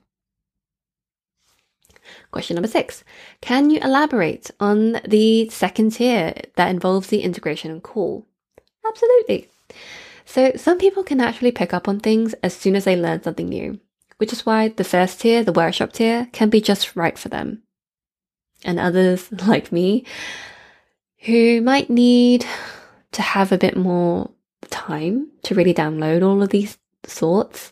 Question 2.30 2.56
number 2.56 2.68
six. 2.68 3.02
Can 3.40 3.70
you 3.70 3.80
elaborate 3.80 4.50
on 4.60 5.00
the 5.08 5.48
second 5.48 5.92
tier 5.92 6.34
that 6.56 6.68
involves 6.68 7.06
the 7.06 7.22
integration 7.22 7.70
and 7.70 7.82
call? 7.82 8.26
Absolutely. 8.86 9.48
So 10.26 10.52
some 10.56 10.76
people 10.76 11.02
can 11.02 11.18
actually 11.18 11.52
pick 11.52 11.72
up 11.72 11.88
on 11.88 11.98
things 11.98 12.34
as 12.42 12.54
soon 12.54 12.76
as 12.76 12.84
they 12.84 12.94
learn 12.94 13.22
something 13.22 13.48
new, 13.48 13.80
which 14.18 14.34
is 14.34 14.44
why 14.44 14.68
the 14.68 14.84
first 14.84 15.22
tier, 15.22 15.42
the 15.42 15.50
workshop 15.50 15.94
tier, 15.94 16.28
can 16.32 16.50
be 16.50 16.60
just 16.60 16.94
right 16.94 17.18
for 17.18 17.30
them. 17.30 17.62
And 18.66 18.78
others, 18.78 19.32
like 19.46 19.72
me, 19.72 20.04
who 21.20 21.62
might 21.62 21.88
need 21.88 22.44
to 23.12 23.22
have 23.22 23.50
a 23.50 23.56
bit 23.56 23.78
more 23.78 24.30
time 24.72 25.28
to 25.44 25.54
really 25.54 25.74
download 25.74 26.26
all 26.26 26.42
of 26.42 26.48
these 26.48 26.78
thoughts 27.04 27.70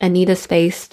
and 0.00 0.12
need 0.12 0.30
a 0.30 0.36
space 0.36 0.90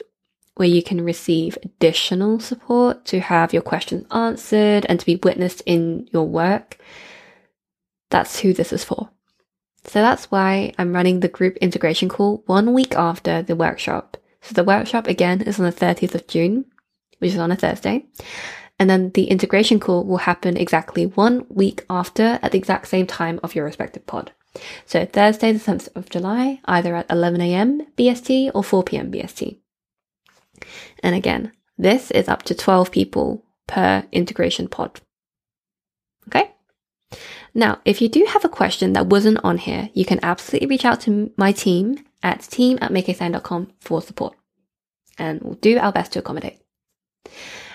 where 0.55 0.67
you 0.67 0.83
can 0.83 1.03
receive 1.03 1.57
additional 1.63 2.39
support 2.39 3.05
to 3.05 3.21
have 3.21 3.53
your 3.53 3.61
questions 3.61 4.05
answered 4.11 4.85
and 4.89 4.99
to 4.99 5.05
be 5.05 5.15
witnessed 5.23 5.61
in 5.65 6.07
your 6.11 6.27
work, 6.27 6.77
that's 8.09 8.39
who 8.39 8.53
this 8.53 8.73
is 8.73 8.83
for. 8.83 9.09
So 9.85 10.01
that's 10.01 10.29
why 10.29 10.73
I'm 10.77 10.93
running 10.93 11.21
the 11.21 11.29
group 11.29 11.55
integration 11.57 12.09
call 12.09 12.43
one 12.45 12.73
week 12.73 12.93
after 12.95 13.41
the 13.41 13.55
workshop. 13.55 14.17
So 14.41 14.53
the 14.53 14.65
workshop 14.65 15.07
again 15.07 15.41
is 15.41 15.59
on 15.59 15.65
the 15.65 15.71
30th 15.71 16.13
of 16.15 16.27
June, 16.27 16.65
which 17.19 17.31
is 17.31 17.39
on 17.39 17.51
a 17.51 17.55
Thursday. 17.55 18.05
And 18.77 18.89
then 18.89 19.11
the 19.11 19.25
integration 19.25 19.79
call 19.79 20.03
will 20.03 20.17
happen 20.17 20.57
exactly 20.57 21.05
one 21.05 21.45
week 21.49 21.85
after 21.89 22.39
at 22.41 22.51
the 22.51 22.57
exact 22.57 22.87
same 22.89 23.07
time 23.07 23.39
of 23.43 23.55
your 23.55 23.65
respective 23.65 24.05
pod. 24.05 24.31
So 24.85 25.05
Thursday, 25.05 25.51
the 25.51 25.59
7th 25.59 25.89
of 25.95 26.09
July, 26.09 26.59
either 26.65 26.95
at 26.95 27.07
11am 27.09 27.87
BST 27.97 28.51
or 28.53 28.63
4pm 28.63 29.13
BST. 29.13 29.57
And 31.03 31.15
again, 31.15 31.51
this 31.77 32.11
is 32.11 32.27
up 32.27 32.43
to 32.43 32.55
12 32.55 32.91
people 32.91 33.45
per 33.67 34.05
integration 34.11 34.67
pod. 34.67 34.99
Okay? 36.27 36.51
Now, 37.53 37.79
if 37.85 38.01
you 38.01 38.09
do 38.09 38.25
have 38.29 38.45
a 38.45 38.49
question 38.49 38.93
that 38.93 39.07
wasn't 39.07 39.39
on 39.43 39.57
here, 39.57 39.89
you 39.93 40.05
can 40.05 40.19
absolutely 40.23 40.67
reach 40.67 40.85
out 40.85 41.01
to 41.01 41.31
my 41.37 41.51
team 41.51 42.03
at 42.21 42.41
team 42.41 42.77
at 42.81 42.91
maikeetsang.com 42.91 43.71
for 43.79 44.01
support. 44.01 44.35
And 45.17 45.41
we'll 45.41 45.55
do 45.55 45.77
our 45.77 45.91
best 45.91 46.13
to 46.13 46.19
accommodate. 46.19 46.59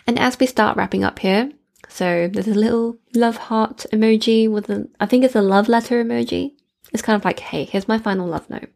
And 0.06 0.18
as 0.18 0.38
we 0.38 0.46
start 0.46 0.76
wrapping 0.76 1.04
up 1.04 1.18
here, 1.18 1.50
so 1.88 2.28
there's 2.28 2.48
a 2.48 2.54
little 2.54 2.98
love 3.14 3.36
heart 3.36 3.86
emoji 3.92 4.50
with 4.50 4.68
a, 4.70 4.88
I 5.00 5.06
think 5.06 5.24
it's 5.24 5.36
a 5.36 5.42
love 5.42 5.68
letter 5.68 6.02
emoji. 6.02 6.52
It's 6.94 7.02
kind 7.02 7.16
of 7.16 7.24
like, 7.24 7.40
hey, 7.40 7.64
here's 7.64 7.88
my 7.88 7.98
final 7.98 8.26
love 8.26 8.48
note. 8.48 8.70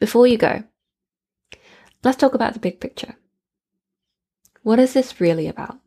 Before 0.00 0.26
you 0.26 0.36
go, 0.36 0.64
let's 2.02 2.18
talk 2.18 2.34
about 2.34 2.52
the 2.52 2.60
big 2.60 2.80
picture. 2.80 3.14
What 4.62 4.80
is 4.80 4.92
this 4.92 5.20
really 5.20 5.46
about? 5.46 5.78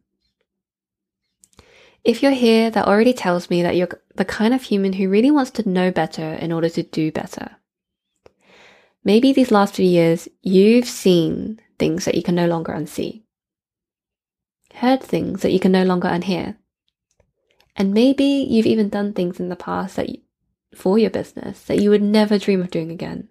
If 2.06 2.24
you're 2.24 2.32
here, 2.32 2.72
that 2.72 2.88
already 2.88 3.12
tells 3.12 3.50
me 3.50 3.62
that 3.62 3.76
you're 3.76 3.90
the 4.16 4.24
kind 4.24 4.54
of 4.54 4.64
human 4.64 4.94
who 4.94 5.10
really 5.10 5.32
wants 5.32 5.52
to 5.52 5.70
know 5.70 5.92
better 5.92 6.34
in 6.36 6.54
order 6.54 6.70
to 6.70 6.82
do 6.82 7.12
better. 7.12 7.58
Maybe 9.04 9.34
these 9.34 9.52
last 9.52 9.76
few 9.76 9.86
years, 9.86 10.30
you've 10.42 10.88
seen 10.88 11.60
things 11.78 12.06
that 12.06 12.16
you 12.16 12.24
can 12.24 12.36
no 12.36 12.48
longer 12.48 12.72
unsee, 12.72 13.24
heard 14.76 15.04
things 15.04 15.42
that 15.42 15.52
you 15.52 15.60
can 15.60 15.74
no 15.74 15.84
longer 15.84 16.08
unhear. 16.08 16.56
And 17.76 17.94
maybe 17.94 18.24
you've 18.24 18.66
even 18.66 18.88
done 18.88 19.12
things 19.12 19.42
in 19.42 19.50
the 19.50 19.56
past 19.58 19.98
that 19.98 20.10
for 20.74 20.98
your 20.98 21.10
business 21.10 21.64
that 21.64 21.80
you 21.80 21.90
would 21.90 22.02
never 22.02 22.38
dream 22.38 22.62
of 22.62 22.72
doing 22.72 22.92
again. 22.92 23.28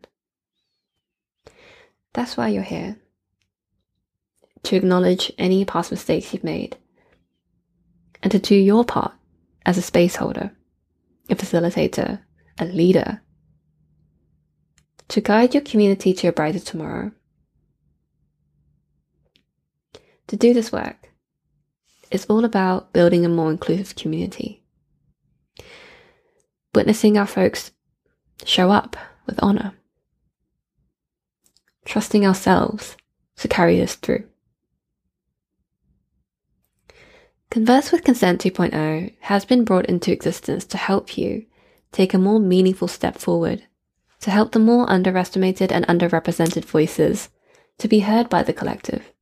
That's 2.12 2.36
why 2.36 2.48
you're 2.48 2.62
here 2.62 2.96
to 4.64 4.76
acknowledge 4.76 5.32
any 5.38 5.64
past 5.64 5.90
mistakes 5.90 6.32
you've 6.32 6.44
made, 6.44 6.76
and 8.22 8.32
to 8.32 8.38
do 8.38 8.54
your 8.54 8.84
part 8.84 9.12
as 9.64 9.78
a 9.78 9.82
space 9.82 10.16
holder, 10.16 10.50
a 11.30 11.34
facilitator, 11.34 12.20
a 12.58 12.64
leader, 12.64 13.22
to 15.08 15.20
guide 15.20 15.54
your 15.54 15.62
community 15.62 16.12
to 16.12 16.28
a 16.28 16.32
brighter 16.32 16.58
tomorrow. 16.58 17.12
To 20.26 20.36
do 20.36 20.52
this 20.52 20.72
work, 20.72 21.10
it's 22.10 22.26
all 22.26 22.44
about 22.44 22.92
building 22.92 23.24
a 23.24 23.28
more 23.28 23.50
inclusive 23.50 23.96
community. 23.96 24.57
Witnessing 26.78 27.18
our 27.18 27.26
folks 27.26 27.72
show 28.44 28.70
up 28.70 28.96
with 29.26 29.40
honour. 29.40 29.74
Trusting 31.84 32.24
ourselves 32.24 32.96
to 33.38 33.48
carry 33.48 33.80
this 33.80 33.96
through. 33.96 34.28
Converse 37.50 37.90
with 37.90 38.04
Consent 38.04 38.40
2.0 38.40 39.12
has 39.22 39.44
been 39.44 39.64
brought 39.64 39.86
into 39.86 40.12
existence 40.12 40.64
to 40.66 40.76
help 40.76 41.18
you 41.18 41.46
take 41.90 42.14
a 42.14 42.16
more 42.16 42.38
meaningful 42.38 42.86
step 42.86 43.18
forward, 43.18 43.64
to 44.20 44.30
help 44.30 44.52
the 44.52 44.60
more 44.60 44.88
underestimated 44.88 45.72
and 45.72 45.84
underrepresented 45.88 46.64
voices 46.64 47.28
to 47.78 47.88
be 47.88 47.98
heard 47.98 48.28
by 48.28 48.44
the 48.44 48.52
collective. 48.52 49.12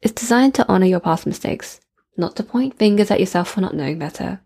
It's 0.00 0.18
designed 0.18 0.54
to 0.54 0.66
honor 0.66 0.86
your 0.86 1.00
past 1.00 1.26
mistakes, 1.26 1.82
not 2.16 2.36
to 2.36 2.42
point 2.42 2.78
fingers 2.78 3.10
at 3.10 3.20
yourself 3.20 3.50
for 3.50 3.60
not 3.60 3.74
knowing 3.74 3.98
better. 3.98 4.40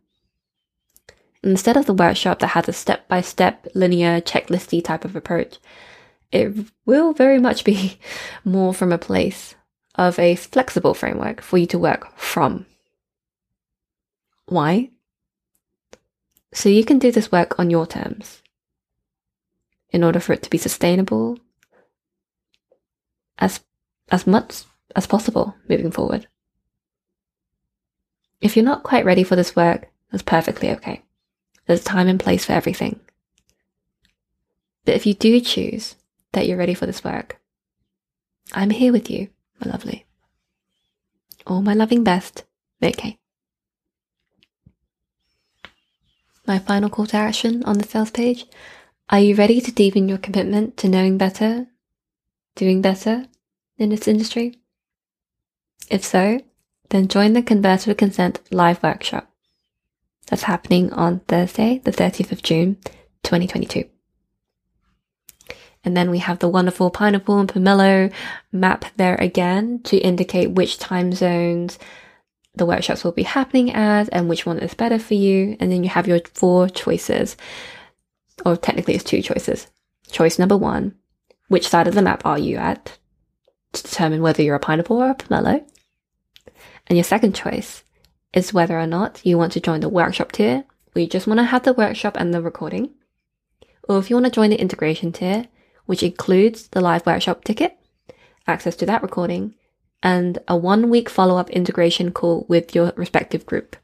Instead 1.43 1.77
of 1.77 1.87
the 1.87 1.95
workshop 1.95 2.41
that 2.41 2.49
has 2.49 2.69
a 2.69 2.73
step 2.73 3.07
by 3.09 3.21
step, 3.21 3.67
linear, 3.75 4.21
checklisty 4.21 4.83
type 4.83 5.05
of 5.05 5.15
approach, 5.15 5.59
it 6.33 6.53
will 6.85 7.13
very 7.13 7.39
much 7.39 7.65
be 7.65 7.99
more 8.45 8.75
from 8.75 8.93
a 8.93 8.99
place 8.99 9.55
of 9.95 10.19
a 10.19 10.37
flexible 10.37 10.95
framework 10.95 11.41
for 11.41 11.59
you 11.59 11.67
to 11.67 11.79
work 11.79 12.17
from. 12.17 12.67
Why? 14.47 14.91
So 16.53 16.69
you 16.69 16.85
can 16.85 16.99
do 16.99 17.13
this 17.13 17.31
work 17.31 17.59
on 17.59 17.71
your 17.71 17.87
terms 17.87 18.43
in 19.91 20.03
order 20.03 20.21
for 20.21 20.33
it 20.33 20.43
to 20.43 20.51
be 20.51 20.59
sustainable 20.59 21.39
as, 23.39 23.61
as 24.11 24.27
much 24.27 24.65
as 24.97 25.07
possible 25.07 25.55
moving 25.69 25.91
forward. 25.91 26.27
If 28.41 28.57
you're 28.57 28.65
not 28.65 28.83
quite 28.83 29.05
ready 29.05 29.25
for 29.25 29.37
this 29.37 29.57
work, 29.57 29.89
that's 30.11 30.23
perfectly 30.23 30.71
okay. 30.71 31.03
There's 31.69 31.85
time 31.85 32.09
and 32.09 32.19
place 32.19 32.47
for 32.47 32.53
everything. 32.53 32.99
But 34.87 34.95
if 34.95 35.05
you 35.05 35.13
do 35.13 35.39
choose 35.39 35.97
that 36.33 36.47
you're 36.47 36.57
ready 36.57 36.73
for 36.73 36.87
this 36.87 37.05
work. 37.05 37.41
I'm 38.55 38.71
here 38.71 38.91
with 38.91 39.11
you, 39.11 39.29
my 39.61 39.71
lovely. 39.71 40.07
All 41.47 41.61
my 41.61 41.75
loving 41.75 42.03
best, 42.03 42.45
Maikee. 42.83 43.19
My 46.47 46.59
final 46.59 46.89
call 46.89 47.07
to 47.09 47.19
action 47.19 47.63
on 47.65 47.77
the 47.77 47.87
sales 47.87 48.11
page. 48.11 48.47
Are 49.11 49.21
you 49.21 49.35
ready 49.35 49.61
to 49.61 49.71
deepen 49.71 50.09
your 50.09 50.17
commitment 50.17 50.79
to 50.79 50.89
knowing 50.89 51.19
better, 51.19 51.67
doing 52.57 52.81
better 52.81 53.27
in 53.77 53.91
this 53.91 54.09
industry? 54.09 54.59
If 55.91 56.03
so, 56.03 56.41
then 56.89 57.09
join 57.09 57.35
the 57.35 57.43
Converse 57.43 57.87
with 57.87 57.99
Consent 57.99 58.41
live 58.51 58.83
workshop. 58.83 59.31
That's 60.29 60.43
happening 60.43 60.93
on 60.93 61.21
Thursday, 61.21 61.81
the 61.85 61.91
30th 61.91 62.33
of 62.33 62.43
June, 62.43 62.77
2022. 63.23 63.85
And 65.85 65.97
then 65.97 66.11
we 66.11 66.19
have 66.19 66.41
the 66.41 66.49
wonderful 66.49 66.91
pineapple 66.91 67.39
and 67.39 67.49
pomelo 67.49 68.13
map 68.53 68.85
there 68.97 69.15
again 69.15 69.81
to 69.85 69.97
indicate 69.97 70.51
which 70.51 70.79
time 70.79 71.13
zones 71.13 71.79
the 72.55 72.67
workshops 72.67 73.05
will 73.05 73.13
be 73.13 73.23
happening 73.23 73.73
at 73.73 74.09
and 74.13 74.29
which 74.29 74.45
one 74.45 74.59
is 74.59 74.75
better 74.75 74.99
for 74.99 75.15
you. 75.15 75.57
And 75.61 75.73
then 75.73 75.83
you 75.83 75.89
have 75.89 76.09
your 76.09 76.21
four 76.35 76.69
choices, 76.69 77.37
or 78.45 78.57
technically 78.57 78.95
it's 78.95 79.05
two 79.05 79.23
choices. 79.23 79.69
Choice 80.11 80.39
number 80.39 80.57
one, 80.57 80.95
which 81.49 81.69
side 81.69 81.89
of 81.89 81.95
the 81.95 82.03
map 82.03 82.27
are 82.27 82.39
you 82.39 82.57
at 82.57 82.99
to 83.73 83.83
determine 83.83 84.21
whether 84.21 84.43
you're 84.43 84.57
a 84.57 84.61
pineapple 84.61 85.01
or 85.01 85.11
a 85.11 85.15
pomelo. 85.15 85.65
And 86.87 86.97
your 86.97 87.05
second 87.05 87.35
choice 87.35 87.83
is 88.33 88.53
whether 88.53 88.79
or 88.79 88.87
not 88.87 89.21
you 89.25 89.39
want 89.39 89.53
to 89.53 89.61
join 89.61 89.81
the 89.81 89.89
workshop 89.89 90.33
tier, 90.33 90.65
or 90.95 91.01
you 91.01 91.07
just 91.07 91.27
want 91.27 91.39
to 91.39 91.45
have 91.45 91.63
the 91.63 91.73
workshop 91.73 92.17
and 92.19 92.33
the 92.33 92.43
recording. 92.43 92.91
Or 93.89 93.99
if 93.99 94.11
you 94.11 94.17
want 94.17 94.27
to 94.27 94.33
join 94.33 94.51
the 94.51 94.61
integration 94.61 95.13
tier, 95.13 95.47
which 95.87 96.03
includes 96.03 96.69
the 96.69 96.81
live 96.81 97.07
workshop 97.07 97.45
ticket, 97.45 97.77
access 98.47 98.77
to 98.77 98.87
that 98.87 99.03
recording, 99.03 99.55
and 100.03 100.39
a 100.47 100.57
one 100.57 100.91
week 100.91 101.09
follow 101.09 101.37
up 101.37 101.51
integration 101.51 102.13
call 102.13 102.45
with 102.49 102.75
your 102.75 102.93
respective 102.97 103.47
group. 103.47 103.77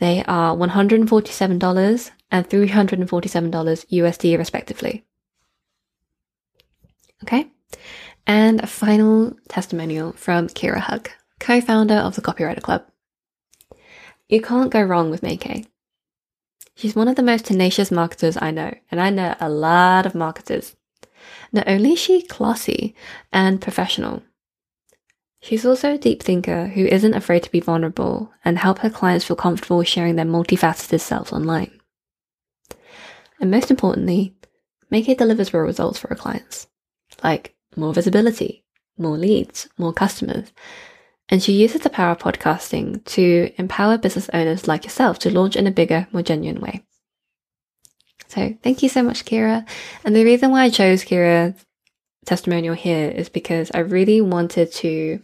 They 0.00 0.22
are 0.24 0.54
$147 0.56 2.10
and 2.30 2.48
$347 2.48 3.86
USD 3.86 4.38
respectively. 4.38 5.04
Okay. 7.24 7.50
And 8.26 8.60
a 8.60 8.66
final 8.66 9.34
testimonial 9.48 10.12
from 10.12 10.48
Kira 10.48 10.78
Hug, 10.78 11.10
co-founder 11.38 11.94
of 11.94 12.14
the 12.14 12.22
Copywriter 12.22 12.62
Club. 12.62 12.84
You 14.28 14.42
can't 14.42 14.70
go 14.70 14.82
wrong 14.82 15.10
with 15.10 15.22
Maikee. 15.22 15.66
She's 16.74 16.94
one 16.94 17.08
of 17.08 17.16
the 17.16 17.22
most 17.22 17.46
tenacious 17.46 17.90
marketers 17.90 18.36
I 18.40 18.50
know, 18.50 18.72
and 18.90 19.00
I 19.00 19.10
know 19.10 19.34
a 19.40 19.48
lot 19.48 20.06
of 20.06 20.14
marketers. 20.14 20.76
Not 21.52 21.66
only 21.66 21.94
is 21.94 21.98
she 21.98 22.22
classy 22.22 22.94
and 23.32 23.60
professional, 23.60 24.22
she's 25.40 25.66
also 25.66 25.94
a 25.94 25.98
deep 25.98 26.22
thinker 26.22 26.68
who 26.68 26.84
isn't 26.84 27.14
afraid 27.14 27.42
to 27.44 27.50
be 27.50 27.60
vulnerable 27.60 28.32
and 28.44 28.58
help 28.58 28.78
her 28.80 28.90
clients 28.90 29.24
feel 29.24 29.36
comfortable 29.36 29.82
sharing 29.82 30.16
their 30.16 30.24
multifaceted 30.24 31.00
selves 31.00 31.32
online. 31.32 31.72
And 33.40 33.50
most 33.50 33.70
importantly, 33.70 34.36
Maikee 34.92 35.16
delivers 35.16 35.52
real 35.52 35.62
results 35.62 35.98
for 35.98 36.08
her 36.08 36.14
clients, 36.14 36.66
like 37.22 37.56
more 37.76 37.92
visibility, 37.92 38.64
more 38.96 39.16
leads, 39.16 39.68
more 39.78 39.92
customers, 39.92 40.52
and 41.28 41.42
she 41.42 41.52
uses 41.52 41.82
the 41.82 41.90
power 41.90 42.12
of 42.12 42.18
podcasting 42.18 43.04
to 43.04 43.52
empower 43.58 43.98
business 43.98 44.30
owners 44.32 44.66
like 44.66 44.84
yourself 44.84 45.18
to 45.20 45.30
launch 45.30 45.56
in 45.56 45.66
a 45.66 45.70
bigger, 45.70 46.06
more 46.12 46.22
genuine 46.22 46.60
way. 46.60 46.84
So 48.28 48.54
thank 48.62 48.82
you 48.82 48.88
so 48.88 49.02
much, 49.02 49.24
Kira. 49.24 49.66
And 50.04 50.14
the 50.14 50.24
reason 50.24 50.50
why 50.50 50.62
I 50.62 50.70
chose 50.70 51.04
Kira's 51.04 51.64
testimonial 52.24 52.74
here 52.74 53.08
is 53.10 53.28
because 53.28 53.70
I 53.72 53.78
really 53.78 54.20
wanted 54.20 54.72
to 54.72 55.20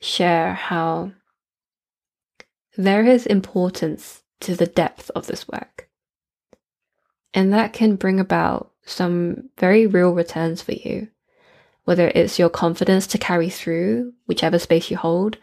share 0.00 0.54
how 0.54 1.12
there 2.76 3.04
is 3.06 3.26
importance 3.26 4.22
to 4.40 4.54
the 4.54 4.66
depth 4.66 5.10
of 5.14 5.26
this 5.26 5.48
work. 5.48 5.88
And 7.32 7.52
that 7.52 7.72
can 7.72 7.96
bring 7.96 8.20
about 8.20 8.72
some 8.84 9.50
very 9.58 9.86
real 9.86 10.12
returns 10.12 10.62
for 10.62 10.72
you 10.72 11.08
whether 11.86 12.12
it's 12.14 12.38
your 12.38 12.50
confidence 12.50 13.06
to 13.06 13.16
carry 13.16 13.48
through 13.48 14.12
whichever 14.26 14.58
space 14.58 14.90
you 14.90 14.98
hold, 14.98 15.38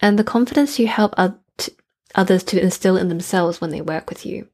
and 0.00 0.18
the 0.18 0.24
confidence 0.24 0.78
you 0.78 0.86
help 0.86 1.14
others 2.14 2.44
to 2.44 2.60
instill 2.60 2.96
in 2.96 3.08
themselves 3.08 3.60
when 3.60 3.70
they 3.70 3.82
work 3.82 4.08
with 4.08 4.24
you. 4.24 4.48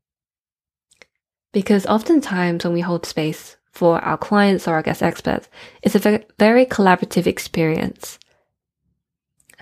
Because 1.52 1.86
oftentimes 1.86 2.64
when 2.64 2.74
we 2.74 2.80
hold 2.80 3.06
space 3.06 3.56
for 3.70 4.00
our 4.00 4.18
clients 4.18 4.66
or 4.66 4.74
our 4.74 4.82
guest 4.82 5.02
experts, 5.02 5.48
it's 5.82 5.94
a 5.94 6.24
very 6.38 6.66
collaborative 6.66 7.26
experience. 7.26 8.18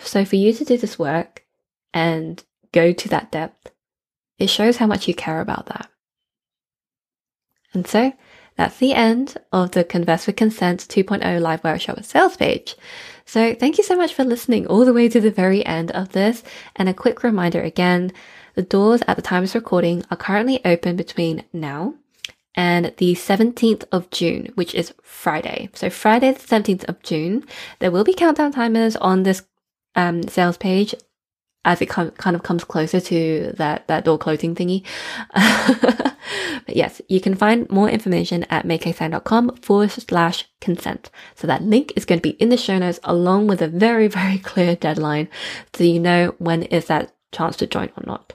So 0.00 0.24
for 0.24 0.36
you 0.36 0.52
to 0.52 0.64
do 0.64 0.76
this 0.78 0.98
work 0.98 1.44
and 1.92 2.42
go 2.72 2.92
to 2.92 3.08
that 3.08 3.30
depth, 3.30 3.70
it 4.38 4.50
shows 4.50 4.76
how 4.76 4.86
much 4.86 5.08
you 5.08 5.14
care 5.14 5.40
about 5.40 5.66
that. 5.66 5.90
And 7.72 7.86
so 7.86 8.12
that's 8.57 8.78
the 8.78 8.94
end 8.94 9.36
of 9.52 9.72
the 9.72 9.84
Converse 9.84 10.26
with 10.26 10.36
Consent 10.36 10.80
2.0 10.80 11.40
live 11.40 11.62
workshop 11.62 12.02
sales 12.04 12.36
page. 12.36 12.74
So 13.24 13.54
thank 13.54 13.76
you 13.76 13.84
so 13.84 13.96
much 13.96 14.14
for 14.14 14.24
listening 14.24 14.66
all 14.66 14.84
the 14.84 14.92
way 14.92 15.09
to 15.09 15.20
the 15.20 15.30
very 15.30 15.64
end 15.66 15.90
of 15.90 16.12
this. 16.12 16.42
And 16.74 16.88
a 16.88 16.94
quick 16.94 17.22
reminder 17.22 17.61
again, 17.61 18.12
the 18.54 18.62
doors 18.62 19.02
at 19.07 19.16
the 19.16 19.22
time 19.22 19.44
of 19.44 19.54
recording 19.54 20.04
are 20.11 20.16
currently 20.16 20.64
open 20.64 20.96
between 20.96 21.44
now 21.52 21.94
and 22.54 22.94
the 22.96 23.14
17th 23.14 23.84
of 23.92 24.09
June, 24.11 24.50
which 24.54 24.74
is 24.74 24.94
Friday. 25.02 25.68
So 25.74 25.90
Friday, 25.90 26.32
the 26.32 26.40
17th 26.40 26.84
of 26.84 27.02
June, 27.02 27.44
there 27.80 27.90
will 27.90 28.04
be 28.04 28.14
countdown 28.14 28.52
timers 28.52 28.96
on 28.96 29.24
this 29.24 29.42
um, 29.94 30.22
sales 30.22 30.57
page 30.57 30.94
as 31.66 31.82
it 31.82 31.86
com- 31.86 32.12
kind 32.12 32.34
of 32.36 32.42
comes 32.42 32.64
closer 32.64 33.00
to 33.00 33.52
that, 33.56 33.86
that 33.88 34.04
door 34.04 34.16
closing 34.16 34.54
thingy. 34.54 34.84
but 35.34 36.74
yes, 36.74 37.02
you 37.08 37.20
can 37.20 37.34
find 37.34 37.68
more 37.68 37.90
information 37.90 38.44
at 38.44 38.64
maikeetsang.com 38.64 39.56
forward 39.56 39.90
slash 39.90 40.48
consent. 40.60 41.10
So 41.34 41.46
that 41.48 41.62
link 41.62 41.92
is 41.96 42.04
going 42.04 42.20
to 42.20 42.22
be 42.22 42.36
in 42.40 42.48
the 42.48 42.56
show 42.56 42.78
notes 42.78 43.00
along 43.04 43.48
with 43.48 43.60
a 43.60 43.68
very, 43.68 44.06
very 44.20 44.38
clear 44.38 44.76
deadline 44.76 45.28
so 45.74 45.84
you 45.84 46.00
know 46.00 46.34
when 46.38 46.62
is 46.62 46.86
that 46.86 47.12
chance 47.32 47.56
to 47.56 47.66
join 47.66 47.90
or 47.96 48.06
not. 48.06 48.32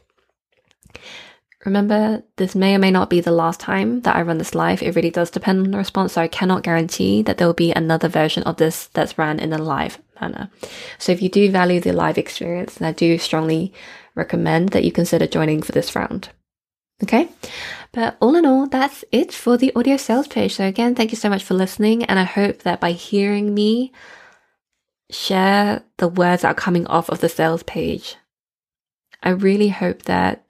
Remember, 1.65 2.23
this 2.37 2.55
may 2.55 2.75
or 2.75 2.79
may 2.79 2.89
not 2.89 3.09
be 3.09 3.21
the 3.21 3.31
last 3.31 3.59
time 3.59 4.01
that 4.01 4.15
I 4.15 4.23
run 4.23 4.39
this 4.39 4.55
live. 4.55 4.81
It 4.81 4.95
really 4.95 5.11
does 5.11 5.29
depend 5.29 5.59
on 5.59 5.71
the 5.71 5.77
response, 5.77 6.13
so 6.13 6.21
I 6.21 6.27
cannot 6.27 6.63
guarantee 6.63 7.21
that 7.21 7.37
there 7.37 7.45
will 7.45 7.53
be 7.53 7.71
another 7.71 8.07
version 8.07 8.43
of 8.43 8.57
this 8.57 8.87
that's 8.87 9.17
ran 9.17 9.39
in 9.39 9.53
a 9.53 9.59
live 9.59 9.99
manner. 10.19 10.49
So 10.97 11.11
if 11.11 11.21
you 11.21 11.29
do 11.29 11.51
value 11.51 11.79
the 11.79 11.93
live 11.93 12.17
experience, 12.17 12.75
then 12.75 12.87
I 12.87 12.93
do 12.93 13.17
strongly 13.19 13.73
recommend 14.15 14.69
that 14.69 14.83
you 14.83 14.91
consider 14.91 15.27
joining 15.27 15.61
for 15.61 15.71
this 15.71 15.95
round. 15.95 16.29
Okay. 17.03 17.29
But 17.91 18.17
all 18.19 18.35
in 18.35 18.45
all, 18.45 18.67
that's 18.67 19.03
it 19.11 19.31
for 19.33 19.57
the 19.57 19.71
audio 19.75 19.97
sales 19.97 20.27
page. 20.27 20.55
So 20.55 20.65
again, 20.65 20.95
thank 20.95 21.11
you 21.11 21.17
so 21.17 21.29
much 21.29 21.43
for 21.43 21.53
listening. 21.53 22.05
And 22.05 22.17
I 22.17 22.23
hope 22.23 22.59
that 22.59 22.79
by 22.79 22.91
hearing 22.91 23.53
me 23.53 23.91
share 25.09 25.83
the 25.97 26.07
words 26.07 26.43
that 26.43 26.51
are 26.51 26.55
coming 26.55 26.87
off 26.87 27.09
of 27.09 27.19
the 27.19 27.29
sales 27.29 27.63
page, 27.63 28.15
I 29.21 29.29
really 29.29 29.69
hope 29.69 30.03
that 30.03 30.45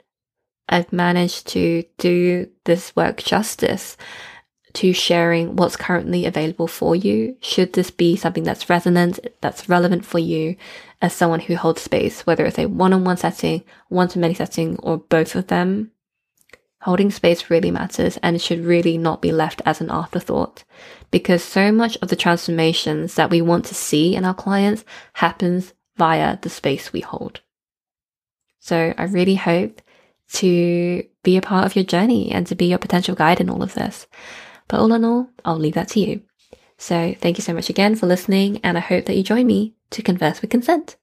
I've 0.71 0.91
managed 0.93 1.47
to 1.49 1.83
do 1.97 2.49
this 2.63 2.95
work 2.95 3.17
justice 3.17 3.97
to 4.73 4.93
sharing 4.93 5.57
what's 5.57 5.75
currently 5.75 6.25
available 6.25 6.67
for 6.67 6.95
you. 6.95 7.35
Should 7.41 7.73
this 7.73 7.91
be 7.91 8.15
something 8.15 8.43
that's 8.43 8.69
resonant, 8.69 9.19
that's 9.41 9.67
relevant 9.67 10.05
for 10.05 10.19
you 10.19 10.55
as 11.01 11.13
someone 11.13 11.41
who 11.41 11.55
holds 11.57 11.81
space, 11.81 12.25
whether 12.25 12.45
it's 12.45 12.57
a 12.57 12.67
one-on-one 12.67 13.17
setting, 13.17 13.63
one-to-many 13.89 14.33
setting, 14.33 14.77
or 14.79 14.97
both 14.97 15.35
of 15.35 15.47
them, 15.47 15.91
holding 16.81 17.11
space 17.11 17.49
really 17.49 17.69
matters 17.69 18.17
and 18.23 18.35
it 18.35 18.41
should 18.41 18.65
really 18.65 18.97
not 18.97 19.21
be 19.21 19.31
left 19.31 19.61
as 19.65 19.81
an 19.81 19.91
afterthought 19.91 20.63
because 21.11 21.43
so 21.43 21.71
much 21.71 21.97
of 22.01 22.07
the 22.07 22.15
transformations 22.15 23.15
that 23.15 23.29
we 23.29 23.41
want 23.41 23.65
to 23.65 23.75
see 23.75 24.15
in 24.15 24.25
our 24.25 24.33
clients 24.33 24.83
happens 25.13 25.73
via 25.97 26.37
the 26.41 26.49
space 26.49 26.91
we 26.91 27.01
hold. 27.01 27.41
So 28.59 28.93
I 28.97 29.03
really 29.03 29.35
hope 29.35 29.81
to 30.33 31.03
be 31.23 31.37
a 31.37 31.41
part 31.41 31.65
of 31.65 31.75
your 31.75 31.85
journey 31.85 32.31
and 32.31 32.47
to 32.47 32.55
be 32.55 32.65
your 32.65 32.77
potential 32.77 33.15
guide 33.15 33.39
in 33.39 33.49
all 33.49 33.63
of 33.63 33.73
this. 33.73 34.07
But 34.67 34.79
all 34.79 34.93
in 34.93 35.03
all, 35.03 35.29
I'll 35.43 35.57
leave 35.57 35.73
that 35.75 35.89
to 35.89 35.99
you. 35.99 36.21
So 36.77 37.15
thank 37.19 37.37
you 37.37 37.43
so 37.43 37.53
much 37.53 37.69
again 37.69 37.95
for 37.95 38.07
listening, 38.07 38.59
and 38.63 38.77
I 38.77 38.81
hope 38.81 39.05
that 39.05 39.15
you 39.15 39.23
join 39.23 39.45
me 39.45 39.75
to 39.91 40.01
converse 40.01 40.41
with 40.41 40.49
consent. 40.49 40.95